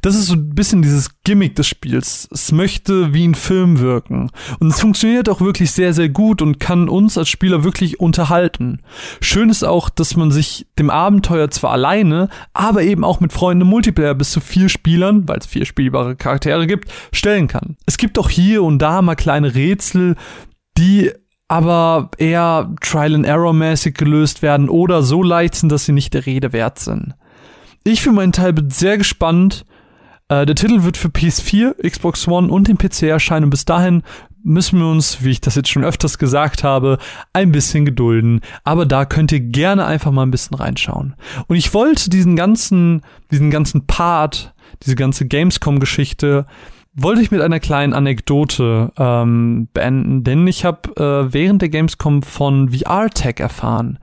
Das 0.00 0.14
ist 0.14 0.26
so 0.26 0.34
ein 0.34 0.54
bisschen 0.54 0.82
dieses 0.82 1.22
Gimmick 1.24 1.56
des 1.56 1.66
Spiels. 1.66 2.28
Es 2.30 2.52
möchte 2.52 3.14
wie 3.14 3.26
ein 3.26 3.34
Film 3.34 3.78
wirken. 3.80 4.30
Und 4.58 4.68
es 4.68 4.80
funktioniert 4.80 5.28
auch 5.28 5.40
wirklich 5.40 5.70
sehr, 5.70 5.92
sehr 5.94 6.08
gut 6.08 6.42
und 6.42 6.60
kann 6.60 6.88
uns 6.88 7.18
als 7.18 7.28
Spieler 7.28 7.64
wirklich 7.64 8.00
unterhalten. 8.00 8.80
Schön 9.20 9.50
ist 9.50 9.64
auch, 9.64 9.88
dass 9.90 10.16
man 10.16 10.30
sich 10.30 10.66
dem 10.78 10.90
Abenteuer 10.90 11.50
zwar 11.50 11.72
alleine, 11.72 12.28
aber 12.52 12.82
eben 12.82 13.04
auch 13.04 13.20
mit 13.20 13.32
Freunden 13.32 13.62
im 13.62 13.68
Multiplayer 13.68 14.14
bis 14.14 14.32
zu 14.32 14.40
vier 14.40 14.68
Spielern, 14.68 15.28
weil 15.28 15.38
es 15.38 15.46
vier 15.46 15.64
spielbare 15.64 16.16
Charaktere 16.16 16.66
gibt, 16.66 16.90
stellen 17.12 17.48
kann. 17.48 17.76
Es 17.86 17.96
gibt 17.96 18.18
auch 18.18 18.30
hier 18.30 18.62
und 18.62 18.78
da 18.78 19.02
mal 19.02 19.14
kleine 19.14 19.54
Rätsel, 19.54 20.16
die 20.78 21.12
aber 21.48 22.10
eher 22.16 22.74
Trial-and-Error-mäßig 22.80 23.94
gelöst 23.94 24.40
werden 24.40 24.70
oder 24.70 25.02
so 25.02 25.22
leicht 25.22 25.54
sind, 25.54 25.70
dass 25.70 25.84
sie 25.84 25.92
nicht 25.92 26.14
der 26.14 26.24
Rede 26.24 26.54
wert 26.54 26.78
sind. 26.78 27.14
Ich 27.84 28.02
für 28.02 28.12
meinen 28.12 28.32
Teil 28.32 28.52
bin 28.52 28.70
sehr 28.70 28.98
gespannt, 28.98 29.64
äh, 30.28 30.46
der 30.46 30.54
Titel 30.54 30.84
wird 30.84 30.96
für 30.96 31.08
PS4, 31.08 31.74
Xbox 31.88 32.28
One 32.28 32.50
und 32.50 32.68
den 32.68 32.78
PC 32.78 33.04
erscheinen. 33.04 33.50
Bis 33.50 33.64
dahin 33.64 34.02
müssen 34.44 34.78
wir 34.78 34.86
uns, 34.86 35.22
wie 35.22 35.30
ich 35.30 35.40
das 35.40 35.56
jetzt 35.56 35.68
schon 35.68 35.84
öfters 35.84 36.18
gesagt 36.18 36.64
habe, 36.64 36.98
ein 37.32 37.52
bisschen 37.52 37.84
gedulden. 37.84 38.40
Aber 38.64 38.86
da 38.86 39.04
könnt 39.04 39.32
ihr 39.32 39.40
gerne 39.40 39.84
einfach 39.84 40.10
mal 40.10 40.22
ein 40.22 40.30
bisschen 40.30 40.56
reinschauen. 40.56 41.14
Und 41.48 41.56
ich 41.56 41.74
wollte 41.74 42.08
diesen 42.08 42.36
ganzen, 42.36 43.02
diesen 43.30 43.50
ganzen 43.50 43.86
Part, 43.86 44.54
diese 44.82 44.96
ganze 44.96 45.26
Gamescom-Geschichte, 45.26 46.46
wollte 46.94 47.22
ich 47.22 47.30
mit 47.30 47.40
einer 47.40 47.60
kleinen 47.60 47.94
Anekdote 47.94 48.92
ähm, 48.98 49.68
beenden, 49.72 50.24
denn 50.24 50.46
ich 50.46 50.64
habe 50.64 50.90
äh, 50.96 51.32
während 51.32 51.62
der 51.62 51.70
Gamescom 51.70 52.22
von 52.22 52.68
VR-Tech 52.70 53.36
erfahren. 53.38 53.98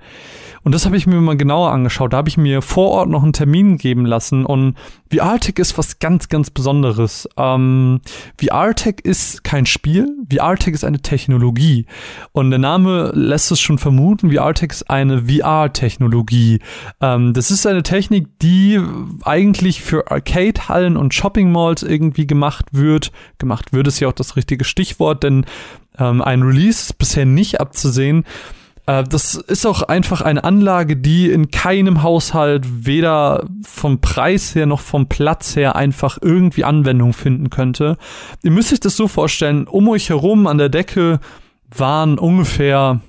Und 0.64 0.76
das 0.76 0.86
habe 0.86 0.98
ich 0.98 1.08
mir 1.08 1.16
mal 1.22 1.38
genauer 1.38 1.72
angeschaut. 1.72 2.14
Da 2.14 2.18
habe 2.18 2.30
ich 2.30 2.38
mir 2.38 2.62
vor 2.62 2.90
Ort 2.92 3.10
noch 3.10 3.24
einen 3.24 3.34
Termin 3.34 3.78
geben 3.78 4.06
lassen. 4.06 4.46
Und 4.46 4.76
VR-Tech 5.12 5.56
ist 5.58 5.78
was 5.78 6.00
ganz, 6.00 6.28
ganz 6.30 6.50
Besonderes. 6.50 7.28
Ähm, 7.38 8.02
VR-Tech 8.40 8.96
ist 9.04 9.44
kein 9.44 9.66
Spiel. 9.66 10.08
VR-Tech 10.32 10.74
ist 10.74 10.84
eine 10.84 11.02
Technologie. 11.02 11.86
Und 12.32 12.50
der 12.50 12.60
Name 12.60 13.12
lässt 13.14 13.52
es 13.52 13.60
schon 13.60 13.78
vermuten. 13.78 14.32
VR-Tech 14.32 14.72
ist 14.72 14.90
eine 14.90 15.24
VR-Technologie. 15.24 16.60
Ähm, 17.02 17.34
das 17.34 17.52
ist 17.52 17.66
eine 17.66 17.84
Technik, 17.84 18.28
die 18.40 18.80
eigentlich 19.24 19.82
für 19.82 20.12
Arcade-Hallen 20.12 20.98
und 20.98 21.14
Shopping-Malls 21.14 21.84
irgendwie 21.84 22.28
gemacht 22.28 22.66
wird. 22.72 23.12
Gemacht 23.38 23.74
wird 23.74 23.88
ist 23.88 24.00
ja 24.00 24.08
auch 24.08 24.14
das 24.14 24.36
richtige 24.36 24.64
Stichwort, 24.64 25.24
denn 25.24 25.46
ähm, 25.98 26.22
ein 26.22 26.44
Release 26.44 26.82
ist 26.84 26.98
bisher 26.98 27.26
nicht 27.26 27.60
abzusehen. 27.60 28.26
Äh, 28.90 29.04
das 29.04 29.36
ist 29.36 29.68
auch 29.68 29.84
einfach 29.84 30.22
eine 30.22 30.44
Anlage, 30.44 30.98
die 30.98 31.30
in 31.30 31.52
keinem 31.52 32.02
Haushalt 32.02 32.66
weder 32.88 33.46
vom 33.64 34.02
Preis 34.02 34.56
her 34.56 34.66
noch 34.66 34.82
vom 34.82 35.08
Platz 35.08 35.56
her 35.56 35.76
einfach 35.76 36.18
irgendwie 36.22 36.64
Anwendung 36.64 37.14
finden 37.14 37.52
könnte. 37.52 37.98
Ihr 38.42 38.52
müsst 38.52 38.74
euch 38.74 38.80
das 38.80 38.98
so 38.98 39.08
vorstellen, 39.08 39.68
um 39.68 39.88
euch 39.90 40.10
herum 40.10 40.48
an 40.48 40.58
der 40.58 40.70
Decke 40.70 41.20
waren 41.76 42.18
ungefähr 42.18 43.02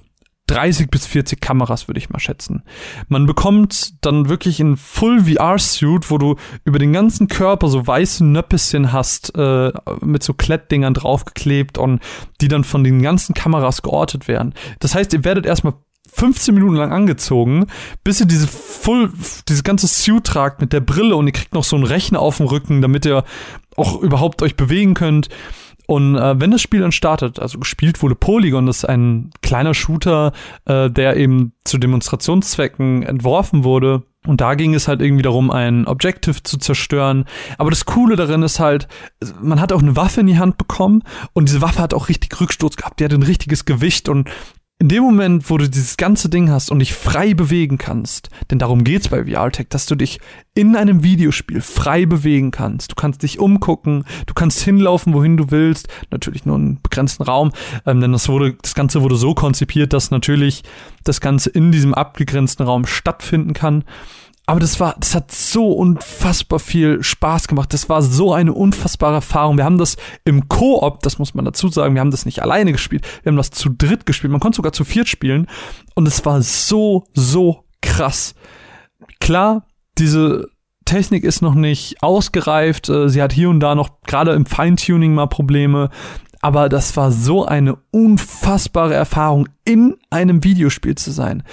30 0.51 0.90
bis 0.90 1.07
40 1.07 1.40
Kameras, 1.40 1.88
würde 1.88 1.98
ich 1.98 2.11
mal 2.11 2.18
schätzen. 2.18 2.62
Man 3.09 3.26
bekommt 3.26 4.05
dann 4.05 4.28
wirklich 4.28 4.61
ein 4.61 4.76
Full 4.76 5.24
VR-Suit, 5.24 6.11
wo 6.11 6.18
du 6.18 6.36
über 6.64 6.78
den 6.78 6.92
ganzen 6.92 7.28
Körper 7.28 7.68
so 7.68 7.86
weiße 7.86 8.24
Nöppischen 8.24 8.92
hast, 8.92 9.36
äh, 9.36 9.72
mit 10.01 10.22
so 10.22 10.34
Klettdingern 10.34 10.94
draufgeklebt 10.94 11.78
und 11.78 12.01
die 12.40 12.48
dann 12.48 12.64
von 12.64 12.82
den 12.82 13.01
ganzen 13.01 13.34
Kameras 13.34 13.82
geortet 13.82 14.26
werden. 14.26 14.55
Das 14.80 14.94
heißt, 14.94 15.12
ihr 15.12 15.24
werdet 15.24 15.46
erstmal 15.46 15.74
15 16.12 16.55
Minuten 16.55 16.74
lang 16.74 16.92
angezogen, 16.92 17.66
bis 18.03 18.20
ihr 18.20 18.26
diese 18.26 18.48
Full, 18.48 19.12
dieses 19.48 19.62
ganze 19.62 19.86
Suit 19.86 20.24
tragt 20.24 20.61
mit 20.61 20.72
der 20.72 20.80
Brille 20.80 21.14
und 21.14 21.26
ihr 21.26 21.32
kriegt 21.32 21.55
noch 21.55 21.64
so 21.64 21.76
einen 21.76 21.84
Rechner 21.84 22.20
auf 22.20 22.38
dem 22.38 22.46
Rücken, 22.46 22.82
damit 22.82 23.07
ihr 23.07 23.24
auch 23.76 24.01
überhaupt 24.01 24.42
euch 24.42 24.57
bewegen 24.57 24.94
könnt. 24.94 25.28
Und 25.91 26.14
äh, 26.14 26.41
wenn 26.41 26.53
das 26.53 26.62
Spiel 26.62 26.82
dann 26.82 26.93
startet, 26.93 27.41
also 27.41 27.59
gespielt 27.59 28.01
wurde 28.01 28.14
Polygon, 28.14 28.66
das 28.66 28.76
ist 28.76 28.84
ein 28.84 29.30
kleiner 29.43 29.74
Shooter, 29.74 30.30
äh, 30.66 30.88
der 30.88 31.16
eben 31.16 31.51
zu 31.64 31.78
Demonstrationszwecken 31.78 33.03
entworfen 33.03 33.64
wurde. 33.64 34.05
Und 34.24 34.41
da 34.41 34.55
ging 34.55 34.72
es 34.72 34.86
halt 34.86 35.03
irgendwie 35.03 35.24
darum, 35.24 35.51
ein 35.51 35.88
Objective 35.88 36.45
zu 36.45 36.59
zerstören. 36.59 37.24
Aber 37.59 37.70
das 37.70 37.86
Coole 37.86 38.14
darin 38.14 38.45
ist 38.45 38.61
halt, 38.61 38.86
man 39.43 39.61
hat 39.61 39.72
auch 39.72 39.82
eine 39.82 39.97
Waffe 39.97 40.20
in 40.20 40.28
die 40.28 40.38
Hand 40.38 40.59
bekommen 40.59 41.03
und 41.32 41.49
diese 41.49 41.61
Waffe 41.61 41.82
hat 41.82 41.93
auch 41.93 42.09
richtig 42.09 42.41
Rücksturz 42.41 42.76
gehabt. 42.76 43.01
Die 43.01 43.05
hat 43.05 43.12
ein 43.12 43.24
richtiges 43.24 43.64
Gewicht 43.64 44.09
und 44.09 44.30
in 44.81 44.89
dem 44.89 45.03
Moment, 45.03 45.51
wo 45.51 45.59
du 45.59 45.68
dieses 45.68 45.99
ganze 45.99 46.31
Ding 46.31 46.51
hast 46.51 46.70
und 46.70 46.78
dich 46.78 46.95
frei 46.95 47.35
bewegen 47.35 47.76
kannst, 47.76 48.31
denn 48.51 48.59
darum 48.59 48.83
geht's 48.83 49.09
bei 49.09 49.26
VR-Tech, 49.26 49.66
dass 49.68 49.85
du 49.85 49.95
dich 49.95 50.20
in 50.55 50.74
einem 50.74 51.03
Videospiel 51.03 51.61
frei 51.61 52.07
bewegen 52.07 52.51
kannst. 52.51 52.91
Du 52.91 52.95
kannst 52.95 53.22
dich 53.22 53.39
umgucken, 53.39 54.05
du 54.24 54.33
kannst 54.33 54.62
hinlaufen, 54.62 55.12
wohin 55.12 55.37
du 55.37 55.51
willst, 55.51 55.89
natürlich 56.11 56.47
nur 56.47 56.57
in 56.57 56.81
begrenzten 56.83 57.24
Raum, 57.24 57.53
ähm, 57.85 58.01
denn 58.01 58.12
das 58.12 58.31
wurde, 58.31 58.57
das 58.62 58.74
Ganze 58.74 59.03
wurde 59.03 59.16
so 59.16 59.35
konzipiert, 59.35 59.93
dass 59.93 60.11
natürlich 60.11 60.62
das 61.05 61.20
Ganze 61.20 61.51
in 61.51 61.72
diesem 61.72 61.93
abgegrenzten 61.93 62.64
Raum 62.64 62.87
stattfinden 62.87 63.53
kann. 63.53 63.85
Aber 64.51 64.59
das 64.59 64.80
war, 64.80 64.96
das 64.98 65.14
hat 65.14 65.30
so 65.30 65.70
unfassbar 65.70 66.59
viel 66.59 67.05
Spaß 67.05 67.46
gemacht. 67.46 67.72
Das 67.72 67.88
war 67.88 68.03
so 68.03 68.34
eine 68.34 68.53
unfassbare 68.53 69.14
Erfahrung. 69.14 69.57
Wir 69.57 69.64
haben 69.64 69.78
das 69.78 69.96
im 70.24 70.48
Koop, 70.48 71.05
das 71.05 71.20
muss 71.20 71.34
man 71.34 71.44
dazu 71.44 71.68
sagen, 71.68 71.94
wir 71.94 72.01
haben 72.01 72.11
das 72.11 72.26
nicht 72.26 72.42
alleine 72.42 72.72
gespielt, 72.72 73.07
wir 73.22 73.30
haben 73.30 73.36
das 73.36 73.53
zu 73.53 73.68
dritt 73.68 74.07
gespielt. 74.07 74.32
Man 74.32 74.40
konnte 74.40 74.57
sogar 74.57 74.72
zu 74.72 74.82
viert 74.82 75.07
spielen. 75.07 75.46
Und 75.94 76.09
es 76.09 76.26
war 76.26 76.42
so, 76.42 77.05
so 77.14 77.62
krass. 77.80 78.34
Klar, 79.20 79.68
diese 79.98 80.48
Technik 80.84 81.22
ist 81.22 81.42
noch 81.42 81.55
nicht 81.55 82.03
ausgereift. 82.03 82.88
Äh, 82.88 83.09
sie 83.09 83.22
hat 83.22 83.32
hier 83.32 83.51
und 83.51 83.61
da 83.61 83.76
noch 83.76 84.01
gerade 84.03 84.32
im 84.32 84.46
Feintuning 84.46 85.14
mal 85.14 85.26
Probleme. 85.26 85.90
Aber 86.40 86.68
das 86.68 86.96
war 86.96 87.12
so 87.12 87.46
eine 87.46 87.76
unfassbare 87.92 88.94
Erfahrung, 88.94 89.48
in 89.64 89.94
einem 90.11 90.42
Videospiel 90.42 90.96
zu 90.96 91.12
sein 91.12 91.44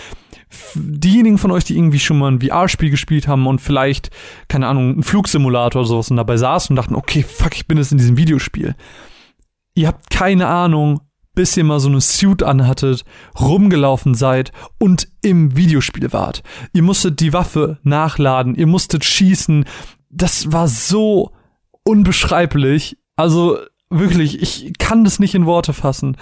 diejenigen 0.76 1.38
von 1.38 1.52
euch, 1.52 1.64
die 1.64 1.76
irgendwie 1.76 2.00
schon 2.00 2.20
mal 2.20 2.32
ein 2.32 2.42
VR-Spiel 2.42 2.90
gespielt 2.90 3.28
haben 3.28 3.48
und 3.48 3.60
vielleicht, 3.60 4.10
keine 4.48 4.68
Ahnung, 4.68 4.94
einen 4.94 5.04
Flugsimulator 5.04 5.82
oder 5.82 5.90
sowas 5.90 6.10
und 6.12 6.18
dabei 6.18 6.38
saßen 6.38 6.74
und 6.74 6.76
dachten, 6.76 6.96
okay, 6.96 7.24
fuck, 7.24 7.56
ich 7.56 7.68
bin 7.68 7.78
jetzt 7.78 7.92
in 7.92 7.98
diesem 7.98 8.18
Videospiel. 8.18 8.76
Ihr 9.76 9.88
habt 9.88 10.10
keine 10.10 10.48
Ahnung, 10.48 11.02
bis 11.36 11.56
ihr 11.56 11.64
mal 11.64 11.80
so 11.80 11.88
eine 11.88 12.02
Suit 12.02 12.42
anhattet, 12.42 13.06
rumgelaufen 13.40 14.16
seid 14.16 14.52
und 14.80 15.08
im 15.22 15.56
Videospiel 15.56 16.12
wart. 16.12 16.42
Ihr 16.74 16.82
musstet 16.82 17.20
die 17.20 17.32
Waffe 17.32 17.78
nachladen, 17.84 18.56
ihr 18.56 18.66
musstet 18.66 19.06
schießen. 19.06 19.66
Das 20.10 20.52
war 20.52 20.68
so 20.68 21.32
unbeschreiblich. 21.84 22.98
Also 23.16 23.60
wirklich, 23.90 24.42
ich 24.42 24.78
kann 24.80 25.04
das 25.04 25.20
nicht 25.20 25.36
in 25.36 25.46
Worte 25.46 25.74
fassen 25.74 26.18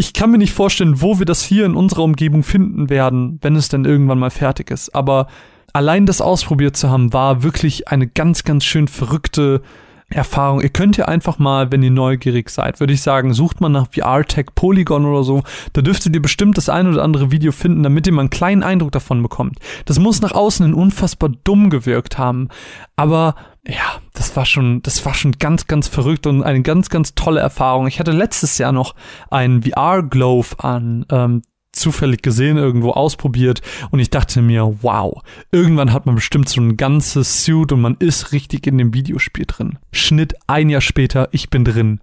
ich 0.00 0.14
kann 0.14 0.30
mir 0.30 0.38
nicht 0.38 0.54
vorstellen, 0.54 1.02
wo 1.02 1.18
wir 1.18 1.26
das 1.26 1.42
hier 1.42 1.66
in 1.66 1.74
unserer 1.74 2.04
Umgebung 2.04 2.42
finden 2.42 2.88
werden, 2.88 3.38
wenn 3.42 3.54
es 3.54 3.68
denn 3.68 3.84
irgendwann 3.84 4.18
mal 4.18 4.30
fertig 4.30 4.70
ist. 4.70 4.94
Aber 4.94 5.26
allein 5.74 6.06
das 6.06 6.22
ausprobiert 6.22 6.74
zu 6.74 6.88
haben, 6.88 7.12
war 7.12 7.42
wirklich 7.42 7.88
eine 7.88 8.06
ganz, 8.06 8.44
ganz 8.44 8.64
schön 8.64 8.88
verrückte 8.88 9.60
Erfahrung. 10.08 10.62
Ihr 10.62 10.70
könnt 10.70 10.96
ja 10.96 11.04
einfach 11.04 11.38
mal, 11.38 11.70
wenn 11.70 11.82
ihr 11.82 11.90
neugierig 11.90 12.48
seid, 12.48 12.80
würde 12.80 12.94
ich 12.94 13.02
sagen, 13.02 13.34
sucht 13.34 13.60
mal 13.60 13.68
nach 13.68 13.88
VR-Tech 13.92 14.46
Polygon 14.54 15.04
oder 15.04 15.22
so. 15.22 15.42
Da 15.74 15.82
dürftet 15.82 16.14
ihr 16.14 16.22
bestimmt 16.22 16.56
das 16.56 16.70
ein 16.70 16.88
oder 16.88 17.04
andere 17.04 17.30
Video 17.30 17.52
finden, 17.52 17.82
damit 17.82 18.06
ihr 18.06 18.14
mal 18.14 18.22
einen 18.22 18.30
kleinen 18.30 18.62
Eindruck 18.62 18.92
davon 18.92 19.22
bekommt. 19.22 19.58
Das 19.84 19.98
muss 19.98 20.22
nach 20.22 20.32
außen 20.32 20.72
unfassbar 20.72 21.30
dumm 21.44 21.68
gewirkt 21.68 22.16
haben. 22.16 22.48
Aber 22.96 23.34
ja, 23.66 24.00
das 24.14 24.34
war 24.36 24.46
schon, 24.46 24.82
das 24.82 25.04
war 25.04 25.14
schon 25.14 25.32
ganz, 25.32 25.66
ganz 25.66 25.88
verrückt 25.88 26.26
und 26.26 26.42
eine 26.42 26.62
ganz, 26.62 26.88
ganz 26.88 27.14
tolle 27.14 27.40
Erfahrung. 27.40 27.86
Ich 27.86 28.00
hatte 28.00 28.12
letztes 28.12 28.58
Jahr 28.58 28.72
noch 28.72 28.94
einen 29.30 29.62
VR-Glove 29.62 30.58
an, 30.58 31.04
ähm, 31.10 31.42
zufällig 31.72 32.22
gesehen, 32.22 32.56
irgendwo 32.56 32.90
ausprobiert 32.90 33.60
und 33.90 34.00
ich 34.00 34.10
dachte 34.10 34.42
mir, 34.42 34.78
wow, 34.82 35.22
irgendwann 35.52 35.92
hat 35.92 36.04
man 36.04 36.16
bestimmt 36.16 36.48
so 36.48 36.60
ein 36.60 36.76
ganzes 36.76 37.44
Suit 37.44 37.72
und 37.72 37.80
man 37.80 37.96
ist 37.98 38.32
richtig 38.32 38.66
in 38.66 38.78
dem 38.78 38.92
Videospiel 38.92 39.44
drin. 39.46 39.78
Schnitt 39.92 40.34
ein 40.46 40.68
Jahr 40.68 40.80
später, 40.80 41.28
ich 41.32 41.48
bin 41.48 41.64
drin. 41.64 42.00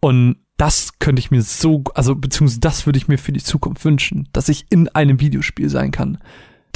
Und 0.00 0.36
das 0.58 0.98
könnte 0.98 1.20
ich 1.20 1.30
mir 1.30 1.42
so, 1.42 1.82
also 1.94 2.14
beziehungsweise 2.14 2.60
das 2.60 2.86
würde 2.86 2.98
ich 2.98 3.08
mir 3.08 3.18
für 3.18 3.32
die 3.32 3.42
Zukunft 3.42 3.84
wünschen, 3.84 4.28
dass 4.32 4.48
ich 4.48 4.66
in 4.70 4.88
einem 4.88 5.20
Videospiel 5.20 5.68
sein 5.70 5.92
kann 5.92 6.18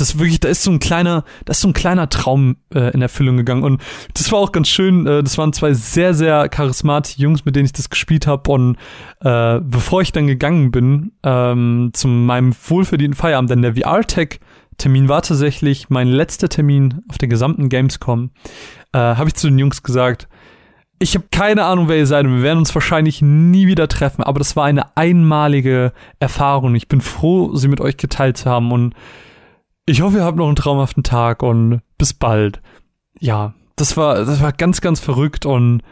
das 0.01 0.19
wirklich, 0.19 0.41
da 0.41 0.49
ist 0.49 0.63
so 0.63 0.71
ein 0.71 0.79
kleiner, 0.79 1.25
da 1.45 1.51
ist 1.53 1.61
so 1.61 1.69
ein 1.69 1.75
kleiner 1.75 2.09
Traum 2.09 2.57
äh, 2.75 2.93
in 2.93 3.03
Erfüllung 3.03 3.37
gegangen. 3.37 3.63
Und 3.63 3.83
das 4.15 4.31
war 4.33 4.39
auch 4.39 4.53
ganz 4.53 4.69
schön. 4.69 5.07
Äh, 5.07 5.23
das 5.23 5.39
waren 5.39 5.53
zwei 5.53 5.73
sehr, 5.75 6.15
sehr 6.15 6.49
charismatische 6.49 7.21
Jungs, 7.21 7.45
mit 7.45 7.57
denen 7.57 7.67
ich 7.67 7.73
das 7.73 7.91
gespielt 7.91 8.27
habe. 8.27 8.51
Und 8.51 8.77
äh, 9.21 9.61
bevor 9.61 10.03
ich 10.03 10.13
dann 10.13 10.27
gegangen 10.27 10.71
bin, 10.71 11.13
ähm, 11.23 11.91
zu 11.93 12.09
meinem 12.09 12.55
wohlverdienten 12.69 13.17
Feierabend, 13.17 13.51
denn 13.51 13.63
der 13.63 13.77
VR-Tech-Termin 13.77 15.09
war 15.09 15.23
tatsächlich 15.23 15.91
mein 15.91 16.09
letzter 16.09 16.49
Termin 16.49 17.03
auf 17.09 17.19
der 17.19 17.29
gesamten 17.29 17.69
Gamescom, 17.69 18.31
äh, 18.93 18.99
habe 18.99 19.29
ich 19.29 19.35
zu 19.35 19.49
den 19.49 19.59
Jungs 19.59 19.83
gesagt, 19.83 20.29
ich 21.03 21.15
habe 21.15 21.25
keine 21.31 21.65
Ahnung, 21.65 21.89
wer 21.89 21.97
ihr 21.97 22.07
seid 22.07 22.27
und 22.27 22.37
wir 22.37 22.43
werden 22.43 22.59
uns 22.59 22.75
wahrscheinlich 22.75 23.23
nie 23.23 23.67
wieder 23.67 23.89
treffen, 23.89 24.23
aber 24.23 24.39
das 24.39 24.55
war 24.55 24.67
eine 24.67 24.97
einmalige 24.99 25.93
Erfahrung. 26.19 26.75
Ich 26.75 26.89
bin 26.89 27.01
froh, 27.01 27.57
sie 27.57 27.69
mit 27.69 27.81
euch 27.81 27.97
geteilt 27.97 28.37
zu 28.37 28.51
haben 28.51 28.71
und 28.71 28.95
ich 29.91 30.03
hoffe, 30.03 30.19
ihr 30.19 30.25
habt 30.25 30.37
noch 30.37 30.47
einen 30.47 30.57
traumhaften 30.57 31.03
Tag 31.03 31.43
und 31.43 31.81
bis 31.99 32.15
bald. 32.15 32.61
Ja, 33.19 33.55
das 33.75 33.97
war, 33.97 34.25
das 34.25 34.41
war 34.41 34.53
ganz, 34.53 34.81
ganz 34.81 35.01
verrückt 35.01 35.47
und 35.47 35.83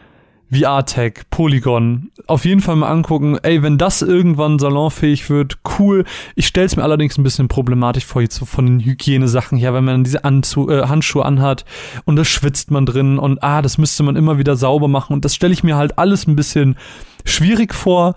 VR-Tech, 0.51 1.25
Polygon, 1.29 2.09
auf 2.25 2.45
jeden 2.45 2.61
Fall 2.61 2.77
mal 2.77 2.89
angucken. 2.89 3.37
Ey, 3.43 3.61
wenn 3.61 3.77
das 3.77 4.01
irgendwann 4.01 4.57
salonfähig 4.57 5.29
wird, 5.29 5.59
cool. 5.77 6.05
Ich 6.35 6.47
stell's 6.47 6.77
mir 6.77 6.83
allerdings 6.83 7.17
ein 7.17 7.23
bisschen 7.23 7.49
problematisch 7.49 8.05
vor, 8.05 8.21
jetzt 8.21 8.35
so 8.35 8.45
von 8.45 8.65
den 8.65 8.79
Hygienesachen 8.79 9.57
her, 9.57 9.73
wenn 9.73 9.83
man 9.83 10.05
diese 10.05 10.23
Anzu 10.23 10.69
äh, 10.69 10.87
Handschuhe 10.87 11.25
anhat 11.25 11.65
und 12.05 12.15
da 12.15 12.23
schwitzt 12.23 12.71
man 12.71 12.85
drin 12.85 13.19
und 13.19 13.43
ah, 13.43 13.61
das 13.61 13.77
müsste 13.77 14.03
man 14.03 14.15
immer 14.15 14.37
wieder 14.37 14.55
sauber 14.55 14.87
machen 14.87 15.13
und 15.13 15.25
das 15.25 15.35
stelle 15.35 15.53
ich 15.53 15.63
mir 15.63 15.75
halt 15.75 15.99
alles 15.99 16.25
ein 16.25 16.37
bisschen 16.37 16.77
schwierig 17.25 17.75
vor. 17.75 18.15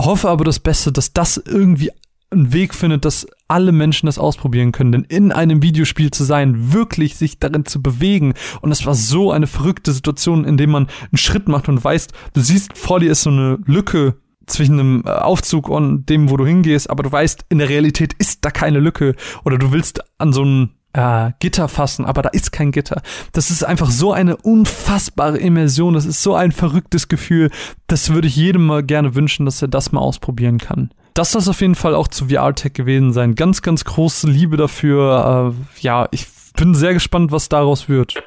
Hoffe 0.00 0.30
aber 0.30 0.44
das 0.44 0.60
Beste, 0.60 0.92
dass 0.92 1.12
das 1.12 1.36
irgendwie 1.36 1.90
einen 2.36 2.52
Weg 2.52 2.74
findet, 2.74 3.04
dass 3.04 3.26
alle 3.48 3.72
Menschen 3.72 4.06
das 4.06 4.18
ausprobieren 4.18 4.72
können. 4.72 4.92
Denn 4.92 5.04
in 5.04 5.32
einem 5.32 5.62
Videospiel 5.62 6.10
zu 6.10 6.24
sein, 6.24 6.72
wirklich 6.72 7.16
sich 7.16 7.38
darin 7.38 7.64
zu 7.64 7.82
bewegen. 7.82 8.34
Und 8.60 8.70
das 8.70 8.86
war 8.86 8.94
so 8.94 9.32
eine 9.32 9.46
verrückte 9.46 9.92
Situation, 9.92 10.44
in 10.44 10.56
dem 10.56 10.70
man 10.70 10.86
einen 10.86 11.18
Schritt 11.18 11.48
macht 11.48 11.68
und 11.68 11.82
weiß, 11.82 12.08
du 12.34 12.40
siehst, 12.40 12.76
vor 12.76 13.00
dir 13.00 13.10
ist 13.10 13.22
so 13.22 13.30
eine 13.30 13.58
Lücke 13.64 14.16
zwischen 14.46 14.78
einem 14.78 15.02
äh, 15.04 15.10
Aufzug 15.10 15.68
und 15.68 16.06
dem, 16.06 16.30
wo 16.30 16.36
du 16.36 16.46
hingehst, 16.46 16.88
aber 16.88 17.02
du 17.02 17.12
weißt, 17.12 17.46
in 17.48 17.58
der 17.58 17.68
Realität 17.68 18.14
ist 18.14 18.44
da 18.44 18.50
keine 18.50 18.78
Lücke 18.78 19.14
oder 19.44 19.58
du 19.58 19.72
willst 19.72 20.02
an 20.18 20.32
so 20.32 20.44
ein 20.44 20.70
äh, 20.92 21.32
Gitter 21.40 21.68
fassen, 21.68 22.04
aber 22.04 22.22
da 22.22 22.28
ist 22.30 22.52
kein 22.52 22.70
Gitter. 22.70 23.02
Das 23.32 23.50
ist 23.50 23.64
einfach 23.64 23.90
so 23.90 24.12
eine 24.12 24.36
unfassbare 24.36 25.38
Immersion, 25.38 25.94
das 25.94 26.06
ist 26.06 26.22
so 26.22 26.34
ein 26.34 26.52
verrücktes 26.52 27.08
Gefühl. 27.08 27.50
Das 27.86 28.12
würde 28.12 28.28
ich 28.28 28.36
jedem 28.36 28.66
mal 28.66 28.82
gerne 28.82 29.14
wünschen, 29.14 29.46
dass 29.46 29.62
er 29.62 29.68
das 29.68 29.92
mal 29.92 30.00
ausprobieren 30.00 30.58
kann. 30.58 30.90
Das 31.16 31.32
soll 31.32 31.48
auf 31.48 31.62
jeden 31.62 31.74
Fall 31.74 31.94
auch 31.94 32.08
zu 32.08 32.28
VR-Tech 32.28 32.74
gewesen 32.74 33.14
sein. 33.14 33.34
Ganz, 33.34 33.62
ganz 33.62 33.86
große 33.86 34.28
Liebe 34.28 34.58
dafür. 34.58 35.54
Äh, 35.56 35.80
ja, 35.80 36.08
ich 36.10 36.26
bin 36.52 36.74
sehr 36.74 36.92
gespannt, 36.92 37.32
was 37.32 37.48
daraus 37.48 37.88
wird. 37.88 38.22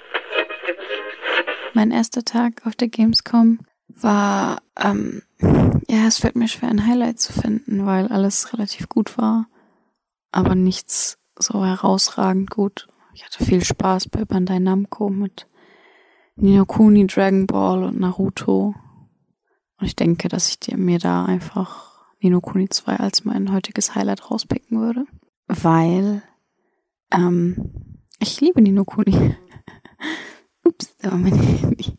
Mein 1.76 1.92
erster 1.92 2.26
Tag 2.26 2.66
auf 2.66 2.76
der 2.76 2.88
Gamescom 2.88 3.60
war, 3.90 4.64
ähm, 4.76 5.22
ja, 5.88 6.08
es 6.08 6.18
fällt 6.18 6.36
mir 6.36 6.48
schwer, 6.48 6.70
ein 6.70 6.88
Highlight 6.88 7.20
zu 7.20 7.32
finden, 7.32 7.86
weil 7.86 8.08
alles 8.08 8.54
relativ 8.54 8.90
gut 8.90 9.20
war, 9.20 9.46
aber 10.32 10.56
nichts 10.56 11.20
so 11.38 11.64
herausragend 11.64 12.50
gut. 12.50 12.88
Ich 13.14 13.24
hatte 13.24 13.46
viel 13.46 13.64
Spaß 13.64 14.10
bei 14.10 14.26
Bandai 14.26 14.58
Namco 14.58 15.10
mit 15.10 15.46
Nino 16.36 16.66
Kuni, 16.66 17.06
Dragon 17.06 17.46
Ball 17.46 17.84
und 17.84 18.00
Naruto. 18.00 18.74
Und 19.80 19.86
ich 19.86 19.96
denke, 19.96 20.28
dass 20.28 20.50
ich 20.50 20.76
mir 20.76 20.98
da 20.98 21.26
einfach 21.26 21.89
Nino 22.22 22.42
Kuni 22.42 22.70
2 22.70 22.98
als 22.98 23.26
mein 23.26 23.52
heutiges 23.52 23.96
Highlight 23.96 24.30
rauspicken 24.30 24.80
würde. 24.82 25.06
Weil 25.48 26.22
ähm, 27.12 27.72
ich 28.20 28.42
liebe 28.42 28.62
Nino 28.62 28.84
Kuni. 28.84 29.36
Ups, 30.64 30.96
da 30.98 31.12
war 31.12 31.18
mein 31.18 31.34
Handy. 31.34 31.98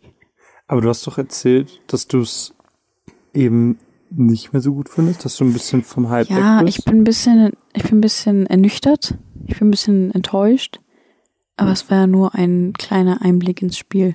Aber 0.67 0.81
du 0.81 0.89
hast 0.89 1.07
doch 1.07 1.19
erzählt, 1.19 1.81
dass 1.89 2.07
du 2.07 2.21
es 2.21 2.55
eben 3.33 3.79
nicht 4.11 4.53
mehr 4.53 4.63
so 4.63 4.75
gut 4.75 4.89
findest, 4.89 5.25
dass 5.25 5.37
du 5.37 5.45
ein 5.45 5.53
bisschen 5.53 5.83
vom 5.83 6.09
Hype 6.09 6.29
ja, 6.29 6.59
weg 6.59 6.67
bist. 6.67 6.79
ich 6.79 6.85
bin 6.85 6.99
ein 6.99 7.05
bisschen, 7.05 7.53
ich 7.73 7.83
bin 7.85 7.99
ein 7.99 8.01
bisschen 8.01 8.47
ernüchtert. 8.47 9.15
Ich 9.47 9.59
bin 9.59 9.69
ein 9.69 9.71
bisschen 9.71 10.11
enttäuscht. 10.13 10.81
Aber 11.57 11.73
es 11.73 11.91
war 11.91 11.99
ja 11.99 12.07
nur 12.07 12.35
ein 12.35 12.73
kleiner 12.73 13.21
Einblick 13.23 13.63
ins 13.63 13.77
Spiel. 13.77 14.15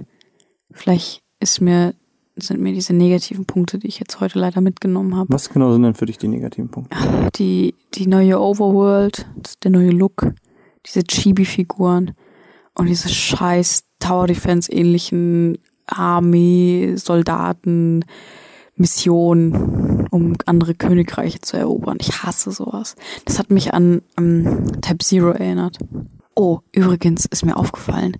Vielleicht 0.71 1.23
ist 1.39 1.61
mir, 1.61 1.93
sind 2.37 2.61
mir 2.61 2.73
diese 2.73 2.93
negativen 2.93 3.45
Punkte, 3.45 3.79
die 3.79 3.87
ich 3.87 3.99
jetzt 3.99 4.19
heute 4.19 4.39
leider 4.39 4.61
mitgenommen 4.61 5.15
habe. 5.15 5.33
Was 5.33 5.49
genau 5.49 5.71
sind 5.71 5.83
denn 5.83 5.93
für 5.93 6.05
dich 6.05 6.17
die 6.17 6.27
negativen 6.27 6.69
Punkte? 6.69 6.97
Die, 7.35 7.75
die 7.93 8.07
neue 8.07 8.39
Overworld, 8.39 9.25
der 9.63 9.71
neue 9.71 9.91
Look, 9.91 10.27
diese 10.85 11.03
Chibi-Figuren 11.03 12.11
und 12.73 12.87
diese 12.87 13.09
scheiß 13.09 13.85
Tower 13.99 14.27
Defense 14.27 14.71
ähnlichen 14.71 15.57
Armee, 15.87 16.95
Soldaten, 16.97 18.03
Missionen, 18.75 20.07
um 20.11 20.35
andere 20.45 20.75
Königreiche 20.75 21.39
zu 21.39 21.57
erobern. 21.57 21.97
Ich 22.01 22.23
hasse 22.23 22.51
sowas. 22.51 22.95
Das 23.23 23.39
hat 23.39 23.49
mich 23.49 23.73
an 23.73 24.01
ähm, 24.17 24.81
Type 24.81 25.03
Zero 25.03 25.29
erinnert. 25.29 25.77
Oh, 26.35 26.59
übrigens 26.73 27.25
ist 27.25 27.45
mir 27.45 27.55
aufgefallen, 27.55 28.17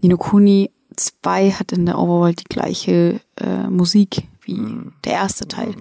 Nino 0.00 0.16
Kuni 0.16 0.70
2 0.98 1.52
hat 1.52 1.72
in 1.72 1.86
der 1.86 1.98
Overworld 1.98 2.40
die 2.40 2.44
gleiche 2.54 3.20
äh, 3.36 3.68
Musik 3.68 4.24
wie 4.42 4.60
der 5.04 5.12
erste 5.14 5.46
Teil. 5.48 5.74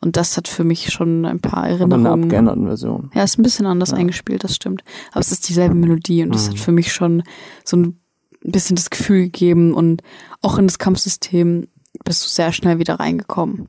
Und 0.00 0.16
das 0.16 0.36
hat 0.36 0.46
für 0.46 0.62
mich 0.64 0.92
schon 0.92 1.24
ein 1.24 1.40
paar 1.40 1.64
Aber 1.64 1.66
eine 1.68 1.78
Erinnerungen. 1.80 2.24
abgeänderten 2.24 2.66
Version. 2.66 3.10
Ja, 3.14 3.24
ist 3.24 3.38
ein 3.38 3.42
bisschen 3.42 3.66
anders 3.66 3.90
Ja. 3.92 3.96
eingespielt, 3.96 4.44
das 4.44 4.54
stimmt. 4.54 4.84
Aber 5.10 5.20
es 5.20 5.32
ist 5.32 5.48
dieselbe 5.48 5.74
Melodie 5.74 6.22
und 6.22 6.34
das 6.34 6.46
Mhm. 6.46 6.50
hat 6.52 6.58
für 6.60 6.72
mich 6.72 6.92
schon 6.92 7.22
so 7.64 7.76
ein 7.78 7.98
bisschen 8.42 8.76
das 8.76 8.90
Gefühl 8.90 9.24
gegeben 9.24 9.72
und 9.74 10.02
auch 10.42 10.58
in 10.58 10.66
das 10.66 10.78
Kampfsystem 10.78 11.66
bist 12.04 12.24
du 12.24 12.28
sehr 12.28 12.52
schnell 12.52 12.78
wieder 12.78 13.00
reingekommen. 13.00 13.68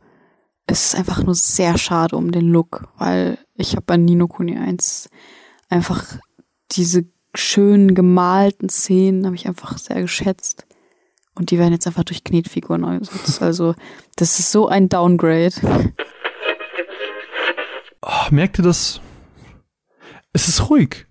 Es 0.68 0.88
ist 0.88 0.95
einfach 0.95 1.24
nur 1.24 1.34
sehr 1.34 1.78
schade 1.78 2.18
um 2.18 2.32
den 2.32 2.50
Look, 2.50 2.89
weil 2.98 3.38
ich 3.56 3.72
habe 3.72 3.84
bei 3.88 3.95
Nino 3.98 4.28
Kuni 4.28 4.58
1 4.58 5.10
einfach 5.70 6.04
diese 6.74 7.06
schönen 7.34 7.95
gemalten 7.95 8.68
Szenen 8.70 9.26
habe 9.26 9.36
ich 9.36 9.48
einfach 9.48 9.78
sehr 9.78 10.02
geschätzt. 10.02 10.66
Und 11.38 11.52
die 11.52 11.60
werden 11.60 11.74
jetzt 11.74 11.86
einfach 11.86 12.04
durch 12.04 12.24
Knetfiguren 12.24 12.84
ersetzt. 12.84 13.42
Also, 13.42 13.76
das 14.16 14.40
ist 14.40 14.52
so 14.52 14.68
ein 14.68 14.90
Downgrade. 14.90 15.54
Oh, 18.02 18.32
merkt 18.32 18.60
ihr 18.60 18.64
das? 18.64 19.02
Es 20.34 20.48
ist 20.48 20.70
ruhig. 20.70 21.06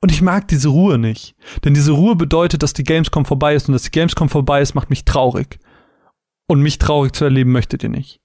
Und 0.00 0.12
ich 0.12 0.22
mag 0.22 0.46
diese 0.48 0.68
Ruhe 0.68 0.98
nicht. 0.98 1.34
Denn 1.64 1.74
diese 1.74 1.92
Ruhe 1.92 2.14
bedeutet, 2.14 2.62
dass 2.62 2.72
die 2.72 2.84
Gamescom 2.84 3.24
vorbei 3.24 3.54
ist 3.54 3.68
und 3.68 3.72
dass 3.72 3.82
die 3.82 3.90
Gamescom 3.90 4.28
vorbei 4.28 4.60
ist, 4.60 4.74
macht 4.74 4.90
mich 4.90 5.04
traurig. 5.04 5.58
Und 6.46 6.60
mich 6.60 6.78
traurig 6.78 7.12
zu 7.12 7.24
erleben 7.24 7.50
möchtet 7.50 7.82
ihr 7.82 7.88
nicht. 7.88 8.20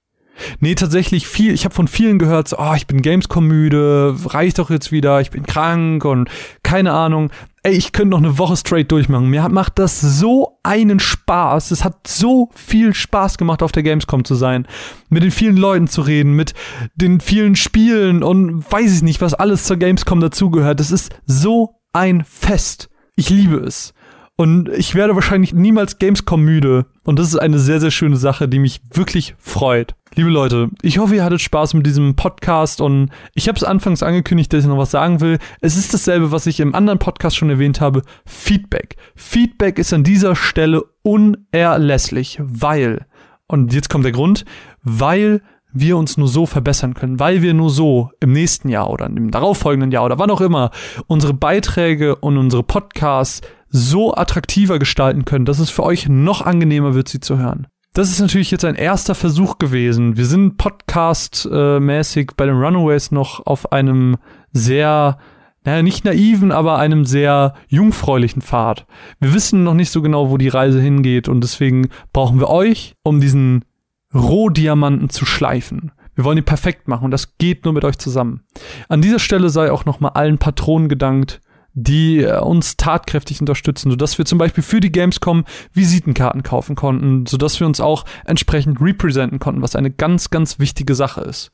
Nee, 0.60 0.76
tatsächlich 0.76 1.28
viel, 1.28 1.54
ich 1.54 1.66
habe 1.66 1.76
von 1.76 1.88
vielen 1.88 2.20
gehört, 2.20 2.48
so, 2.48 2.58
oh, 2.60 2.74
ich 2.76 2.88
bin 2.88 3.02
Gamescom 3.02 3.46
müde, 3.46 4.16
reicht 4.26 4.60
doch 4.60 4.70
jetzt 4.70 4.92
wieder, 4.92 5.22
ich 5.22 5.32
bin 5.32 5.44
krank 5.44 6.06
und 6.06 6.30
keine 6.64 6.94
Ahnung. 6.94 7.32
Ey, 7.64 7.74
ich 7.74 7.92
könnte 7.92 8.10
noch 8.10 8.18
eine 8.18 8.40
Woche 8.40 8.58
straight 8.58 8.92
durchmachen. 8.92 9.30
Mir 9.30 9.48
macht 9.50 9.78
das 9.78 10.02
so 10.02 10.58
einen 10.64 11.00
Spaß. 11.00 11.70
Es 11.70 11.84
hat 11.84 12.08
so 12.08 12.50
viel 12.56 12.96
Spaß 12.96 13.38
gemacht, 13.38 13.62
auf 13.62 13.72
der 13.72 13.84
Gamescom 13.84 14.26
zu 14.26 14.34
sein. 14.34 14.68
Mit 15.10 15.22
den 15.22 15.30
vielen 15.30 15.58
Leuten 15.58 15.88
zu 15.88 16.02
reden, 16.02 16.36
mit 16.36 16.56
den 16.96 17.20
vielen 17.20 17.56
Spielen 17.56 18.24
und 18.24 18.64
weiß 18.72 18.96
ich 18.96 19.02
nicht, 19.04 19.22
was 19.22 19.36
alles 19.36 19.66
zur 19.66 19.78
Gamescom 19.78 20.20
dazugehört. 20.20 20.80
Das 20.80 20.90
ist 20.90 21.14
so 21.28 21.76
ein 21.94 22.24
Fest. 22.24 22.90
Ich 23.16 23.30
liebe 23.30 23.58
es. 23.58 23.94
Und 24.42 24.70
ich 24.70 24.96
werde 24.96 25.14
wahrscheinlich 25.14 25.54
niemals 25.54 26.00
Gamescom 26.00 26.42
müde. 26.42 26.88
Und 27.04 27.20
das 27.20 27.28
ist 27.28 27.38
eine 27.38 27.60
sehr, 27.60 27.80
sehr 27.80 27.92
schöne 27.92 28.18
Sache, 28.18 28.48
die 28.48 28.58
mich 28.58 28.82
wirklich 28.92 29.36
freut. 29.38 29.94
Liebe 30.16 30.32
Leute, 30.32 30.72
ich 30.82 30.98
hoffe, 30.98 31.14
ihr 31.14 31.24
hattet 31.24 31.42
Spaß 31.42 31.76
mit 31.76 31.86
diesem 31.86 32.16
Podcast 32.16 32.82
und 32.82 33.12
ich 33.36 33.48
habe 33.48 33.58
es 33.58 33.64
anfangs 33.64 34.02
angekündigt, 34.02 34.52
dass 34.52 34.64
ich 34.64 34.68
noch 34.68 34.80
was 34.80 34.90
sagen 34.90 35.22
will. 35.22 35.38
Es 35.60 35.78
ist 35.78 35.94
dasselbe, 35.94 36.32
was 36.32 36.48
ich 36.48 36.60
im 36.60 36.74
anderen 36.74 36.98
Podcast 36.98 37.38
schon 37.38 37.52
erwähnt 37.52 37.82
habe. 37.82 38.02
Feedback. 38.26 38.96
Feedback 39.14 39.78
ist 39.78 39.94
an 39.94 40.04
dieser 40.04 40.36
Stelle 40.36 40.86
unerlässlich, 41.04 42.40
weil, 42.42 43.06
und 43.46 43.76
jetzt 43.76 43.92
kommt 43.92 44.06
der 44.06 44.12
Grund, 44.12 44.46
weil 44.82 45.44
wir 45.72 45.98
uns 45.98 46.18
nur 46.18 46.28
so 46.28 46.48
verbessern 46.48 46.96
können, 46.96 47.20
weil 47.20 47.44
wir 47.44 47.54
nur 47.54 47.70
so 47.70 48.10
im 48.20 48.34
nächsten 48.34 48.70
Jahr 48.70 48.90
oder 48.90 49.06
im 49.06 49.30
darauffolgenden 49.30 49.92
Jahr 49.92 50.06
oder 50.06 50.18
wann 50.18 50.32
auch 50.32 50.42
immer 50.42 50.72
unsere 51.06 51.36
Beiträge 51.36 52.16
und 52.16 52.40
unsere 52.40 52.64
Podcasts 52.64 53.42
so 53.72 54.14
attraktiver 54.14 54.78
gestalten 54.80 55.26
können, 55.26 55.46
dass 55.46 55.60
es 55.60 55.70
für 55.70 55.84
euch 55.84 56.08
noch 56.10 56.42
angenehmer 56.42 56.94
wird, 56.94 57.10
sie 57.10 57.20
zu 57.20 57.38
hören. 57.38 57.68
Das 57.94 58.10
ist 58.10 58.22
natürlich 58.22 58.52
jetzt 58.52 58.64
ein 58.64 58.76
erster 58.76 59.16
Versuch 59.16 59.58
gewesen. 59.58 60.16
Wir 60.16 60.26
sind 60.26 60.58
podcast-mäßig 60.58 62.32
bei 62.38 62.46
den 62.46 62.56
Runaways 62.56 63.12
noch 63.12 63.46
auf 63.46 63.74
einem 63.74 64.18
sehr, 64.54 65.18
naja, 65.66 65.82
nicht 65.82 66.06
naiven, 66.06 66.54
aber 66.54 66.78
einem 66.78 67.04
sehr 67.04 67.54
jungfräulichen 67.68 68.42
Pfad. 68.42 68.86
Wir 69.20 69.34
wissen 69.34 69.64
noch 69.64 69.74
nicht 69.74 69.92
so 69.92 70.02
genau, 70.02 70.30
wo 70.30 70.38
die 70.38 70.48
Reise 70.48 70.80
hingeht 70.80 71.28
und 71.28 71.42
deswegen 71.42 71.90
brauchen 72.14 72.40
wir 72.40 72.50
euch, 72.50 72.96
um 73.04 73.20
diesen 73.20 73.66
Rohdiamanten 74.14 75.10
zu 75.10 75.26
schleifen. 75.26 75.92
Wir 76.16 76.24
wollen 76.24 76.38
ihn 76.38 76.46
perfekt 76.46 76.88
machen 76.88 77.06
und 77.06 77.12
das 77.12 77.38
geht 77.38 77.66
nur 77.66 77.74
mit 77.74 77.84
euch 77.84 77.98
zusammen. 77.98 78.42
An 78.88 79.02
dieser 79.02 79.20
Stelle 79.20 79.50
sei 79.50 79.72
auch 79.72 79.86
nochmal 79.86 80.12
allen 80.12 80.38
Patronen 80.38 80.88
gedankt, 80.88 81.42
die 81.74 82.20
äh, 82.20 82.40
uns 82.40 82.78
tatkräftig 82.78 83.40
unterstützen, 83.40 83.92
sodass 83.92 84.18
wir 84.18 84.26
zum 84.26 84.38
Beispiel 84.38 84.64
für 84.64 84.80
die 84.80 84.92
Gamescom 84.92 85.46
Visitenkarten 85.74 86.44
kaufen 86.44 86.76
konnten, 86.76 87.26
sodass 87.26 87.60
wir 87.60 87.68
uns 87.68 87.80
auch 87.80 88.06
entsprechend 88.26 88.82
representen 88.82 89.40
konnten, 89.40 89.62
was 89.62 89.76
eine 89.76 89.92
ganz, 89.92 90.30
ganz 90.30 90.60
wichtige 90.60 90.96
Sache 90.96 91.22
ist. 91.22 91.52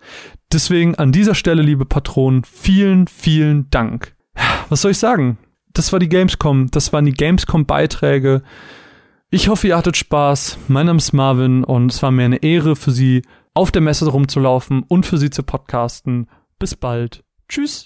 Deswegen 0.52 0.96
an 0.96 1.12
dieser 1.12 1.36
Stelle, 1.36 1.62
liebe 1.62 1.86
Patronen, 1.86 2.44
vielen, 2.44 3.08
vielen 3.08 3.70
Dank. 3.70 4.16
Was 4.70 4.82
soll 4.82 4.92
ich 4.92 4.98
sagen? 4.98 5.38
Das 5.74 5.92
war 5.94 6.00
die 6.00 6.10
Gamescom, 6.10 6.72
das 6.72 6.92
waren 6.94 7.06
die 7.06 7.14
Gamescom-Beiträge. 7.14 8.42
Ich 9.30 9.50
hoffe, 9.50 9.68
ihr 9.68 9.78
hattet 9.78 9.98
Spaß. 9.98 10.58
Mein 10.70 10.86
Name 10.86 10.98
ist 10.98 11.12
Marvin 11.12 11.64
und 11.64 11.92
es 11.92 12.02
war 12.02 12.12
mir 12.12 12.26
eine 12.26 12.42
Ehre 12.42 12.76
für 12.76 12.92
Sie, 12.92 13.24
auf 13.54 13.72
der 13.72 13.82
Messe 13.82 14.08
rumzulaufen 14.08 14.84
und 14.88 15.06
für 15.06 15.18
Sie 15.18 15.30
zu 15.30 15.44
podcasten. 15.44 16.28
Bis 16.60 16.76
bald. 16.76 17.24
Tschüss. 17.50 17.86